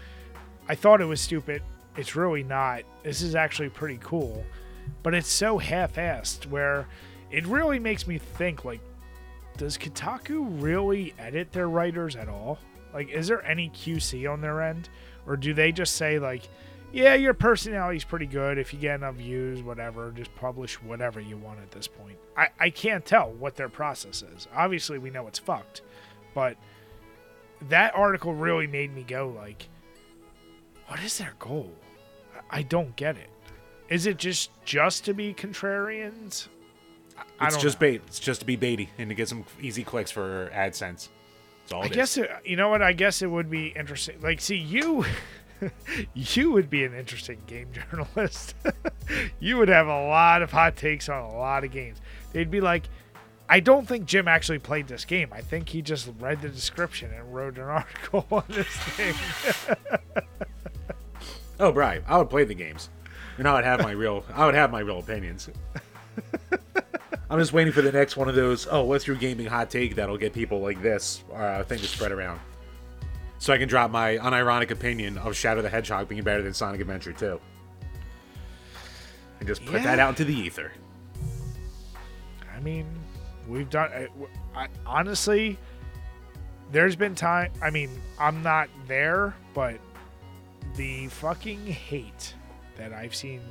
[0.67, 1.63] I thought it was stupid.
[1.97, 2.83] It's really not.
[3.03, 4.43] This is actually pretty cool,
[5.01, 6.85] but it's so half-assed where
[7.31, 8.81] it really makes me think like,
[9.57, 12.59] does Kotaku really edit their writers at all?
[12.93, 14.89] Like, is there any QC on their end,
[15.25, 16.49] or do they just say like?
[16.95, 18.57] yeah, your personality's pretty good.
[18.57, 22.17] If you get enough views, whatever, just publish whatever you want at this point.
[22.37, 24.47] I, I can't tell what their process is.
[24.55, 25.81] Obviously, we know it's fucked,
[26.33, 26.55] but
[27.67, 29.67] that article really made me go like,
[30.87, 31.69] what is their goal?
[32.49, 33.29] I don't get it.
[33.89, 36.47] Is it just just to be contrarians?
[37.39, 37.87] I- It's just know.
[37.87, 38.01] bait.
[38.07, 41.09] It's just to be baity and to get some easy clicks for AdSense.
[41.63, 42.81] That's all I guess it, you know what?
[42.81, 44.21] I guess it would be interesting.
[44.21, 45.03] Like, see, you,
[46.13, 48.55] you would be an interesting game journalist.
[49.39, 51.99] you would have a lot of hot takes on a lot of games.
[52.33, 52.83] They'd be like,
[53.47, 55.29] I don't think Jim actually played this game.
[55.31, 59.13] I think he just read the description and wrote an article on this thing.
[61.59, 62.89] Oh, Brian, I would play the games,
[63.37, 65.49] and I would have my real, I would have my real opinions.
[67.29, 68.67] I'm just waiting for the next one of those.
[68.69, 72.11] Oh, what's your gaming hot take that'll get people like this uh, thing to spread
[72.11, 72.39] around,
[73.39, 76.81] so I can drop my unironic opinion of Shadow the Hedgehog being better than Sonic
[76.81, 77.39] Adventure 2,
[79.39, 80.71] and just put that out into the ether.
[82.55, 82.85] I mean,
[83.47, 83.91] we've done.
[83.91, 84.07] I,
[84.55, 85.57] I, honestly,
[86.71, 87.51] there's been time.
[87.61, 87.89] I mean,
[88.19, 89.79] I'm not there, but
[90.75, 92.33] the fucking hate
[92.77, 93.41] that I've seen.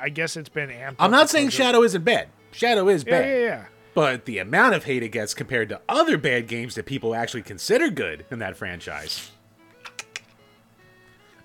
[0.00, 0.96] I guess it's been amped.
[0.98, 2.28] I'm not saying Shadow isn't bad.
[2.52, 3.28] Shadow is Yeah, bad.
[3.28, 3.64] yeah, yeah.
[3.94, 7.42] But the amount of hate it gets compared to other bad games that people actually
[7.42, 9.30] consider good in that franchise.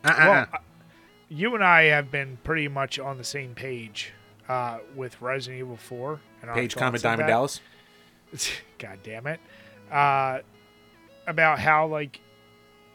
[0.04, 0.16] Uh-uh.
[0.18, 0.58] Well, I-
[1.30, 4.14] you and I have been pretty much on the same page
[4.48, 7.28] uh, with Resident Evil 4 and Page, comma, Diamond.
[7.28, 7.60] Dallas.
[8.78, 9.40] God damn it.
[9.92, 10.40] Uh,
[11.28, 12.22] about how like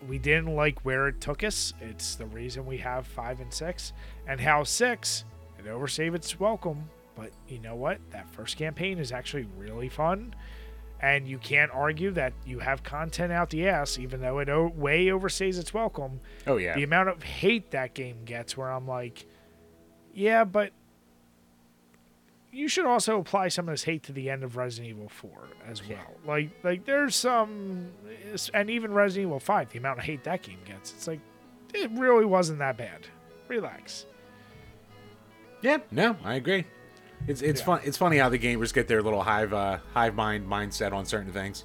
[0.08, 1.74] we didn't like where it took us.
[1.80, 3.92] It's the reason we have five and six,
[4.26, 5.24] and how six
[5.66, 6.88] it overstayed its welcome.
[7.14, 7.98] But you know what?
[8.10, 10.34] That first campaign is actually really fun,
[11.00, 14.72] and you can't argue that you have content out the ass, even though it o-
[14.74, 16.20] way overstays its welcome.
[16.46, 16.74] Oh yeah.
[16.74, 19.26] The amount of hate that game gets, where I'm like,
[20.14, 20.72] yeah, but
[22.50, 25.30] you should also apply some of this hate to the end of Resident Evil 4
[25.66, 26.16] as well.
[26.26, 27.88] Like, like there's some,
[28.52, 31.20] and even Resident Evil 5, the amount of hate that game gets, it's like,
[31.72, 33.06] it really wasn't that bad.
[33.48, 34.04] Relax.
[35.62, 36.64] Yeah, no, I agree.
[37.26, 37.66] It's it's Yeah.
[37.66, 37.80] fun.
[37.84, 41.32] It's funny how the gamers get their little hive uh, hive mind mindset on certain
[41.32, 41.64] things.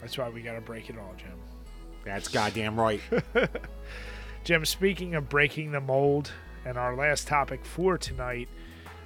[0.00, 1.38] That's why we got to break it all, Jim.
[2.04, 3.00] That's goddamn right.
[4.44, 6.30] Jim, speaking of breaking the mold,
[6.66, 8.48] and our last topic for tonight,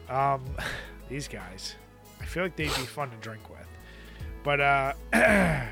[0.09, 0.45] um,
[1.09, 1.75] these guys,
[2.21, 3.67] I feel like they'd be fun to drink with.
[4.43, 4.93] But uh,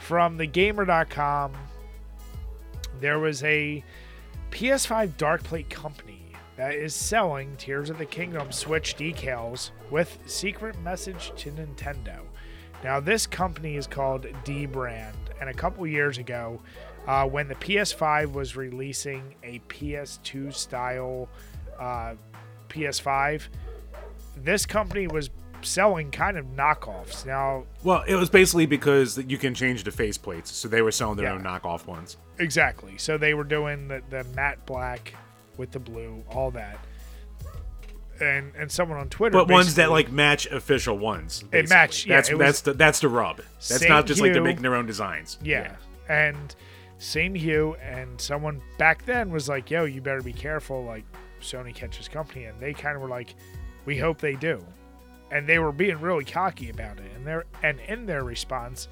[0.00, 1.52] from thegamer.com,
[3.00, 3.82] there was a
[4.50, 6.11] PS5 Dark Plate company
[6.56, 12.20] that is selling Tears of the Kingdom Switch decals with secret message to Nintendo.
[12.84, 16.60] Now, this company is called dbrand, and a couple years ago,
[17.06, 21.28] uh, when the PS5 was releasing a PS2 style
[21.78, 22.14] uh,
[22.68, 23.42] PS5,
[24.36, 25.30] this company was
[25.62, 27.24] selling kind of knockoffs.
[27.24, 31.16] Now, Well, it was basically because you can change the faceplates, so they were selling
[31.16, 31.34] their Yeah.
[31.34, 32.16] own knockoff ones.
[32.38, 32.98] Exactly.
[32.98, 35.14] So they were doing the, the matte black
[35.56, 36.78] with the blue, all that.
[38.20, 41.42] And and someone on Twitter, But ones that like match official ones.
[41.42, 41.74] basically.
[41.74, 43.38] match- yeah, that's it that's the that's the rub.
[43.68, 45.38] That's not just like they're making their own designs.
[45.42, 45.74] yeah.
[46.08, 46.54] and
[46.98, 47.74] same hue.
[47.82, 51.04] And someone back then was like, "Yo, you better be careful." Like
[51.40, 53.34] Sony catches company, and they kind of were like,
[53.86, 54.64] "We hope they do,"
[55.32, 57.10] and they were being really cocky about it.
[57.16, 58.86] And their and in their response,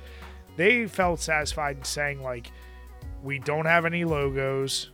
[0.57, 2.51] they felt satisfied in saying like,
[3.23, 4.91] "We don't have any logos.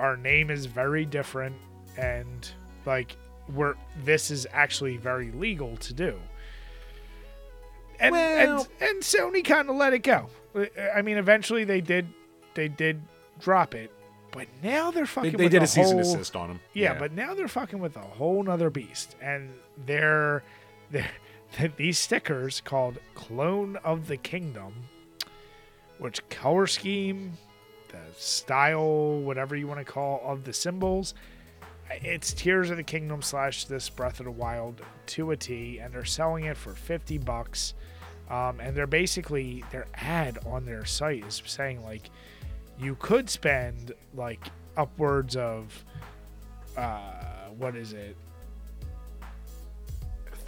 [0.00, 1.54] Our name is very different,
[1.96, 2.48] and
[2.86, 3.16] like
[3.54, 3.74] we're
[4.04, 6.18] this is actually very legal to do."
[7.98, 10.28] And Well- and and Sony kind of let it go.
[10.94, 12.08] I mean, eventually they did
[12.54, 13.02] they did
[13.38, 13.92] drop it,
[14.32, 15.32] but now they're fucking.
[15.36, 16.60] they with did a a whole- desist on them.
[16.72, 19.52] yeah, but now they're fucking with a whole nother beast, and
[19.86, 20.42] they're
[20.90, 21.10] they're
[21.76, 24.72] these stickers called "Clone of the Kingdom,"
[25.98, 27.34] which color scheme,
[27.92, 31.14] the style, whatever you want to call, of the symbols.
[31.90, 35.92] It's Tears of the Kingdom slash this Breath of the Wild to a T, and
[35.92, 37.74] they're selling it for fifty bucks.
[38.30, 42.10] Um, and they're basically their ad on their site is saying like
[42.78, 44.46] you could spend like
[44.76, 45.84] upwards of
[46.76, 48.16] uh, what is it?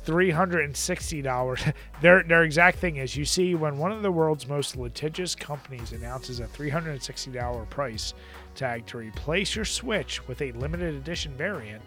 [0.04, 1.62] Three hundred and sixty dollars.
[2.00, 5.92] their their exact thing is you see when one of the world's most litigious companies
[5.92, 8.14] announces a three hundred and sixty dollar price
[8.54, 11.82] tag to replace your Switch with a limited edition variant.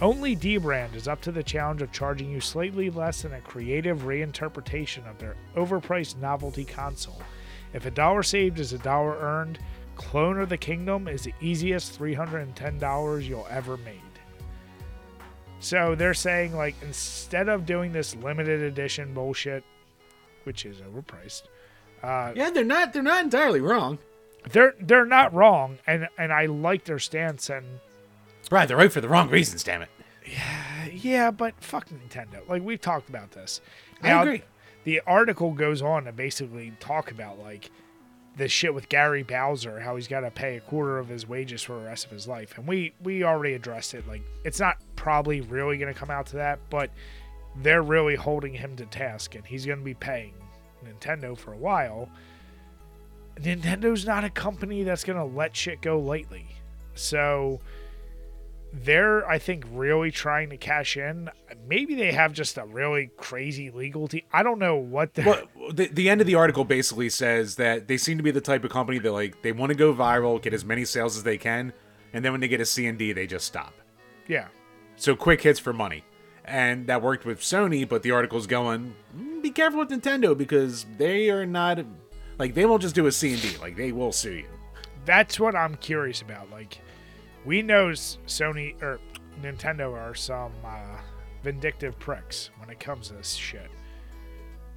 [0.00, 4.02] Only dbrand is up to the challenge of charging you slightly less than a creative
[4.02, 7.20] reinterpretation of their overpriced novelty console.
[7.72, 9.58] If a dollar saved is a dollar earned,
[9.96, 14.00] Clone of the Kingdom is the easiest $310 you'll ever made.
[15.60, 19.64] So they're saying, like, instead of doing this limited edition bullshit,
[20.44, 21.42] which is overpriced,
[22.02, 23.98] uh, yeah, they're not they're not entirely wrong.
[24.52, 27.50] they're they're not wrong, and and I like their stance.
[27.50, 27.66] And
[28.50, 29.64] Right, they're right for the wrong reasons.
[29.64, 29.88] Damn it.
[30.26, 32.48] yeah, yeah, but fuck Nintendo.
[32.48, 33.60] Like we've talked about this.
[34.02, 34.42] I agree.
[34.84, 37.70] The article goes on to basically talk about like
[38.38, 41.62] this shit with Gary Bowser, how he's got to pay a quarter of his wages
[41.62, 44.06] for the rest of his life, and we we already addressed it.
[44.08, 46.90] Like it's not probably really going to come out to that, but
[47.56, 50.32] they're really holding him to task, and he's going to be paying
[50.84, 52.08] Nintendo for a while.
[53.36, 56.46] Nintendo's not a company that's going to let shit go lightly,
[56.94, 57.60] so
[58.72, 61.30] they're I think really trying to cash in.
[61.66, 64.22] Maybe they have just a really crazy legal team.
[64.32, 65.24] I don't know what they're.
[65.26, 68.40] Well, the, the end of the article basically says that they seem to be the
[68.40, 71.22] type of company that like they want to go viral, get as many sales as
[71.22, 71.72] they can,
[72.12, 73.74] and then when they get a C and D, they just stop.
[74.26, 74.48] Yeah,
[74.96, 76.04] So quick hits for money.
[76.44, 80.84] And that worked with Sony, but the article's going, "Mm, be careful with Nintendo because
[80.96, 81.78] they are not
[82.38, 84.46] like they won't just do a C and D, like they will sue you.
[85.04, 86.50] that's what I'm curious about.
[86.50, 86.80] Like,
[87.44, 89.00] we know Sony or
[89.42, 90.98] Nintendo are some uh,
[91.42, 93.70] vindictive pricks when it comes to this shit.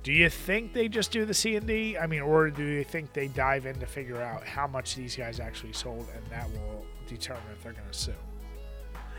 [0.04, 1.98] Do you think they just do the C and D?
[1.98, 5.16] I mean, or do you think they dive in to figure out how much these
[5.16, 8.14] guys actually sold, and that will determine if they're going to sue?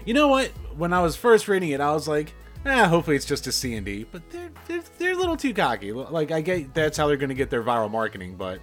[0.05, 0.49] You know what?
[0.77, 2.35] When I was first reading it, I was like,
[2.67, 4.05] ah, hopefully it's just a C and D.
[4.11, 5.93] But they're, they're they're a little too cocky.
[5.93, 8.59] Like I get that's how they're going to get their viral marketing, but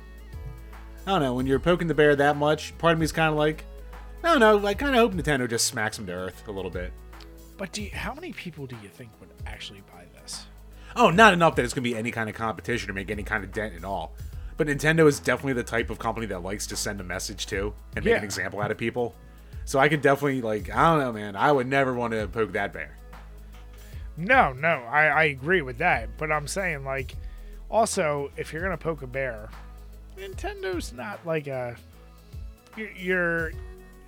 [1.07, 1.33] I don't know.
[1.33, 3.63] When you're poking the bear that much, part of me is kind of like,
[4.23, 4.65] I don't know.
[4.65, 6.91] I kind of hope Nintendo just smacks them to earth a little bit.
[7.57, 10.45] But do you, how many people do you think would actually buy this?
[10.95, 13.23] Oh, not enough that it's going to be any kind of competition or make any
[13.23, 14.13] kind of dent at all.
[14.57, 17.73] But Nintendo is definitely the type of company that likes to send a message to
[17.95, 18.17] and make Yeah.
[18.17, 19.15] an example out of people.
[19.65, 21.35] So I could definitely like I don't know, man.
[21.35, 22.97] I would never want to poke that bear.
[24.17, 26.09] No, no, I, I agree with that.
[26.17, 27.15] But I'm saying, like,
[27.69, 29.49] also, if you're going to poke a bear,
[30.17, 31.77] Nintendo's not like a.
[32.75, 33.51] You're, you're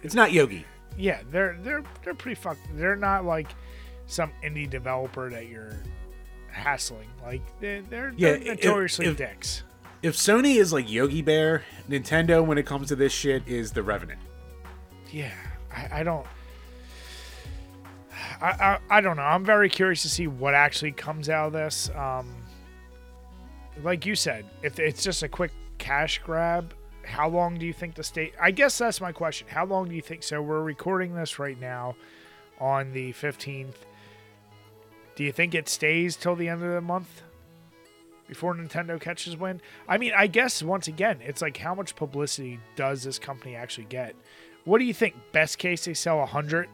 [0.04, 0.66] It's not Yogi.
[0.98, 2.62] yeah, they're they're they're pretty fucked.
[2.76, 3.48] They're not like
[4.08, 5.78] some indie developer that you're
[6.50, 7.08] hassling.
[7.24, 9.64] Like they're they're, Yeah, they're if- notoriously if- dicks.
[10.04, 13.84] If Sony is like Yogi Bear, Nintendo when it comes to this shit is the
[13.84, 14.20] Revenant.
[15.12, 15.32] Yeah,
[15.72, 16.26] I, I don't.
[18.42, 18.48] I,
[18.90, 19.24] I I don't know.
[19.24, 21.90] I'm very curious to see what actually comes out of this.
[21.96, 22.34] Um,
[23.84, 26.74] like you said, if it's just a quick cash grab,
[27.04, 28.34] how long do you think the state?
[28.40, 29.48] I guess that's my question.
[29.50, 30.24] How long do you think?
[30.24, 31.96] So we're recording this right now
[32.60, 33.76] on the 15th.
[35.16, 37.22] Do you think it stays till the end of the month
[38.28, 39.62] before Nintendo catches wind?
[39.88, 43.86] I mean, I guess once again, it's like how much publicity does this company actually
[43.86, 44.16] get?
[44.64, 45.16] What do you think?
[45.32, 46.70] Best case, they sell 100?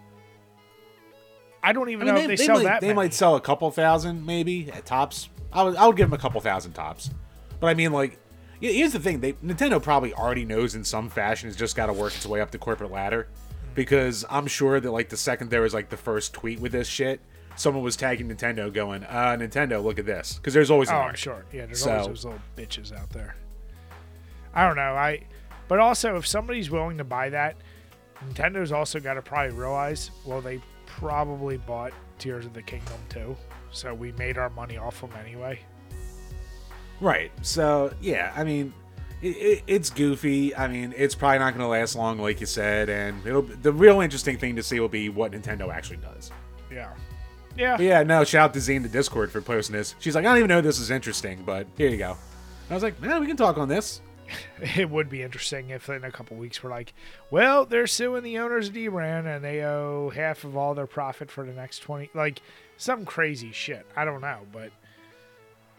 [1.64, 2.96] I don't even I mean, know they, if they, they sell might, that they many.
[2.96, 5.30] might sell a couple thousand, maybe at tops.
[5.52, 7.10] I would, I would give them a couple thousand tops.
[7.60, 8.20] But I mean, like,
[8.60, 11.48] here's the thing: they Nintendo probably already knows in some fashion.
[11.50, 13.28] It's just got to work its way up the corporate ladder.
[13.76, 16.88] Because I'm sure that like the second there was like the first tweet with this
[16.88, 17.20] shit,
[17.56, 20.96] someone was tagging Nintendo, going, "Uh, Nintendo, look at this." Because there's always Oh.
[20.96, 21.46] I'm sure.
[21.54, 23.36] Yeah, there's So- always those little bitches out there.
[24.54, 24.96] I don't know.
[24.96, 25.22] I,
[25.68, 27.56] but also if somebody's willing to buy that,
[28.28, 33.38] Nintendo's also got to probably realize, well, they probably bought Tears of the Kingdom too,
[33.70, 35.60] so we made our money off them anyway.
[37.00, 37.32] Right.
[37.42, 38.74] So yeah, I mean,
[39.22, 40.56] it, it, it's goofy.
[40.56, 42.90] I mean, it's probably not going to last long, like you said.
[42.90, 46.32] And it'll the real interesting thing to see will be what Nintendo actually does.
[46.72, 46.94] Yeah,
[47.56, 47.78] yeah.
[47.78, 49.96] But yeah, no, shout out to Zane to Discord for posting this.
[50.00, 52.12] She's like, I don't even know this is interesting, but here you go.
[52.12, 54.02] And I was like, man, we can talk on this.
[54.76, 56.94] It would be interesting if in a couple weeks we're like,
[57.32, 61.32] well, they're suing the owners of dbrand and they owe half of all their profit
[61.32, 62.10] for the next 20.
[62.14, 62.42] Like,
[62.76, 63.86] some crazy shit.
[63.96, 64.72] I don't know, but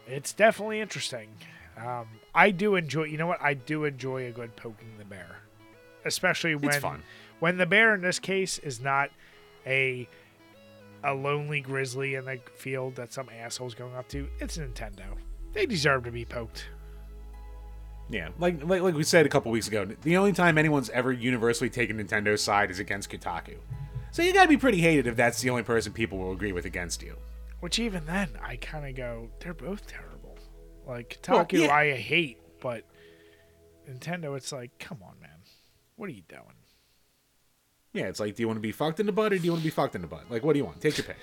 [0.09, 1.29] it's definitely interesting.
[1.77, 3.41] Um, I do enjoy, you know what?
[3.41, 5.37] I do enjoy a good poking the bear,
[6.05, 7.01] especially when
[7.39, 9.09] when the bear in this case is not
[9.65, 10.07] a
[11.03, 14.27] a lonely grizzly in the field that some asshole's going up to.
[14.39, 15.15] It's Nintendo.
[15.53, 16.65] They deserve to be poked.
[18.09, 21.11] Yeah, like, like like we said a couple weeks ago, the only time anyone's ever
[21.13, 23.57] universally taken Nintendo's side is against Kotaku.
[24.11, 26.65] So you gotta be pretty hated if that's the only person people will agree with
[26.65, 27.15] against you.
[27.59, 30.37] Which even then, I kind of go, they're both terrible.
[30.87, 31.73] Like Well, Kotaku, yeah.
[31.75, 32.83] I hate, but
[33.89, 35.29] Nintendo, it's like, come on, man,
[35.95, 36.41] what are you doing?
[37.93, 39.51] Yeah, it's like, do you want to be fucked in the butt or do you
[39.51, 40.25] want to be fucked in the butt?
[40.29, 40.79] Like, what do you want?
[40.79, 41.17] Take your pick.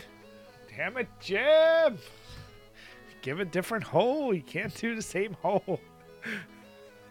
[0.76, 1.96] Damn it, Jim!
[3.22, 4.34] Give a different hole.
[4.34, 5.80] You can't do the same hole.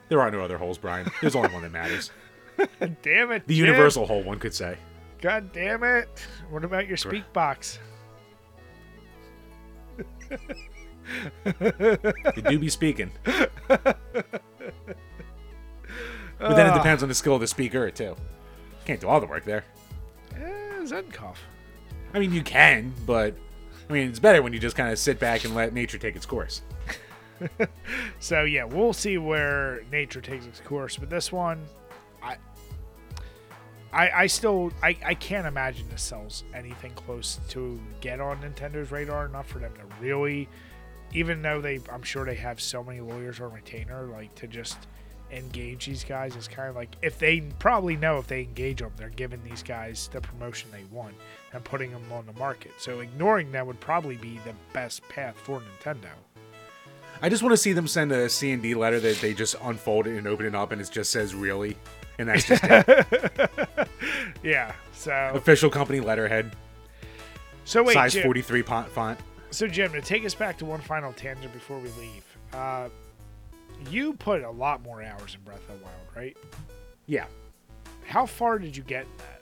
[0.08, 1.10] There are no other holes, Brian.
[1.20, 2.12] There's only one that matters.
[3.02, 3.66] Damn it, The Jim.
[3.66, 4.78] universal hole, one could say.
[5.20, 6.28] God damn it!
[6.52, 7.80] What about your speak box?
[11.60, 13.12] They do be speaking.
[13.26, 13.96] But
[16.56, 16.78] then it Ah.
[16.78, 18.16] depends on the skill of the speaker, too.
[18.86, 19.64] Can't do all the work there.
[20.36, 21.38] Eh, Zenkoff.
[22.14, 23.36] I mean, you can, but
[23.90, 26.16] I mean, it's better when you just kind of sit back and let nature take
[26.16, 26.62] its course.
[28.20, 30.96] So yeah, we'll see where nature takes its course.
[30.98, 31.66] But this one,
[32.24, 32.38] I,
[33.96, 38.92] I, I still, I, I can't imagine this sells anything close to get on Nintendo's
[38.92, 40.50] radar enough for them to really,
[41.14, 44.78] even though they, I'm sure they have so many lawyers on retainer, like to just
[45.32, 46.36] engage these guys.
[46.36, 49.64] It's kind of like if they probably know if they engage them, they're giving these
[49.64, 51.16] guys the promotion they want
[51.54, 52.74] and putting them on the market.
[52.78, 56.10] So ignoring them would probably be the best path for Nintendo.
[57.22, 59.56] I just want to see them send a C and D letter that they just
[59.64, 61.78] unfold it and open it up, and it just says "really,"
[62.18, 63.88] and that's just it.
[64.44, 64.74] Yeah.
[64.94, 66.56] So official company letterhead,
[67.64, 68.90] so wait, size Jim, 43 font.
[68.90, 69.20] font.
[69.52, 72.24] So Jim, to take us back to one final tangent before we leave,
[72.54, 72.90] uh,
[73.90, 76.38] you put a lot more hours in Breath of the Wild, right?
[77.08, 77.26] Yeah,
[78.08, 79.35] How far did you get in that?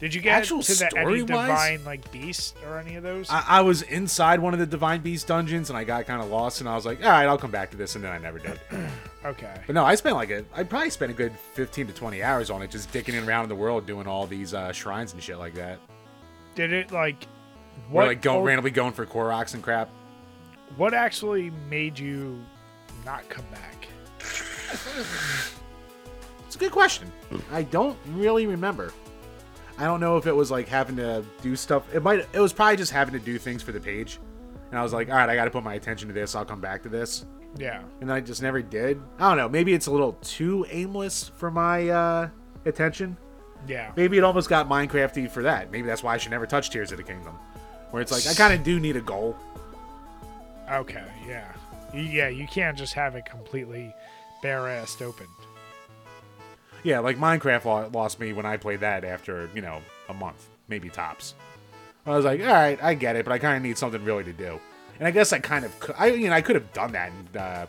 [0.00, 3.28] Did you get Actual to the any divine like beast or any of those?
[3.28, 6.30] I, I was inside one of the Divine Beast dungeons, and I got kind of
[6.30, 8.18] lost, and I was like, "All right, I'll come back to this," and then I
[8.18, 8.60] never did.
[9.24, 9.60] okay.
[9.66, 12.48] But no, I spent like a, I probably spent a good 15 to 20 hours
[12.48, 15.38] on it, just dicking around in the world, doing all these uh, shrines and shit
[15.38, 15.80] like that.
[16.54, 17.26] Did it like
[17.90, 18.06] what?
[18.06, 19.90] like going oh, randomly going for Koroks and crap.
[20.76, 22.40] what actually made you
[23.04, 23.88] not come back?
[26.46, 27.12] It's a good question.
[27.52, 28.90] I don't really remember.
[29.78, 31.94] I don't know if it was like having to do stuff.
[31.94, 32.26] It might.
[32.32, 34.18] It was probably just having to do things for the page.
[34.70, 36.34] And I was like, all right, I got to put my attention to this.
[36.34, 37.24] I'll come back to this.
[37.56, 37.82] Yeah.
[38.00, 39.00] And I just never did.
[39.18, 39.48] I don't know.
[39.48, 42.28] Maybe it's a little too aimless for my uh,
[42.66, 43.16] attention.
[43.66, 43.92] Yeah.
[43.96, 45.70] Maybe it almost got Minecrafty for that.
[45.70, 47.34] Maybe that's why I should never touch Tears of the Kingdom.
[47.90, 49.36] Where it's like I kind of do need a goal.
[50.70, 51.04] Okay.
[51.26, 51.50] Yeah.
[51.94, 52.28] Yeah.
[52.28, 53.94] You can't just have it completely
[54.42, 55.26] bare-assed open.
[56.82, 60.88] Yeah, like Minecraft lost me when I played that after you know a month, maybe
[60.88, 61.34] tops.
[62.06, 64.24] I was like, all right, I get it, but I kind of need something really
[64.24, 64.58] to do.
[64.98, 67.10] And I guess I kind of, cou- I you know, I could have done that
[67.10, 67.66] in uh,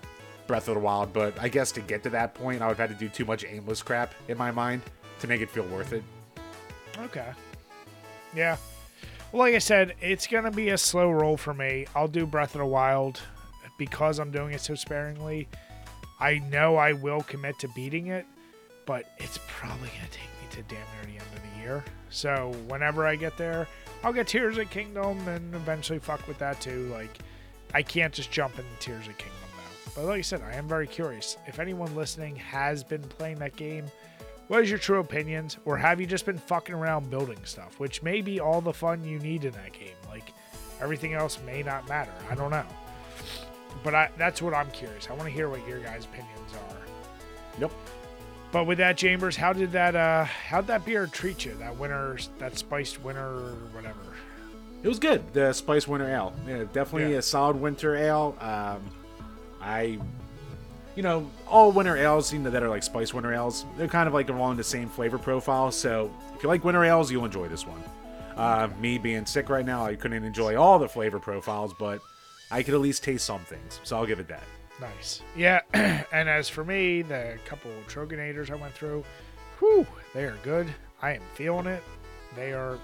[0.48, 2.90] Breath of the Wild, but I guess to get to that point, I would have
[2.90, 4.82] had to do too much aimless crap in my mind
[5.20, 6.04] to make it feel worth it.
[7.00, 7.28] Okay.
[8.34, 8.58] Yeah.
[9.32, 11.86] Well, like I said, it's going to be a slow roll for me.
[11.96, 13.22] I'll do Breath of the Wild
[13.78, 15.48] because I'm doing it so sparingly.
[16.20, 18.26] I know I will commit to beating it,
[18.90, 21.84] but it's probably going to take me to damn near the end of the year.
[22.10, 23.68] So whenever I get there,
[24.04, 26.88] I'll get Tears of Kingdom and eventually fuck with that too.
[26.92, 27.20] Like,
[27.76, 29.92] I can't just jump into Tears of Kingdom now.
[29.94, 31.38] But like I said, I am very curious.
[31.46, 33.86] If anyone listening has been playing that game,
[34.48, 35.60] what is your true opinions?
[35.66, 39.04] Or have you just been fucking around building stuff, which may be all the fun
[39.04, 39.98] you need in that game?
[40.08, 40.34] Like,
[40.82, 42.14] everything else may not matter.
[42.28, 42.66] I don't know.
[43.84, 45.12] But I, that's what I'm curious.
[45.12, 47.60] I want to hear what your guys' opinions are.
[47.60, 47.72] Yep.
[48.52, 51.54] But with that, Chambers, how did that uh how'd that beer treat you?
[51.60, 54.00] That winter, that spiced winter, whatever.
[54.82, 55.34] It was good.
[55.34, 56.34] The Spice Winter Ale.
[56.48, 57.20] Yeah, definitely Yeah.
[57.20, 58.38] a solid winter ale.
[58.40, 58.80] Um,
[59.62, 60.00] I,
[60.96, 64.08] you know, all winter ales, you know, that are like Spice Winter ales, they're kind
[64.08, 65.70] of like along the same flavor profile.
[65.72, 67.84] So if you like winter ales, you'll enjoy this one.
[68.38, 72.00] Uh, me being sick right now, I couldn't enjoy all the flavor profiles, but
[72.50, 73.82] I could at least taste some things.
[73.84, 74.44] So I'll give it that.
[74.82, 75.22] Nice.
[75.36, 75.62] Yeah.
[75.74, 79.04] and as for me, the couple of Troegenators I went through,
[79.60, 80.68] whew, they are good.
[81.02, 81.84] I am feeling it.
[82.36, 82.78] They are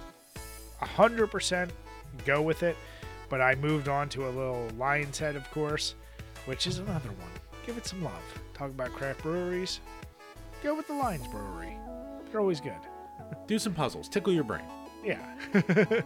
[0.81, 1.69] 100%
[2.25, 2.75] go with it.
[3.29, 5.95] But I moved on to a little Lion's Head, of course,
[6.45, 7.31] which is another one.
[7.65, 8.13] Give it some love.
[8.53, 9.79] Talk about craft breweries.
[10.61, 11.75] Go with the Lions Brewery.
[12.31, 12.73] They're always good.
[13.47, 14.65] Do some puzzles, tickle your brain.
[15.03, 15.23] Yeah.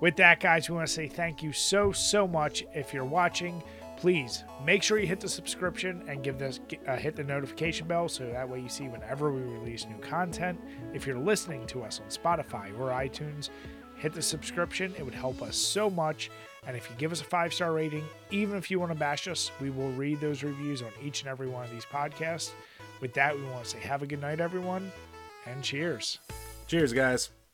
[0.00, 2.64] With that, guys, we want to say thank you so, so much.
[2.74, 3.62] If you're watching,
[4.04, 8.06] please make sure you hit the subscription and give this uh, hit the notification bell
[8.06, 10.60] so that way you see whenever we release new content.
[10.92, 13.48] If you're listening to us on Spotify or iTunes,
[13.96, 14.92] hit the subscription.
[14.98, 16.30] It would help us so much.
[16.66, 19.26] And if you give us a five star rating, even if you want to bash
[19.26, 22.50] us, we will read those reviews on each and every one of these podcasts.
[23.00, 24.92] With that, we want to say have a good night, everyone,
[25.46, 26.18] and cheers.
[26.66, 27.30] Cheers, guys.